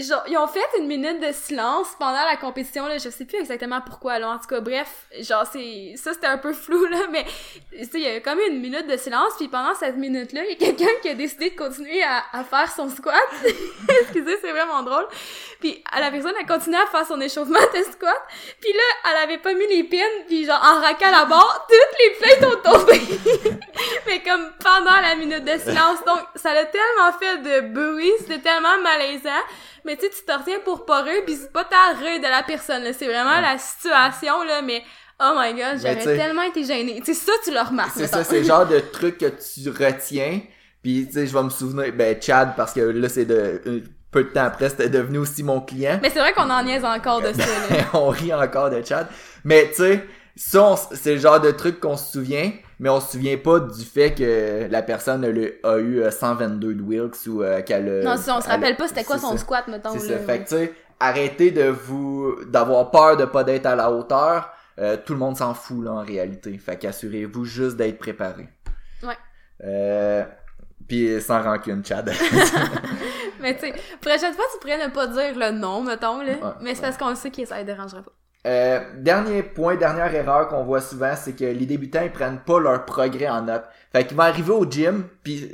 genre, 0.04 0.24
ils 0.28 0.38
ont 0.38 0.48
fait 0.48 0.66
une 0.78 0.88
minute 0.88 1.20
de 1.20 1.32
silence 1.32 1.88
pendant 1.98 2.24
la 2.26 2.38
compétition, 2.38 2.86
là, 2.88 2.98
je 2.98 3.10
sais 3.10 3.26
plus 3.26 3.40
exactement 3.40 3.82
pourquoi, 3.82 4.20
là, 4.20 4.32
en 4.32 4.40
tout 4.40 4.48
cas, 4.48 4.60
bref, 4.60 5.08
genre, 5.20 5.46
c'est, 5.52 5.94
ça 5.96 6.14
c'était 6.14 6.28
un 6.28 6.38
peu 6.38 6.54
flou, 6.54 6.86
là, 6.86 7.08
mais, 7.12 7.26
tu 7.72 7.84
sais, 7.86 7.90
il 7.94 8.02
y 8.02 8.08
a 8.08 8.20
comme 8.20 8.40
eu 8.40 8.50
une 8.50 8.62
minute 8.62 8.88
de 8.88 8.98
silence, 8.98 9.34
puis 9.38 9.48
pendant 9.48 9.74
cette 9.76 9.98
minute-là, 9.98 10.44
il 10.46 10.52
y 10.52 10.54
a 10.54 10.56
quelqu'un 10.56 10.94
qui 11.02 11.10
a 11.10 11.16
décidé 11.16 11.52
de 11.52 11.56
continuer 11.56 12.04
à, 12.04 12.24
à 12.32 12.44
faire 12.44 12.72
son 12.72 12.90
squat. 12.90 13.16
Excusez, 14.02 14.38
c'est 14.42 14.52
vraiment 14.52 14.84
drôle. 14.84 15.08
Puis 15.60 15.84
la 15.98 16.12
personne 16.12 16.36
a 16.40 16.46
continué 16.46 16.78
à 16.78 16.86
faire 16.88 17.06
son 17.06 17.20
échauffement 17.20 17.60
de 17.60 17.92
squat, 17.92 18.22
puis 18.62 18.72
là, 18.72 19.12
elle 19.12 19.24
avait 19.24 19.38
pas 19.40 19.54
mis 19.54 19.68
les 19.68 19.84
pins, 19.84 19.98
puis 20.28 20.46
genre, 20.46 20.62
en 20.64 20.80
raquant 20.82 21.12
la 21.12 21.26
barre, 21.26 21.68
toutes 21.68 22.00
les 22.00 22.38
plates 22.38 22.52
ont 22.52 22.78
tombé. 22.78 23.02
mais 24.08 24.22
comme 24.22 24.52
pendant 24.64 25.02
la 25.02 25.16
minute 25.16 25.44
de 25.44 25.58
silence, 25.58 26.04
donc, 26.06 26.20
ça 26.36 26.54
l'a 26.54 26.66
tellement 26.66 27.12
fait 27.20 27.38
de 27.38 27.68
bruit, 27.74 28.12
c'était 28.20 28.40
tellement 28.40 28.78
malaisant, 28.82 29.44
mais 29.86 29.96
tu 29.96 30.04
sais, 30.06 30.10
tu 30.10 30.26
te 30.26 30.32
retiens 30.32 30.60
pour 30.64 30.86
pas 30.86 31.02
rire, 31.04 31.24
pis 31.26 31.36
c'est 31.36 31.52
pas 31.52 31.64
ta 31.64 31.98
rire 32.00 32.20
de 32.20 32.28
la 32.28 32.44
personne, 32.44 32.84
là. 32.84 32.94
C'est 32.94 33.08
vraiment 33.08 33.40
la 33.42 33.58
situation, 33.58 34.44
là, 34.44 34.62
mais 34.62 34.84
oh 35.22 35.34
my 35.38 35.54
god, 35.54 35.78
j'aurais 35.80 35.98
tu 35.98 36.04
sais- 36.04 36.18
tellement 36.18 36.44
été 36.44 36.64
gênée. 36.64 37.02
Tu 37.04 37.14
sais, 37.14 37.26
ça, 37.26 37.32
tu 37.44 37.52
le 37.52 37.60
remarques, 37.60 37.92
C'est 37.96 38.08
ça, 38.08 38.24
c'est 38.24 38.40
le 38.40 38.46
genre 38.46 38.66
de 38.68 38.80
truc 38.80 39.18
que 39.18 39.26
tu 39.28 39.70
retiens. 39.70 40.42
Puis, 40.82 41.06
tu 41.08 41.14
sais, 41.14 41.28
je 41.28 41.34
vais 41.34 41.44
me 41.44 41.50
souvenir, 41.50 41.92
ben, 41.94 42.16
Chad, 42.22 42.54
parce 42.56 42.72
que 42.74 42.80
là, 42.80 43.10
c'est 43.10 43.26
de, 43.26 43.62
un 43.66 43.80
peu 44.12 44.24
de 44.24 44.30
temps 44.30 44.46
après, 44.46 44.70
c'était 44.70 44.88
devenu 44.90 45.18
aussi 45.18 45.44
mon 45.44 45.60
client. 45.60 46.00
Mais 46.02 46.10
c'est 46.10 46.20
vrai 46.20 46.32
qu'on 46.34 46.50
en 46.50 46.64
niaise 46.64 46.86
encore 46.86 47.22
de 47.22 47.34
ça, 47.34 47.46
là. 47.46 47.84
on 47.94 48.08
rit 48.10 48.34
encore 48.34 48.70
de 48.70 48.82
Chad. 48.84 49.08
Mais, 49.44 49.68
tu 49.70 49.76
sais, 49.84 50.08
ça, 50.42 50.76
c'est 50.94 51.16
le 51.16 51.20
genre 51.20 51.42
de 51.42 51.52
truc 51.52 51.82
qu'on 51.82 51.98
se 51.98 52.14
souvient, 52.14 52.50
mais 52.80 52.88
on 52.88 53.02
se 53.02 53.12
souvient 53.12 53.36
pas 53.38 53.60
du 53.60 53.84
fait 53.84 54.14
que 54.14 54.68
la 54.72 54.82
personne 54.82 55.26
a, 55.26 55.78
eu 55.80 56.02
euh, 56.02 56.12
122 56.12 56.76
de 56.76 56.82
Wilkes 56.82 57.28
ou 57.28 57.44
euh, 57.44 57.62
qu'elle 57.62 57.90
a- 57.90 58.04
Non, 58.04 58.16
si 58.18 58.32
on 58.32 58.40
se 58.40 58.46
elle 58.46 58.54
rappelle 58.54 58.78
pas 58.78 58.88
c'était 58.88 59.04
quoi 59.04 59.18
son 59.18 59.32
ça. 59.34 59.38
squat, 59.40 59.68
mettons, 59.68 59.92
C'est 60.00 60.08
là. 60.10 60.18
ça. 60.18 60.24
Fait 60.24 60.40
que, 60.40 60.44
tu 60.50 60.56
sais, 60.56 60.74
arrêtez 60.98 61.52
de 61.52 61.66
vous, 61.66 62.36
d'avoir 62.48 62.90
peur 62.90 63.18
de 63.18 63.26
pas 63.26 63.44
d'être 63.44 63.66
à 63.66 63.76
la 63.76 63.92
hauteur. 63.92 64.50
Euh, 64.80 64.96
tout 65.06 65.12
le 65.12 65.20
monde 65.20 65.36
s'en 65.36 65.54
fout, 65.54 65.84
là, 65.84 65.92
en 65.92 66.04
réalité. 66.06 66.58
Fait 66.58 66.78
qu'assurez-vous 66.78 67.44
juste 67.44 67.76
d'être 67.76 68.00
préparé. 68.00 68.48
Ouais. 69.04 69.18
Euh, 69.66 70.24
puis 70.88 71.20
sans 71.22 71.42
rancune, 71.44 71.84
Chad. 71.84 72.10
Mais 73.42 73.56
tu 73.56 73.68
sais, 73.68 73.74
prochaine 74.00 74.34
fois, 74.34 74.46
tu 74.54 74.60
pourrais 74.62 74.88
ne 74.88 74.92
pas 74.92 75.08
dire 75.08 75.38
le 75.38 75.52
nom, 75.52 75.82
mettons, 75.84 76.20
là. 76.22 76.32
Ouais, 76.32 76.54
mais 76.62 76.76
c'est 76.76 76.82
parce 76.82 76.98
qu'on 76.98 77.14
sait 77.16 77.30
que 77.32 77.46
ça 77.46 77.60
ne 77.60 77.64
dérangera 77.64 78.02
pas. 78.02 78.12
Euh, 78.48 78.80
dernier 78.96 79.44
point, 79.44 79.76
dernière 79.76 80.14
erreur 80.16 80.48
qu'on 80.48 80.64
voit 80.64 80.80
souvent, 80.80 81.14
c'est 81.16 81.34
que 81.34 81.44
les 81.44 81.66
débutants 81.66 82.02
ils 82.04 82.12
prennent 82.12 82.40
pas 82.40 82.60
leur 82.60 82.86
progrès 82.86 83.28
en 83.28 83.42
note. 83.42 83.64
Fait 83.92 84.06
qu'ils 84.06 84.16
vont 84.16 84.24
arriver 84.24 84.52
au 84.52 84.66
gym, 84.66 85.04
puis 85.24 85.52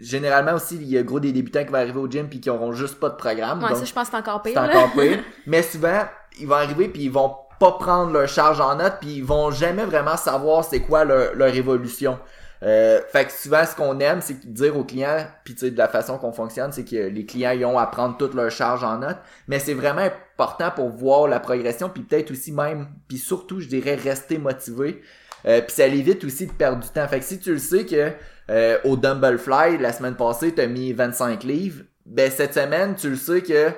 généralement 0.00 0.54
aussi 0.54 0.74
il 0.74 0.88
y 0.88 0.98
a 0.98 1.02
gros 1.04 1.20
des 1.20 1.32
débutants 1.32 1.64
qui 1.64 1.70
vont 1.70 1.78
arriver 1.78 2.00
au 2.00 2.10
gym 2.10 2.28
puis 2.28 2.40
qui 2.40 2.50
auront 2.50 2.72
juste 2.72 2.98
pas 2.98 3.10
de 3.10 3.14
programme. 3.14 3.62
Ouais, 3.62 3.68
donc 3.68 3.78
ça, 3.78 3.84
je 3.84 3.92
pense 3.92 4.08
que 4.08 4.10
c'est 4.10 4.16
encore 4.16 4.42
pire, 4.42 4.60
encore 4.60 4.90
pire. 4.92 5.20
Mais 5.46 5.62
souvent 5.62 6.02
ils 6.40 6.48
vont 6.48 6.56
arriver 6.56 6.88
puis 6.88 7.04
ils 7.04 7.12
vont 7.12 7.36
pas 7.60 7.72
prendre 7.72 8.12
leur 8.12 8.28
charge 8.28 8.60
en 8.60 8.74
note 8.74 8.94
puis 9.00 9.16
ils 9.16 9.24
vont 9.24 9.52
jamais 9.52 9.84
vraiment 9.84 10.16
savoir 10.16 10.64
c'est 10.64 10.80
quoi 10.80 11.04
leur, 11.04 11.34
leur 11.36 11.54
évolution. 11.54 12.18
Euh, 12.64 13.00
fait 13.12 13.26
que 13.26 13.32
souvent 13.32 13.64
ce 13.64 13.76
qu'on 13.76 14.00
aime 14.00 14.20
c'est 14.20 14.44
dire 14.44 14.76
aux 14.76 14.82
clients 14.82 15.24
puis 15.44 15.54
tu 15.54 15.70
de 15.70 15.78
la 15.78 15.86
façon 15.86 16.18
qu'on 16.18 16.32
fonctionne 16.32 16.72
c'est 16.72 16.84
que 16.84 16.96
les 16.96 17.24
clients 17.24 17.52
ils 17.52 17.64
ont 17.64 17.78
à 17.78 17.86
prendre 17.86 18.16
toute 18.16 18.34
leur 18.34 18.50
charge 18.50 18.82
en 18.82 18.98
note. 18.98 19.18
Mais 19.46 19.60
c'est 19.60 19.74
vraiment 19.74 20.08
important 20.36 20.70
pour 20.74 20.88
voir 20.88 21.28
la 21.28 21.38
progression 21.38 21.88
puis 21.88 22.02
peut-être 22.02 22.32
aussi 22.32 22.50
même 22.50 22.88
puis 23.06 23.18
surtout 23.18 23.60
je 23.60 23.68
dirais 23.68 23.94
rester 23.94 24.38
motivé. 24.38 25.02
Euh, 25.46 25.60
puis 25.60 25.70
ça 25.70 25.86
évite 25.86 26.24
aussi 26.24 26.48
de 26.48 26.52
perdre 26.52 26.82
du 26.82 26.88
temps. 26.88 27.06
Fait 27.06 27.20
que 27.20 27.24
si 27.24 27.38
tu 27.38 27.52
le 27.52 27.58
sais 27.58 27.86
que 27.86 28.10
euh, 28.50 28.78
au 28.84 28.96
dumbbell 28.96 29.38
fly 29.38 29.78
la 29.78 29.92
semaine 29.92 30.16
passée 30.16 30.52
t'as 30.52 30.66
mis 30.66 30.92
25 30.92 31.44
livres 31.44 31.84
ben 32.06 32.30
cette 32.30 32.54
semaine 32.54 32.96
tu 32.96 33.10
le 33.10 33.16
sais 33.16 33.42
que 33.42 33.70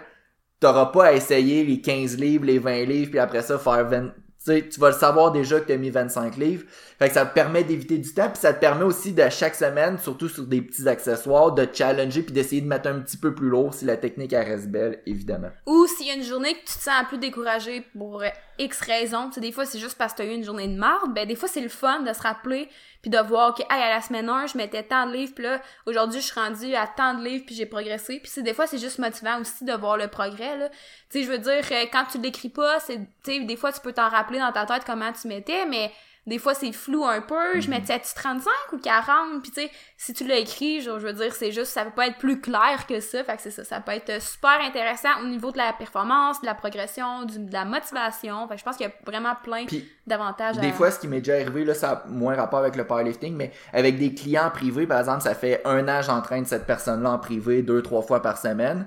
t'auras 0.58 0.86
pas 0.86 1.06
à 1.06 1.12
essayer 1.12 1.64
les 1.64 1.80
15 1.82 2.16
livres 2.16 2.46
les 2.46 2.58
20 2.58 2.84
livres 2.84 3.10
puis 3.10 3.18
après 3.18 3.42
ça 3.42 3.58
faire 3.58 3.86
20 3.86 4.12
tu 4.44 4.68
tu 4.68 4.80
vas 4.80 4.90
le 4.90 4.96
savoir 4.96 5.32
déjà 5.32 5.60
que 5.60 5.66
t'as 5.66 5.76
mis 5.76 5.90
25 5.90 6.36
livres. 6.36 6.64
Fait 6.98 7.08
que 7.08 7.14
ça 7.14 7.26
te 7.26 7.34
permet 7.34 7.64
d'éviter 7.64 7.98
du 7.98 8.12
temps, 8.12 8.28
puis 8.28 8.40
ça 8.40 8.52
te 8.52 8.60
permet 8.60 8.84
aussi 8.84 9.12
de 9.12 9.28
chaque 9.28 9.54
semaine, 9.54 9.98
surtout 9.98 10.28
sur 10.28 10.44
des 10.44 10.62
petits 10.62 10.88
accessoires, 10.88 11.52
de 11.52 11.66
challenger 11.72 12.22
puis 12.22 12.32
d'essayer 12.32 12.60
de 12.60 12.66
mettre 12.66 12.88
un 12.88 13.00
petit 13.00 13.16
peu 13.16 13.34
plus 13.34 13.48
lourd 13.48 13.74
si 13.74 13.84
la 13.84 13.96
technique 13.96 14.32
reste 14.32 14.68
belle, 14.68 15.00
évidemment. 15.06 15.50
Ou 15.66 15.86
s'il 15.86 16.06
y 16.06 16.10
a 16.10 16.14
une 16.14 16.24
journée 16.24 16.54
que 16.54 16.60
tu 16.60 16.78
te 16.78 16.82
sens 16.82 17.04
plus 17.08 17.18
découragé 17.18 17.84
pour 17.96 18.22
X 18.60 18.80
raisons, 18.82 19.28
tu 19.28 19.34
sais, 19.34 19.40
des 19.40 19.52
fois 19.52 19.66
c'est 19.66 19.78
juste 19.78 19.96
parce 19.98 20.12
que 20.12 20.18
t'as 20.18 20.24
eu 20.24 20.34
une 20.34 20.44
journée 20.44 20.68
de 20.68 20.78
marde, 20.78 21.12
ben 21.14 21.26
des 21.26 21.34
fois 21.34 21.48
c'est 21.48 21.60
le 21.60 21.68
fun 21.68 22.00
de 22.00 22.12
se 22.12 22.22
rappeler 22.22 22.68
puis 23.02 23.10
de 23.10 23.18
voir 23.18 23.54
que, 23.54 23.62
hey, 23.62 23.82
à 23.82 23.88
la 23.88 24.00
semaine 24.02 24.28
1, 24.28 24.48
je 24.48 24.58
mettais 24.58 24.82
tant 24.82 25.06
de 25.06 25.12
livres, 25.12 25.32
puis 25.34 25.44
là, 25.44 25.60
aujourd'hui, 25.86 26.20
je 26.20 26.26
suis 26.26 26.38
rendue 26.38 26.74
à 26.74 26.86
tant 26.86 27.14
de 27.14 27.24
livres, 27.24 27.44
puis 27.46 27.54
j'ai 27.54 27.64
progressé. 27.64 28.20
Puis 28.20 28.30
c'est 28.30 28.42
des 28.42 28.52
fois, 28.52 28.66
c'est 28.66 28.78
juste 28.78 28.98
motivant 28.98 29.40
aussi 29.40 29.64
de 29.64 29.72
voir 29.72 29.96
le 29.96 30.08
progrès, 30.08 30.58
là. 30.58 30.68
Tu 30.68 31.20
sais, 31.20 31.22
je 31.24 31.30
veux 31.30 31.38
dire, 31.38 31.64
euh, 31.70 31.86
quand 31.90 32.04
tu 32.12 32.18
l'écris 32.18 32.50
pas, 32.50 32.78
c'est, 32.80 32.98
tu 32.98 33.06
sais, 33.24 33.40
des 33.40 33.56
fois, 33.56 33.72
tu 33.72 33.80
peux 33.80 33.92
t'en 33.92 34.08
rappeler 34.08 34.38
dans 34.38 34.52
ta 34.52 34.66
tête 34.66 34.82
comment 34.84 35.12
tu 35.12 35.28
mettais, 35.28 35.64
mais 35.64 35.90
des 36.26 36.38
fois, 36.38 36.54
c'est 36.54 36.72
flou 36.72 37.04
un 37.04 37.20
peu. 37.22 37.60
Je 37.60 37.70
mettais-tu 37.70 38.14
35 38.14 38.50
ou 38.72 38.78
40? 38.78 39.42
Puis 39.42 39.50
tu 39.50 39.62
sais, 39.62 39.70
si 39.96 40.12
tu 40.12 40.26
l'as 40.26 40.36
écrit, 40.36 40.80
genre, 40.80 41.00
je 41.00 41.06
veux 41.06 41.12
dire, 41.12 41.32
c'est 41.34 41.50
juste, 41.50 41.72
ça 41.72 41.84
peut 41.84 41.90
pas 41.92 42.06
être 42.08 42.18
plus 42.18 42.40
clair 42.40 42.86
que 42.88 43.00
ça. 43.00 43.24
Fait 43.24 43.36
que 43.36 43.42
c'est 43.42 43.50
ça, 43.50 43.64
ça 43.64 43.80
peut 43.80 43.92
être 43.92 44.20
super 44.22 44.60
intéressant 44.60 45.08
au 45.22 45.26
niveau 45.26 45.50
de 45.50 45.56
la 45.58 45.72
performance, 45.72 46.40
de 46.40 46.46
la 46.46 46.54
progression, 46.54 47.24
du- 47.24 47.38
de 47.38 47.52
la 47.52 47.64
motivation. 47.64 48.46
Fait 48.48 48.54
que 48.54 48.60
je 48.60 48.64
pense 48.64 48.76
qu'il 48.76 48.86
y 48.86 48.90
a 48.90 48.92
vraiment 49.06 49.34
plein 49.42 49.64
d'avantages 50.06 50.58
à... 50.58 50.60
Des 50.60 50.72
fois, 50.72 50.90
ce 50.90 50.98
qui 51.00 51.08
m'est 51.08 51.20
déjà 51.20 51.34
arrivé, 51.34 51.64
là, 51.64 51.74
ça 51.74 51.90
a 51.90 52.06
moins 52.08 52.34
rapport 52.36 52.60
avec 52.60 52.76
le 52.76 52.86
powerlifting, 52.86 53.34
mais 53.34 53.50
avec 53.72 53.98
des 53.98 54.14
clients 54.14 54.50
privés, 54.50 54.86
par 54.86 55.00
exemple, 55.00 55.22
ça 55.22 55.34
fait 55.34 55.62
un 55.64 55.88
an, 55.88 56.02
j'entraîne 56.02 56.44
cette 56.44 56.66
personne-là 56.66 57.10
en 57.12 57.18
privé 57.18 57.62
deux, 57.62 57.82
trois 57.82 58.02
fois 58.02 58.20
par 58.22 58.36
semaine. 58.38 58.86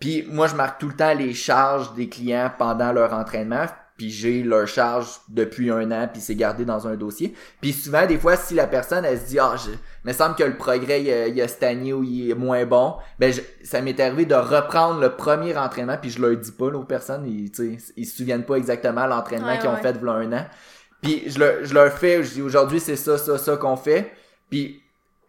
Puis 0.00 0.26
moi, 0.28 0.46
je 0.46 0.54
marque 0.56 0.80
tout 0.80 0.88
le 0.88 0.96
temps 0.96 1.14
les 1.14 1.32
charges 1.32 1.94
des 1.94 2.08
clients 2.08 2.50
pendant 2.58 2.92
leur 2.92 3.12
entraînement. 3.14 3.66
Puis 3.96 4.10
j'ai 4.10 4.42
leur 4.42 4.68
charge 4.68 5.08
depuis 5.28 5.70
un 5.70 5.90
an, 5.90 6.08
puis 6.12 6.20
c'est 6.20 6.34
gardé 6.34 6.64
dans 6.66 6.86
un 6.86 6.96
dossier. 6.96 7.34
Puis 7.62 7.72
souvent, 7.72 8.04
des 8.06 8.18
fois, 8.18 8.36
si 8.36 8.52
la 8.54 8.66
personne, 8.66 9.04
elle 9.06 9.18
se 9.18 9.24
dit, 9.26 9.38
ah, 9.38 9.54
je, 9.56 9.70
me 10.04 10.12
semble 10.12 10.34
que 10.36 10.44
le 10.44 10.56
progrès, 10.56 11.02
il 11.02 11.10
a, 11.10 11.28
il 11.28 11.40
a 11.40 11.48
stagné 11.48 11.92
ou 11.94 12.04
il 12.04 12.30
est 12.30 12.34
moins 12.34 12.66
bon, 12.66 12.96
ben 13.18 13.32
je- 13.32 13.40
ça 13.64 13.80
m'est 13.80 13.98
arrivé 13.98 14.26
de 14.26 14.34
reprendre 14.34 15.00
le 15.00 15.16
premier 15.16 15.56
entraînement, 15.56 15.96
puis 16.00 16.10
je 16.10 16.20
leur 16.20 16.36
dis 16.36 16.52
pas 16.52 16.70
là, 16.70 16.76
aux 16.78 16.84
personnes, 16.84 17.26
ils, 17.26 17.50
ils 17.96 18.06
se 18.06 18.16
souviennent 18.16 18.44
pas 18.44 18.56
exactement 18.56 19.06
l'entraînement 19.06 19.48
Ouais, 19.48 19.58
qu'ils 19.58 19.68
ont 19.68 19.74
ouais. 19.74 19.80
fait 19.82 19.92
v'là 19.98 20.12
un 20.12 20.32
an. 20.32 20.46
Puis 21.02 21.24
je 21.28 21.38
leur, 21.38 21.64
je 21.64 21.72
leur 21.74 21.92
fais, 21.92 22.22
je 22.22 22.34
dis 22.34 22.42
aujourd'hui 22.42 22.80
c'est 22.80 22.96
ça, 22.96 23.16
ça, 23.18 23.38
ça 23.38 23.56
qu'on 23.56 23.76
fait. 23.76 24.12
Puis 24.50 24.82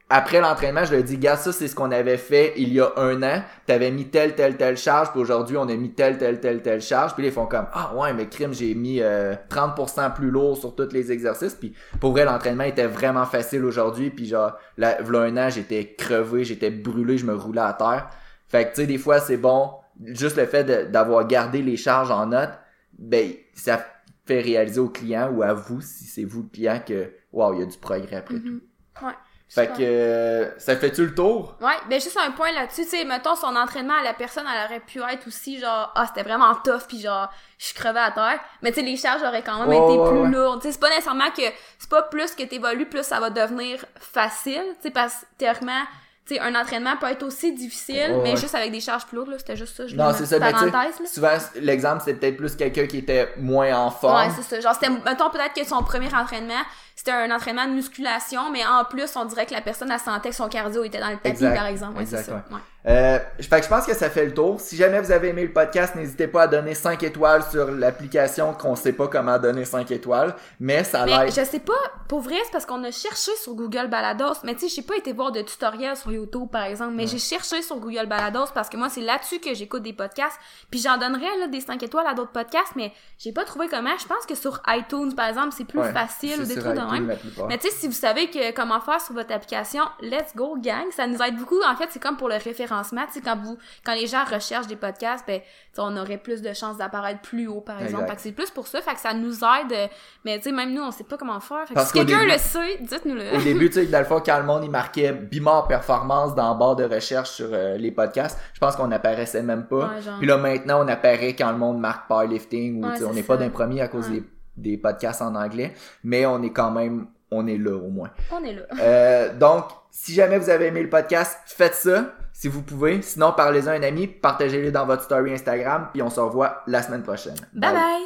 après 0.10 0.39
l'entraînement, 0.39 0.86
je 0.86 0.96
leur 0.96 1.04
dis, 1.04 1.17
gars, 1.17 1.36
ça 1.36 1.52
c'est 1.52 1.67
ce 1.67 1.76
qu'on 1.76 1.91
avait 1.91 2.17
fait 2.17 2.54
il 2.56 2.72
y 2.72 2.80
a 2.80 2.93
un 2.96 3.22
an. 3.24 3.43
T'avais 3.65 3.91
mis 3.91 4.08
telle, 4.08 4.36
telle, 4.36 4.56
telle 4.56 4.78
charge, 4.78 5.12
puis 5.12 5.20
aujourd'hui 5.20 5.58
on 5.58 5.67
a 5.67 5.76
mis 5.76 5.91
telle, 5.91 6.17
telle, 6.17 6.39
telle, 6.39 6.62
telle 6.62 6.82
charge. 6.82 7.13
Puis 7.13 7.24
là, 7.24 7.30
ils 7.30 7.34
font 7.34 7.46
comme, 7.46 7.67
ah 7.74 7.93
ouais, 7.93 8.13
mais 8.13 8.28
crime, 8.28 8.54
j'ai 8.54 8.74
mis 8.74 9.02
euh, 9.02 9.36
30% 9.50 10.13
plus 10.13 10.32
lourd 10.32 10.58
sur 10.58 10.76
tous 10.76 10.93
les 10.93 11.12
exercices. 11.12 11.56
Puis 11.56 11.74
pour 12.00 12.12
vrai, 12.12 12.24
l'entraînement 12.24 12.63
était 12.63 12.88
vraiment 12.88 13.26
facile 13.26 13.65
aujourd'hui. 13.65 14.10
Puis 14.10 14.28
genre, 14.28 14.54
là, 14.78 15.02
v'là 15.02 15.24
un 15.24 15.36
an, 15.36 15.50
j'étais 15.50 15.93
crevé, 15.96 16.46
j'étais 16.46 16.72
brûlé, 16.72 17.17
je 17.17 17.26
me 17.26 17.36
roulais 17.36 17.62
à 17.62 17.74
terre. 17.74 18.10
Fait 18.48 18.63
que 18.63 18.70
tu 18.70 18.82
sais, 18.82 18.88
des 18.88 18.98
fois 18.98 19.20
c'est 19.20 19.36
bon, 19.36 19.72
juste 20.06 20.38
le 20.38 20.46
fait 20.46 20.63
d'avoir 20.89 21.28
gardé 21.28 21.62
les 21.62 21.76
charges 21.76 22.12
en 22.12 22.28
note, 22.28 22.52
ben 22.98 23.32
ça 23.54 23.86
fait 24.26 24.39
réaliser 24.39 24.80
au 24.80 24.88
client 24.88 25.30
ou 25.34 25.43
à 25.43 25.54
vous, 25.54 25.82
si 25.82 26.06
c'est 26.06 26.24
vous 26.24 26.43
le 26.43 26.50
client, 26.50 26.82
que 26.86 27.12
waouh, 27.34 27.56
il 27.56 27.60
y 27.60 27.63
a 27.63 27.65
du 27.65 27.78
progrès 27.78 28.15
après 28.15 28.36
tout. 28.36 28.48
Mhm. 28.48 28.62
Ouais. 29.02 29.13
Fait 29.50 29.68
que 29.68 29.82
euh, 29.82 30.60
ça 30.60 30.76
fait-tu 30.76 31.06
le 31.06 31.16
tour? 31.16 31.56
Ouais, 31.62 31.78
ben 31.90 32.02
juste 32.02 32.18
un 32.18 32.32
point 32.32 32.52
là-dessus, 32.52 32.84
tu 32.84 32.90
sais, 32.90 33.06
mettons 33.06 33.36
son 33.36 33.56
entraînement 33.56 33.94
à 33.94 34.04
la 34.04 34.14
personne, 34.14 34.46
elle 34.46 34.66
aurait 34.66 34.82
pu 34.82 35.00
être 35.02 35.26
aussi 35.26 35.60
genre 35.60 35.92
ah 35.96 36.06
c'était 36.06 36.28
vraiment 36.28 36.54
tough 36.56 36.82
puis 36.88 37.00
genre 37.00 37.30
je 37.58 37.66
suis 37.68 37.74
crevée 37.74 38.00
à 38.00 38.12
terre, 38.12 38.40
mais 38.62 38.72
tu 38.72 38.82
sais 38.82 38.86
les 38.86 38.98
charges 38.98 39.24
auraient 39.24 39.44
quand 39.44 39.66
même 39.66 39.72
été 39.72 39.98
ouais, 39.98 40.10
plus 40.10 40.20
ouais. 40.20 40.30
lourdes. 40.30 40.62
Tu 40.62 40.68
sais 40.68 40.74
c'est 40.74 40.82
pas 40.82 40.90
nécessairement 40.90 41.32
que 41.32 41.44
c'est 41.80 41.90
pas 41.90 42.04
plus 42.04 42.36
que 42.36 42.44
t'évolues 42.44 42.88
plus 42.88 43.04
ça 43.04 43.22
va 43.22 43.30
devenir 43.30 43.86
facile, 43.96 44.66
tu 44.82 44.88
sais 44.88 44.92
parce 44.92 45.22
que 45.22 45.26
théoriquement 45.38 45.84
sais 46.28 46.40
un 46.40 46.56
entraînement 46.56 46.96
peut 46.98 47.08
être 47.08 47.24
aussi 47.24 47.54
difficile, 47.54 48.20
mais 48.24 48.32
ouais. 48.32 48.38
juste 48.38 48.56
avec 48.56 48.72
des 48.72 48.80
charges 48.80 49.06
plus 49.06 49.18
lourdes 49.18 49.30
là, 49.30 49.38
c'était 49.38 49.56
juste 49.56 49.76
ça, 49.76 49.88
je 49.88 49.96
Non, 49.96 50.12
c'est 50.13 50.26
ça, 50.26 50.40
mais 50.40 51.08
souvent 51.08 51.38
l'exemple 51.56 52.02
c'était 52.06 52.18
peut-être 52.20 52.38
plus 52.38 52.56
quelqu'un 52.56 52.88
qui 52.88 53.00
était 53.00 53.30
moins 53.38 53.76
en 53.78 53.92
forme. 53.92 54.28
Ouais, 54.28 54.34
c'est 54.36 54.44
ça. 54.44 54.60
Genre, 54.60 54.74
c'était, 54.74 54.90
mettons, 54.90 55.30
peut-être 55.30 55.54
que 55.54 55.66
son 55.66 55.84
premier 55.84 56.13
entraînement, 56.13 56.62
c'était 56.96 57.12
un 57.12 57.30
entraînement 57.32 57.66
de 57.66 57.74
musculation, 57.74 58.52
mais 58.52 58.66
en 58.66 58.84
plus, 58.86 59.16
on 59.16 59.26
dirait 59.26 59.46
que 59.46 59.54
la 59.54 59.62
personne, 59.62 59.92
elle 59.92 60.00
sentait 60.00 60.30
que 60.30 60.36
son 60.36 60.48
cardio 60.48 60.84
était 60.84 61.00
dans 61.00 61.10
le 61.10 61.18
tapis, 61.18 61.30
Exact. 61.30 61.56
par 61.56 61.66
exemple. 61.68 61.98
Ouais, 61.98 62.06
c'est 62.06 62.20
Exact. 62.20 62.46
Euh, 62.88 63.19
fait 63.41 63.58
que 63.60 63.63
je 63.63 63.69
pense 63.69 63.86
que 63.86 63.93
ça 63.93 64.10
fait 64.10 64.26
le 64.26 64.34
tour. 64.34 64.62
Si 64.62 64.78
jamais 64.78 65.02
vous 65.02 65.12
avez 65.12 65.30
aimé 65.30 65.43
le 65.43 65.52
podcast, 65.52 65.95
n'hésitez 65.95 66.28
pas 66.28 66.43
à 66.43 66.47
donner 66.47 66.73
5 66.73 67.04
étoiles 67.04 67.43
sur 67.52 67.69
l'application 67.71 68.54
qu'on 68.54 68.76
sait 68.76 68.93
pas 68.93 69.08
comment 69.08 69.38
donner 69.38 69.65
5 69.65 69.91
étoiles, 69.91 70.36
mais 70.60 70.84
ça 70.84 71.06
l'air... 71.06 71.28
je 71.28 71.43
sais 71.43 71.60
pas, 71.60 71.73
pour 72.08 72.21
vrai, 72.21 72.36
c'est 72.45 72.52
parce 72.52 72.65
qu'on 72.65 72.84
a 72.84 72.91
cherché 72.91 73.32
sur 73.41 73.56
Google 73.56 73.88
Balados, 73.88 74.36
mais 74.43 74.54
tu 74.56 74.62
sais, 74.69 74.76
j'ai 74.76 74.82
pas 74.82 74.95
été 74.95 75.12
voir 75.12 75.32
de 75.32 75.41
tutoriels 75.41 75.97
sur 75.97 76.12
YouTube, 76.12 76.47
par 76.50 76.63
exemple, 76.63 76.93
mais 76.95 77.08
j'ai 77.08 77.19
cherché 77.19 77.62
sur 77.62 77.78
Google 77.78 78.06
Balados 78.06 78.52
parce 78.54 78.69
que 78.69 78.78
moi, 78.78 78.88
c'est 78.89 79.02
là-dessus 79.02 79.39
que 79.39 79.54
j'écoute 79.54 79.84
des 79.84 79.93
podcasts, 79.93 80.39
puis 80.71 80.80
j'en 80.80 80.97
donnerais, 80.97 81.38
là, 81.39 81.47
des 81.47 81.62
5 81.62 81.82
étoiles 81.84 82.08
à 82.08 82.13
d'autres 82.13 82.32
podcasts, 82.32 82.73
mais 82.76 82.93
j'ai 83.19 83.34
pas 83.34 83.43
trouvé 83.43 83.67
comment. 83.67 83.97
Je 84.00 84.08
pense 84.08 84.26
que 84.26 84.36
sur 84.36 84.62
iTunes, 84.67 85.13
par 85.13 85.28
exemple, 85.28 85.54
c'est 85.56 85.65
plus 85.65 85.78
Ouais, 85.78 85.91
facile 85.93 86.41
ou 86.41 86.45
des 86.45 86.56
trucs 86.56 86.73
de 86.73 86.91
même. 86.91 87.15
Mais 87.47 87.58
tu 87.58 87.67
sais, 87.67 87.76
si 87.76 87.88
vous 87.88 87.93
savez 87.93 88.30
que 88.30 88.52
comment 88.52 88.80
faire 88.80 89.00
sur 89.00 89.13
votre 89.13 89.32
application, 89.32 89.84
let's 90.02 90.36
go 90.36 90.58
gang, 90.58 90.86
ça 90.91 91.06
nous 91.06 91.21
aide 91.21 91.38
beaucoup. 91.38 91.62
En 91.63 91.76
fait, 91.76 91.88
c'est 91.91 92.02
comme 92.02 92.17
pour 92.17 92.30
le 92.30 92.36
référencement, 92.78 93.06
tu 93.08 93.13
sais, 93.13 93.22
quand 93.22 93.38
vous, 93.38 93.58
quand 93.86 93.94
les 93.96 94.08
gens 94.08 94.24
recherchent 94.24 94.68
des 94.68 94.76
podcasts, 94.76 95.26
ben, 95.28 95.42
on 95.78 95.96
aurait 95.98 96.18
plus 96.18 96.42
de 96.42 96.54
chances 96.54 96.78
d'apparaître 96.78 97.22
plus 97.22 97.48
haut, 97.48 97.62
par 97.62 97.82
exemple. 97.82 98.04
Exact. 98.04 98.10
Fait 98.10 98.16
que 98.16 98.22
c'est 98.22 98.32
plus 98.32 98.50
pour 98.52 98.68
ça, 98.68 98.82
fait 98.82 98.94
que 98.94 99.00
ça 99.00 99.13
nous 99.13 99.36
aide. 99.36 99.72
euh, 99.72 99.88
Mais 100.26 100.38
tu 100.38 100.46
sais, 100.46 100.52
même 100.52 100.74
nous, 100.74 100.82
on 100.82 100.92
sait 100.92 101.04
pas 101.04 101.18
comment 101.18 101.40
faire. 101.40 101.68
Fait 101.68 101.74
que 101.74 101.82
si 101.82 101.94
quelqu'un 101.94 102.24
le 102.26 102.38
sait, 102.38 102.78
dites-nous-le. 102.82 103.36
Au 103.38 103.42
début, 103.44 103.68
tu 103.70 103.76
sais, 103.76 103.86
dans 103.88 104.00
le 104.00 104.06
fond, 104.06 104.22
quand 104.26 104.38
le 104.38 104.46
monde, 104.46 104.63
il 104.63 104.72
marquait 104.72 105.12
Bimor 105.13 105.68
Performance 105.68 106.36
dans 106.36 106.54
le 106.54 106.60
barre 106.60 106.76
de 106.76 106.84
recherche 106.86 107.30
sur 107.32 107.50
euh, 107.52 107.78
les 107.78 107.92
podcasts, 107.92 108.40
je 108.54 108.60
pense 108.60 108.76
qu'on 108.76 108.92
apparaissait 108.92 109.44
même 109.44 109.66
pas. 109.66 109.88
Ouais, 109.90 110.02
genre. 110.02 110.18
Puis 110.20 110.28
là, 110.28 110.38
maintenant, 110.38 110.84
on 110.84 110.88
apparaît 110.88 111.36
quand 111.36 111.52
le 111.52 111.58
monde 111.58 111.80
marque 111.80 112.08
powerlifting 112.08 112.84
ou, 112.84 112.88
Ouais, 112.88 113.04
on 113.04 113.13
n'est 113.13 113.24
pas 113.24 113.38
d'un 113.38 113.50
premier 113.50 113.82
à 113.82 113.88
cause 113.88 114.08
Ouais. 114.10 114.24
des, 114.56 114.72
des 114.72 114.78
podcasts 114.78 115.22
en 115.22 115.36
anglais, 115.36 115.74
mais 116.04 116.26
on 116.26 116.42
est 116.44 116.52
quand 116.52 116.72
même, 116.72 117.08
on 117.32 117.46
est 117.48 117.58
là 117.58 117.76
au 117.76 117.90
moins. 117.90 118.10
On 118.32 118.44
est 118.44 118.54
là. 118.54 118.62
Euh, 118.80 119.34
donc, 119.38 119.66
si 119.92 120.13
jamais 120.13 120.38
vous 120.40 120.50
avez 120.50 120.68
aimé 120.68 120.82
le 120.84 120.90
podcast, 120.90 121.38
faites 121.46 121.74
ça 121.76 122.13
si 122.38 122.47
vous 122.47 122.62
pouvez. 122.62 123.02
Sinon, 123.02 123.34
parlez-en 123.36 123.71
à 123.71 123.73
un 123.73 123.82
ami, 123.82 124.06
partagez-les 124.06 124.71
dans 124.71 124.86
votre 124.86 125.02
story 125.04 125.34
Instagram, 125.34 125.89
puis 125.91 126.04
on 126.04 126.10
se 126.12 126.19
revoit 126.19 126.62
la 126.67 126.84
semaine 126.84 127.02
prochaine. 127.02 127.36
Bye 127.54 127.73
bye! 127.73 128.04